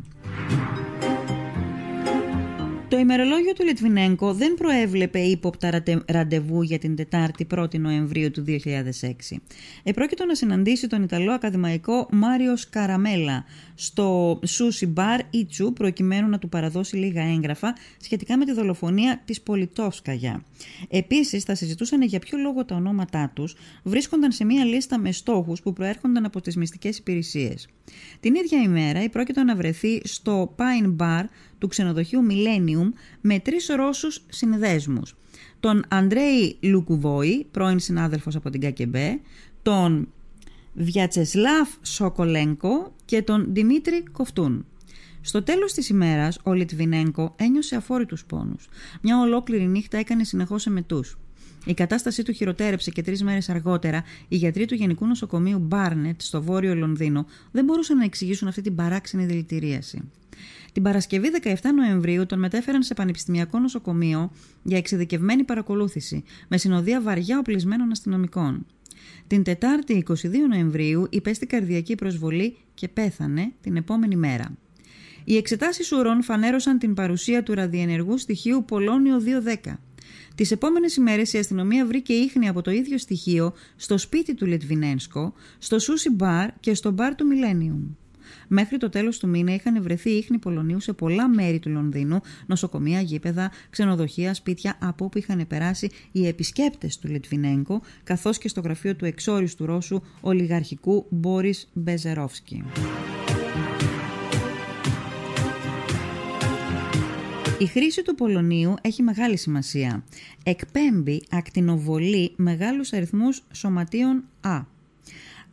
Το 2.91 2.99
ημερολόγιο 2.99 3.53
του 3.53 3.65
Λιτβινέγκο 3.65 4.35
δεν 4.35 4.55
προέβλεπε 4.55 5.19
ύποπτα 5.19 5.83
ραντεβού 6.07 6.63
για 6.63 6.79
την 6.79 6.97
Τετάρτη 6.97 7.47
1η 7.55 7.79
Νοεμβρίου 7.79 8.31
του 8.31 8.45
2006. 8.49 9.37
Επρόκειτο 9.83 10.25
να 10.25 10.35
συναντήσει 10.35 10.87
τον 10.87 11.03
Ιταλό 11.03 11.33
ακαδημαϊκό 11.33 12.09
Μάριο 12.13 12.55
Καραμέλα 12.71 13.45
στο 13.75 14.39
Σούσι 14.47 14.87
Μπαρ 14.87 15.21
Ιτσου 15.31 15.73
προκειμένου 15.73 16.29
να 16.29 16.39
του 16.39 16.49
παραδώσει 16.49 16.97
λίγα 16.97 17.23
έγγραφα 17.23 17.77
σχετικά 18.01 18.37
με 18.37 18.45
τη 18.45 18.53
δολοφονία 18.53 19.23
της 19.25 19.41
Πολιτόφσκαγια. 19.41 20.45
Επίσης 20.89 21.45
θα 21.45 21.55
συζητούσαν 21.55 22.03
για 22.03 22.19
ποιο 22.19 22.39
λόγο 22.39 22.65
τα 22.65 22.75
ονόματά 22.75 23.31
τους 23.35 23.57
βρίσκονταν 23.83 24.33
σε 24.33 24.45
μία 24.45 24.65
λίστα 24.65 24.99
με 24.99 25.13
στόχους 25.13 25.61
που 25.61 25.73
προέρχονταν 25.73 26.25
από 26.25 26.41
τις 26.41 26.57
μυστικές 26.57 26.99
υπηρεσίες. 26.99 27.69
Την 28.21 28.35
ίδια 28.35 28.63
ημέρα 28.63 29.09
πρόκειτο 29.09 29.45
να 29.45 29.57
βρεθεί 29.57 30.01
στο 30.05 30.55
Pine 30.59 30.97
Bar 30.97 31.25
του 31.61 31.69
ξενοδοχείου 31.69 32.27
Millennium 32.31 32.93
με 33.21 33.39
τρεις 33.39 33.67
Ρώσους 33.67 34.25
συνδέσμους. 34.29 35.15
Τον 35.61 35.85
Αντρέι 35.89 36.57
Λουκουβόη, 36.61 37.47
πρώην 37.51 37.79
συνάδελφος 37.79 38.37
από 38.37 38.51
την 38.51 38.61
ΚΑΚΕΜΠΕ, 38.61 39.21
τον 39.63 40.09
Βιατσεσλάφ 40.75 41.69
Σοκολένκο 41.83 42.93
και 43.05 43.23
τον 43.23 43.47
Δημήτρη 43.49 44.03
Κοφτούν. 44.13 44.65
Στο 45.21 45.43
τέλος 45.43 45.73
της 45.73 45.89
ημέρας, 45.89 46.39
ο 46.43 46.53
Λιτβινέγκο 46.53 47.35
ένιωσε 47.39 47.77
αφόρητους 47.77 48.25
πόνους. 48.25 48.69
Μια 49.03 49.21
ολόκληρη 49.21 49.67
νύχτα 49.67 49.99
έκανε 49.99 50.25
συνεχώς 50.25 50.67
εμετούς. 50.67 51.19
Η 51.65 51.75
κατάστασή 51.75 52.23
του 52.23 52.33
χειροτέρεψε 52.33 52.91
και 52.91 53.03
τρεις 53.03 53.23
μέρες 53.23 53.49
αργότερα 53.49 54.05
οι 54.29 54.37
γιατροί 54.37 54.65
του 54.65 54.75
Γενικού 54.75 55.07
Νοσοκομείου 55.07 55.59
Μπάρνετ 55.59 56.21
στο 56.21 56.43
βόρειο 56.43 56.75
Λονδίνο 56.75 57.27
δεν 57.51 57.65
μπορούσαν 57.65 57.97
να 57.97 58.05
εξηγήσουν 58.05 58.49
αυτή 58.49 58.63
την 58.63 58.75
παράξενη 58.75 59.25
δηλητηρίαση. 59.25 60.03
Την 60.73 60.83
Παρασκευή 60.83 61.29
17 61.43 61.55
Νοεμβρίου 61.75 62.27
τον 62.27 62.39
μετέφεραν 62.39 62.83
σε 62.83 62.95
πανεπιστημιακό 62.95 63.59
νοσοκομείο 63.59 64.31
για 64.63 64.79
εξειδικευμένη 64.79 65.45
παρακολούθηση, 65.45 66.25
με 66.49 66.57
συνοδεία 66.57 67.01
βαριά 67.01 67.39
οπλισμένων 67.39 67.91
αστυνομικών. 67.91 68.67
Την 69.27 69.43
Τετάρτη 69.43 70.05
22 70.09 70.15
Νοεμβρίου 70.49 71.07
υπέστη 71.11 71.47
καρδιακή 71.47 71.95
προσβολή 71.95 72.57
και 72.75 72.89
πέθανε 72.89 73.53
την 73.61 73.77
επόμενη 73.77 74.17
μέρα. 74.17 74.57
Οι 75.25 75.37
εξετάσεις 75.37 75.93
ουρών 75.93 76.23
φανέρωσαν 76.23 76.79
την 76.79 76.95
παρουσία 76.95 77.43
του 77.43 77.55
ραδιενεργού 77.55 78.19
στοιχείου 78.19 78.65
Πολώνιο 78.65 79.23
210. 79.65 79.79
Τις 80.35 80.51
επόμενες 80.51 80.97
ημέρες 80.97 81.33
η 81.33 81.39
αστυνομία 81.39 81.87
βρήκε 81.87 82.13
ίχνη 82.13 82.49
από 82.49 82.63
το 82.63 82.71
ίδιο 82.71 82.99
στοιχείο 82.99 83.53
στο 83.77 83.99
σπίτι 83.99 84.35
του 84.35 84.47
Λετβινένσκο, 84.47 85.33
στο 85.59 85.79
Σούσι 85.79 86.11
Μπαρ 86.11 86.51
και 86.61 86.75
στο 86.75 86.91
μπαρ 86.91 87.15
του 87.15 87.25
Millennium. 87.31 87.95
Μέχρι 88.49 88.77
το 88.77 88.89
τέλος 88.89 89.19
του 89.19 89.29
μήνα 89.29 89.55
είχαν 89.55 89.83
βρεθεί 89.83 90.11
ίχνη 90.11 90.39
Πολωνίου 90.39 90.81
σε 90.81 90.93
πολλά 90.93 91.29
μέρη 91.29 91.59
του 91.59 91.71
Λονδίνου, 91.71 92.21
νοσοκομεία, 92.47 93.01
γήπεδα, 93.01 93.51
ξενοδοχεία, 93.71 94.35
σπίτια 94.35 94.77
από 94.81 95.05
όπου 95.05 95.19
είχαν 95.19 95.47
περάσει 95.47 95.91
οι 96.13 96.27
επισκέπτες 96.27 96.99
του 96.99 97.09
Λετβινέγκο, 97.09 97.81
καθώς 98.05 98.39
και 98.39 98.49
στο 98.49 98.61
γραφείο 98.61 98.97
του 98.97 99.05
εξόριστου 99.05 99.67
Ρώσου 99.67 100.01
ολιγαρχικού 100.21 101.07
Μπόρις 101.11 101.69
Μπεζερόφσκι. 101.73 102.65
Η 107.59 107.67
χρήση 107.67 108.03
του 108.03 108.15
πολωνίου 108.15 108.75
έχει 108.81 109.03
μεγάλη 109.03 109.37
σημασία. 109.37 110.05
Εκπέμπει 110.45 111.23
ακτινοβολή 111.31 112.33
μεγάλους 112.37 112.93
αριθμούς 112.93 113.43
σωματείων 113.53 114.25
Α. 114.41 114.61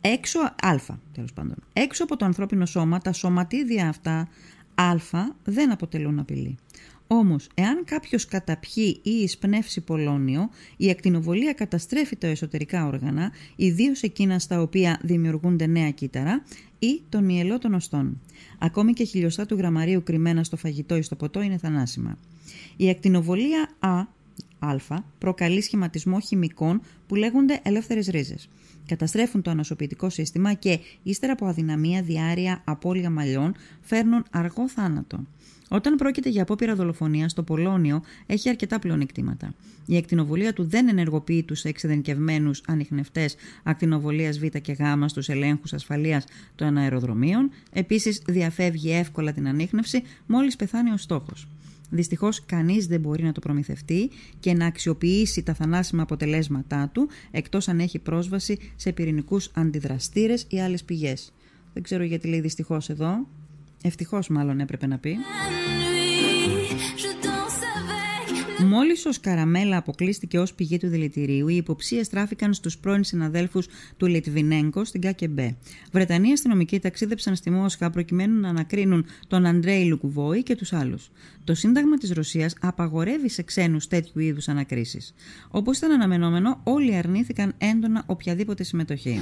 Έξω, 0.00 0.40
α, 0.40 0.76
τέλος 1.12 1.32
πάντων. 1.32 1.56
Έξω 1.72 2.04
από 2.04 2.16
το 2.16 2.24
ανθρώπινο 2.24 2.66
σώμα, 2.66 2.98
τα 2.98 3.12
σωματίδια 3.12 3.88
αυτά 3.88 4.28
α 4.74 4.94
δεν 5.44 5.70
αποτελούν 5.70 6.18
απειλή. 6.18 6.56
Όμως, 7.10 7.48
εάν 7.54 7.84
κάποιος 7.84 8.26
καταπιεί 8.26 9.00
ή 9.02 9.10
εισπνεύσει 9.10 9.80
πολώνιο, 9.80 10.50
η 10.76 10.90
ακτινοβολία 10.90 11.52
καταστρέφει 11.52 12.16
τα 12.16 12.26
εσωτερικά 12.26 12.86
όργανα, 12.86 13.32
ιδίως 13.56 14.02
εκείνα 14.02 14.38
στα 14.38 14.60
οποία 14.60 15.00
δημιουργούνται 15.02 15.66
νέα 15.66 15.90
κύτταρα 15.90 16.42
ή 16.78 17.02
τον 17.08 17.24
μυελό 17.24 17.58
των 17.58 17.74
οστών. 17.74 18.20
Ακόμη 18.58 18.92
και 18.92 19.04
χιλιοστά 19.04 19.46
του 19.46 19.54
γραμμαρίου 19.54 20.02
κρυμμένα 20.02 20.44
στο 20.44 20.56
φαγητό 20.56 20.96
ή 20.96 21.02
στο 21.02 21.16
ποτό 21.16 21.42
είναι 21.42 21.58
θανάσιμα. 21.58 22.18
Η 22.76 22.88
ακτινοβολία 22.88 23.68
Α, 23.78 23.98
α 24.58 24.76
προκαλεί 25.18 25.60
σχηματισμό 25.60 26.20
χημικών 26.20 26.80
που 27.06 27.14
λέγονται 27.14 27.60
ελεύθερες 27.62 28.06
ρίζες. 28.06 28.48
Καταστρέφουν 28.88 29.42
το 29.42 29.50
ανασωπητικό 29.50 30.10
σύστημα 30.10 30.52
και, 30.52 30.78
ύστερα 31.02 31.32
από 31.32 31.46
αδυναμία, 31.46 32.02
διάρρεια, 32.02 32.62
απώλεια 32.64 33.10
μαλλιών, 33.10 33.54
φέρνουν 33.80 34.24
αργό 34.30 34.68
θάνατο. 34.68 35.26
Όταν 35.68 35.96
πρόκειται 35.96 36.28
για 36.28 36.42
απόπειρα 36.42 36.74
δολοφονίας, 36.74 37.34
το 37.34 37.42
Πολώνιο 37.42 38.02
έχει 38.26 38.48
αρκετά 38.48 38.78
πλεονεκτήματα. 38.78 39.54
Η 39.86 39.96
ακτινοβολία 39.96 40.52
του 40.52 40.68
δεν 40.68 40.88
ενεργοποιεί 40.88 41.42
τους 41.42 41.64
εξειδενικευμένου 41.64 42.50
ανιχνευτές 42.66 43.36
ακτινοβολίας 43.62 44.38
Β 44.38 44.44
και 44.44 44.72
Γ 44.72 44.80
στους 45.06 45.28
ελέγχους 45.28 45.72
ασφαλείας 45.72 46.24
των 46.54 46.76
αεροδρομίων. 46.76 47.50
Επίσης, 47.72 48.22
διαφεύγει 48.26 48.92
εύκολα 48.92 49.32
την 49.32 49.48
ανείχνευση 49.48 50.02
μόλις 50.26 50.56
πεθάνει 50.56 50.90
ο 50.90 50.96
στόχος. 50.96 51.48
Δυστυχώς, 51.90 52.44
κανείς 52.46 52.86
δεν 52.86 53.00
μπορεί 53.00 53.22
να 53.22 53.32
το 53.32 53.40
προμηθευτεί 53.40 54.10
και 54.40 54.54
να 54.54 54.66
αξιοποιήσει 54.66 55.42
τα 55.42 55.54
θανάσιμα 55.54 56.02
αποτελέσματά 56.02 56.90
του 56.92 57.08
εκτός 57.30 57.68
αν 57.68 57.80
έχει 57.80 57.98
πρόσβαση 57.98 58.58
σε 58.76 58.92
πυρηνικούς 58.92 59.50
αντιδραστήρες 59.54 60.46
ή 60.48 60.60
άλλες 60.60 60.84
πηγές. 60.84 61.32
Δεν 61.72 61.82
ξέρω 61.82 62.04
γιατί 62.04 62.28
λέει 62.28 62.40
δυστυχώς 62.40 62.88
εδώ. 62.88 63.26
Ευτυχώς 63.82 64.28
μάλλον 64.28 64.60
έπρεπε 64.60 64.86
να 64.86 64.98
πει. 64.98 65.16
Μόλις 68.66 69.06
ο 69.06 69.12
Σκαραμέλα 69.12 69.76
αποκλείστηκε 69.76 70.38
ως 70.38 70.54
πηγή 70.54 70.78
του 70.78 70.88
δηλητηρίου, 70.88 71.48
οι 71.48 71.56
υποψίες 71.56 72.08
τράφηκαν 72.08 72.54
στους 72.54 72.78
πρώην 72.78 73.04
συναδέλφους 73.04 73.66
του 73.96 74.06
Λιτβινέγκο 74.06 74.84
στην 74.84 75.00
ΚΑΚΕΜΠΕ. 75.00 75.56
Βρετανοί 75.92 76.32
αστυνομικοί 76.32 76.78
ταξίδεψαν 76.78 77.36
στη 77.36 77.50
Μόσχα 77.50 77.90
προκειμένου 77.90 78.40
να 78.40 78.48
ανακρίνουν 78.48 79.06
τον 79.28 79.46
Αντρέι 79.46 79.84
Λουκουβόη 79.84 80.42
και 80.42 80.56
τους 80.56 80.72
άλλους. 80.72 81.10
Το 81.44 81.54
Σύνταγμα 81.54 81.96
της 81.96 82.10
Ρωσίας 82.10 82.54
απαγορεύει 82.60 83.28
σε 83.28 83.42
ξένους 83.42 83.86
τέτοιου 83.86 84.20
είδους 84.20 84.48
ανακρίσεις. 84.48 85.14
Όπως 85.50 85.76
ήταν 85.76 85.90
αναμενόμενο, 85.90 86.60
όλοι 86.62 86.96
αρνήθηκαν 86.96 87.54
έντονα 87.58 88.02
οποιαδήποτε 88.06 88.62
συμμετοχή. 88.64 89.20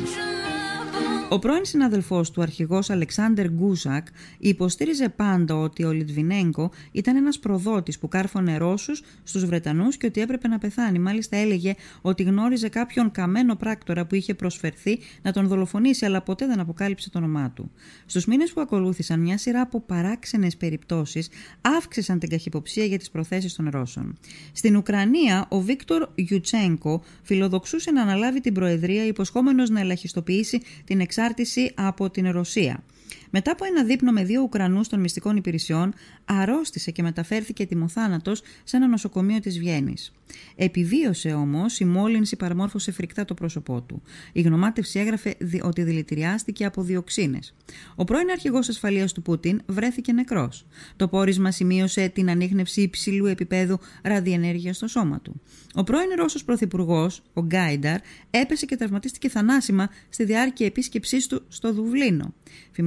Ο 1.31 1.39
πρώην 1.39 1.65
συναδελφός 1.65 2.31
του, 2.31 2.43
αρχηγός 2.43 2.91
Αλεξάνδρ 2.91 3.47
Γκούσακ, 3.49 4.07
υποστήριζε 4.39 5.09
πάντα 5.09 5.55
ότι 5.55 5.85
ο 5.85 5.93
Λιτβινέγκο 5.93 6.71
ήταν 6.93 7.17
ένας 7.17 7.39
προδότης 7.39 7.99
που 7.99 8.09
κάρφωνε 8.09 8.57
Ρώσους 8.57 9.03
στους 9.23 9.45
Βρετανούς 9.45 9.97
και 9.97 10.07
ότι 10.07 10.21
έπρεπε 10.21 10.49
να 10.49 10.59
πεθάνει. 10.59 10.99
Μάλιστα 10.99 11.37
έλεγε 11.37 11.75
ότι 12.01 12.23
γνώριζε 12.23 12.69
κάποιον 12.69 13.11
καμένο 13.11 13.57
πράκτορα 13.57 14.07
που 14.07 14.15
είχε 14.15 14.35
προσφερθεί 14.35 14.99
να 15.23 15.33
τον 15.33 15.47
δολοφονήσει, 15.47 16.05
αλλά 16.05 16.23
ποτέ 16.23 16.47
δεν 16.47 16.61
αποκάλυψε 16.61 17.11
το 17.11 17.19
όνομά 17.19 17.51
του. 17.51 17.71
Στους 18.07 18.25
μήνες 18.27 18.53
που 18.53 18.61
ακολούθησαν, 18.61 19.21
μια 19.21 19.39
σειρά 19.39 19.61
από 19.61 19.81
παράξενες 19.81 20.57
περιπτώσεις 20.57 21.29
αύξησαν 21.61 22.19
την 22.19 22.29
καχυποψία 22.29 22.85
για 22.85 22.99
τις 22.99 23.11
προθέσεις 23.11 23.55
των 23.55 23.69
Ρώσων. 23.71 24.19
Στην 24.53 24.77
Ουκρανία, 24.77 25.47
ο 25.49 25.61
Βίκτορ 25.61 26.09
Γιουτσέγκο 26.15 27.03
φιλοδοξούσε 27.23 27.91
να 27.91 28.03
αναλάβει 28.03 28.41
την 28.41 28.55
Προεδρία, 28.55 29.07
υποσχόμενος 29.07 29.71
να 29.71 29.81
ελαχιστοποιήσει 29.81 30.61
την 30.85 31.01
εξάρτηση 31.17 31.73
από 31.75 32.11
την 32.11 32.31
Ρωσία. 32.31 32.83
Μετά 33.31 33.51
από 33.51 33.65
ένα 33.65 33.85
δείπνο 33.85 34.13
με 34.13 34.25
δύο 34.25 34.43
Ουκρανούς 34.43 34.89
των 34.89 35.01
μυστικών 35.01 35.37
υπηρεσιών, 35.37 35.95
αρρώστησε 36.25 36.91
και 36.91 37.03
μεταφέρθηκε 37.03 37.67
τιμοθάνατο 37.67 38.35
σε 38.65 38.77
ένα 38.77 38.87
νοσοκομείο 38.87 39.41
της 39.41 39.59
Βιέννης. 39.59 40.13
Επιβίωσε 40.57 41.33
όμως, 41.33 41.81
η 41.81 41.85
μόλυνση 41.85 42.37
παραμόρφωσε 42.37 42.93
φρικτά 42.93 43.25
το 43.25 43.35
πρόσωπό 43.35 43.81
του. 43.81 44.03
Η 44.33 44.41
γνωμάτευση 44.41 44.99
έγραφε 44.99 45.37
ότι 45.63 45.83
δηλητηριάστηκε 45.83 46.65
από 46.65 46.83
διοξίνες. 46.83 47.55
Ο 47.95 48.05
πρώην 48.05 48.31
αρχηγός 48.31 48.69
ασφαλείας 48.69 49.13
του 49.13 49.23
Πούτιν 49.23 49.61
βρέθηκε 49.67 50.13
νεκρός. 50.13 50.67
Το 50.97 51.09
πόρισμα 51.09 51.51
σημείωσε 51.51 52.09
την 52.09 52.31
ανείχνευση 52.31 52.81
υψηλού 52.81 53.27
επίπεδου 53.27 53.79
ραδιενέργεια 54.03 54.73
στο 54.73 54.87
σώμα 54.87 55.21
του. 55.21 55.41
Ο 55.75 55.85
πρώην 55.85 56.09
Ρώσος 56.17 56.45
πρωθυπουργός, 56.45 57.23
ο 57.33 57.41
Γκάινταρ, 57.41 58.01
έπεσε 58.31 58.67
και 58.67 58.77
τραυματίστηκε 58.77 59.29
θανάσιμα 59.29 59.89
στη 60.09 60.25
διάρκεια 60.25 60.67
επίσκεψής 60.67 61.27
του 61.27 61.43
στο 61.49 61.73
Δουβλίνο. 61.73 62.35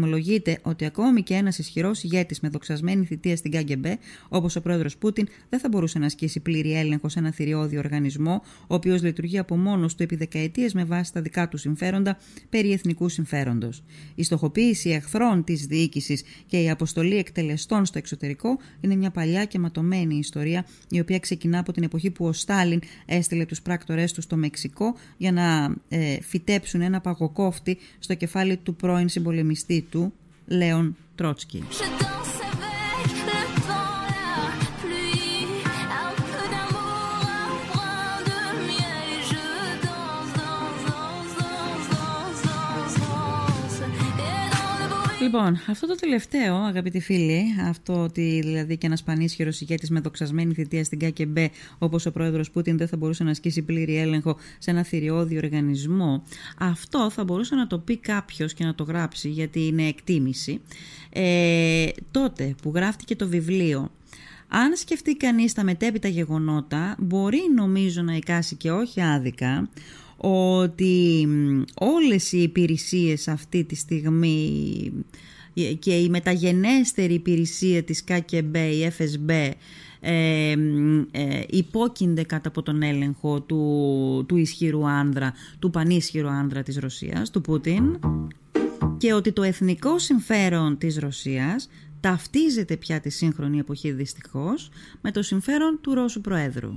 Φημολογείται 0.09 0.59
ότι 0.61 0.85
ακόμη 0.85 1.23
και 1.23 1.33
ένας 1.33 1.57
ισχυρός 1.57 2.03
ηγέτης 2.03 2.39
με 2.39 2.49
δοξασμένη 2.49 3.05
θητεία 3.05 3.35
στην 3.35 3.51
ΚΑΓΚΕΜΠΕ, 3.51 3.97
όπως 4.29 4.55
ο 4.55 4.61
πρόεδρος 4.61 4.97
Πούτιν, 4.97 5.27
δεν 5.49 5.59
θα 5.59 5.69
μπορούσε 5.69 5.99
να 5.99 6.05
ασκήσει 6.05 6.39
πλήρη 6.39 6.73
έλεγχο 6.77 7.09
σε 7.09 7.19
ένα 7.19 7.31
θηριώδη 7.31 7.77
οργανισμό, 7.77 8.41
ο 8.67 8.75
οποίος 8.75 9.03
λειτουργεί 9.03 9.37
από 9.37 9.57
μόνος 9.57 9.95
του 9.95 10.03
επί 10.03 10.15
δεκαετίες 10.15 10.73
με 10.73 10.83
βάση 10.83 11.13
τα 11.13 11.21
δικά 11.21 11.47
του 11.47 11.57
συμφέροντα 11.57 12.17
περί 12.49 12.71
εθνικού 12.71 13.09
συμφέροντος. 13.09 13.83
Η 14.15 14.23
στοχοποίηση 14.23 14.89
εχθρών 14.89 15.43
της 15.43 15.65
διοίκησης 15.65 16.23
και 16.45 16.61
η 16.61 16.69
αποστολή 16.69 17.17
εκτελεστών 17.17 17.85
στο 17.85 17.97
εξωτερικό 17.97 18.57
είναι 18.81 18.95
μια 18.95 19.11
παλιά 19.11 19.45
και 19.45 19.59
ματωμένη 19.59 20.15
ιστορία, 20.15 20.65
η 20.89 20.99
οποία 20.99 21.19
ξεκινά 21.19 21.59
από 21.59 21.71
την 21.71 21.83
εποχή 21.83 22.09
που 22.09 22.25
ο 22.25 22.33
Στάλιν 22.33 22.81
έστειλε 23.05 23.45
τους 23.45 23.61
πράκτορές 23.61 24.13
του 24.13 24.21
στο 24.21 24.35
Μεξικό 24.35 24.95
για 25.17 25.31
να 25.31 25.75
ε, 25.89 26.21
φυτέψουν 26.21 26.81
ένα 26.81 27.01
παγοκόφτη 27.01 27.77
στο 27.99 28.13
κεφάλι 28.13 28.57
του 28.57 28.75
πρώην 28.75 29.09
συμπολεμιστή 29.09 29.87
του, 29.89 29.98
Λέων 30.49 30.95
Τρότσκι. 31.15 31.63
Λοιπόν, 45.31 45.59
αυτό 45.67 45.87
το 45.87 45.95
τελευταίο, 45.95 46.55
αγαπητοί 46.55 46.99
φίλοι, 46.99 47.43
αυτό 47.67 47.93
ότι 47.93 48.39
δηλαδή 48.43 48.77
και 48.77 48.85
ένας 48.85 49.03
πανίσχυρος 49.03 49.61
ηγέτης 49.61 49.89
με 49.89 49.99
δοξασμένη 49.99 50.53
θητεία 50.53 50.83
στην 50.83 50.99
ΚΑΚΕΜΠΕ, 50.99 51.49
όπως 51.77 52.05
ο 52.05 52.11
πρόεδρος 52.11 52.51
Πούτιν 52.51 52.77
δεν 52.77 52.87
θα 52.87 52.97
μπορούσε 52.97 53.23
να 53.23 53.31
ασκήσει 53.31 53.61
πλήρη 53.61 53.97
έλεγχο 53.97 54.37
σε 54.57 54.71
ένα 54.71 54.83
θηριώδη 54.83 55.37
οργανισμό, 55.37 56.23
αυτό 56.57 57.09
θα 57.09 57.23
μπορούσε 57.23 57.55
να 57.55 57.67
το 57.67 57.77
πει 57.77 57.97
κάποιος 57.97 58.53
και 58.53 58.63
να 58.63 58.75
το 58.75 58.83
γράψει, 58.83 59.29
γιατί 59.29 59.65
είναι 59.65 59.87
εκτίμηση. 59.87 60.61
Ε, 61.09 61.87
τότε 62.11 62.55
που 62.61 62.71
γράφτηκε 62.75 63.15
το 63.15 63.27
βιβλίο 63.27 63.89
αν 64.51 64.75
σκεφτεί 64.75 65.15
κανείς 65.15 65.53
τα 65.53 65.63
μετέπειτα 65.63 66.07
γεγονότα, 66.07 66.95
μπορεί 66.99 67.39
νομίζω 67.55 68.01
να 68.01 68.13
εικάσει 68.13 68.55
και 68.55 68.71
όχι 68.71 69.01
άδικα 69.01 69.69
ότι 70.21 71.27
όλες 71.73 72.31
οι 72.31 72.41
υπηρεσίες 72.41 73.27
αυτή 73.27 73.63
τη 73.63 73.75
στιγμή 73.75 74.91
και 75.79 75.97
η 75.97 76.09
μεταγενέστερη 76.09 77.13
υπηρεσία 77.13 77.83
της 77.83 78.03
ΚΚB, 78.03 78.55
η 78.55 78.91
FSB, 78.97 79.51
ε, 80.01 80.55
ε, 81.11 81.43
υπόκεινται 81.49 82.23
κατά 82.23 82.49
από 82.49 82.61
τον 82.61 82.81
έλεγχο 82.81 83.41
του, 83.41 84.25
του 84.27 84.37
ισχυρού 84.37 84.87
άνδρα, 84.87 85.33
του 85.59 85.69
πανίσχυρου 85.69 86.27
άνδρα 86.27 86.63
της 86.63 86.77
Ρωσίας, 86.77 87.29
του 87.29 87.41
Πούτιν 87.41 87.99
και 88.97 89.13
ότι 89.13 89.31
το 89.31 89.43
εθνικό 89.43 89.99
συμφέρον 89.99 90.77
της 90.77 90.97
Ρωσίας 90.97 91.69
ταυτίζεται 91.99 92.77
πια 92.77 92.99
τη 92.99 93.09
σύγχρονη 93.09 93.59
εποχή 93.59 93.91
δυστυχώς 93.91 94.69
με 95.01 95.11
το 95.11 95.21
συμφέρον 95.21 95.79
του 95.81 95.93
Ρώσου 95.93 96.21
Προέδρου. 96.21 96.71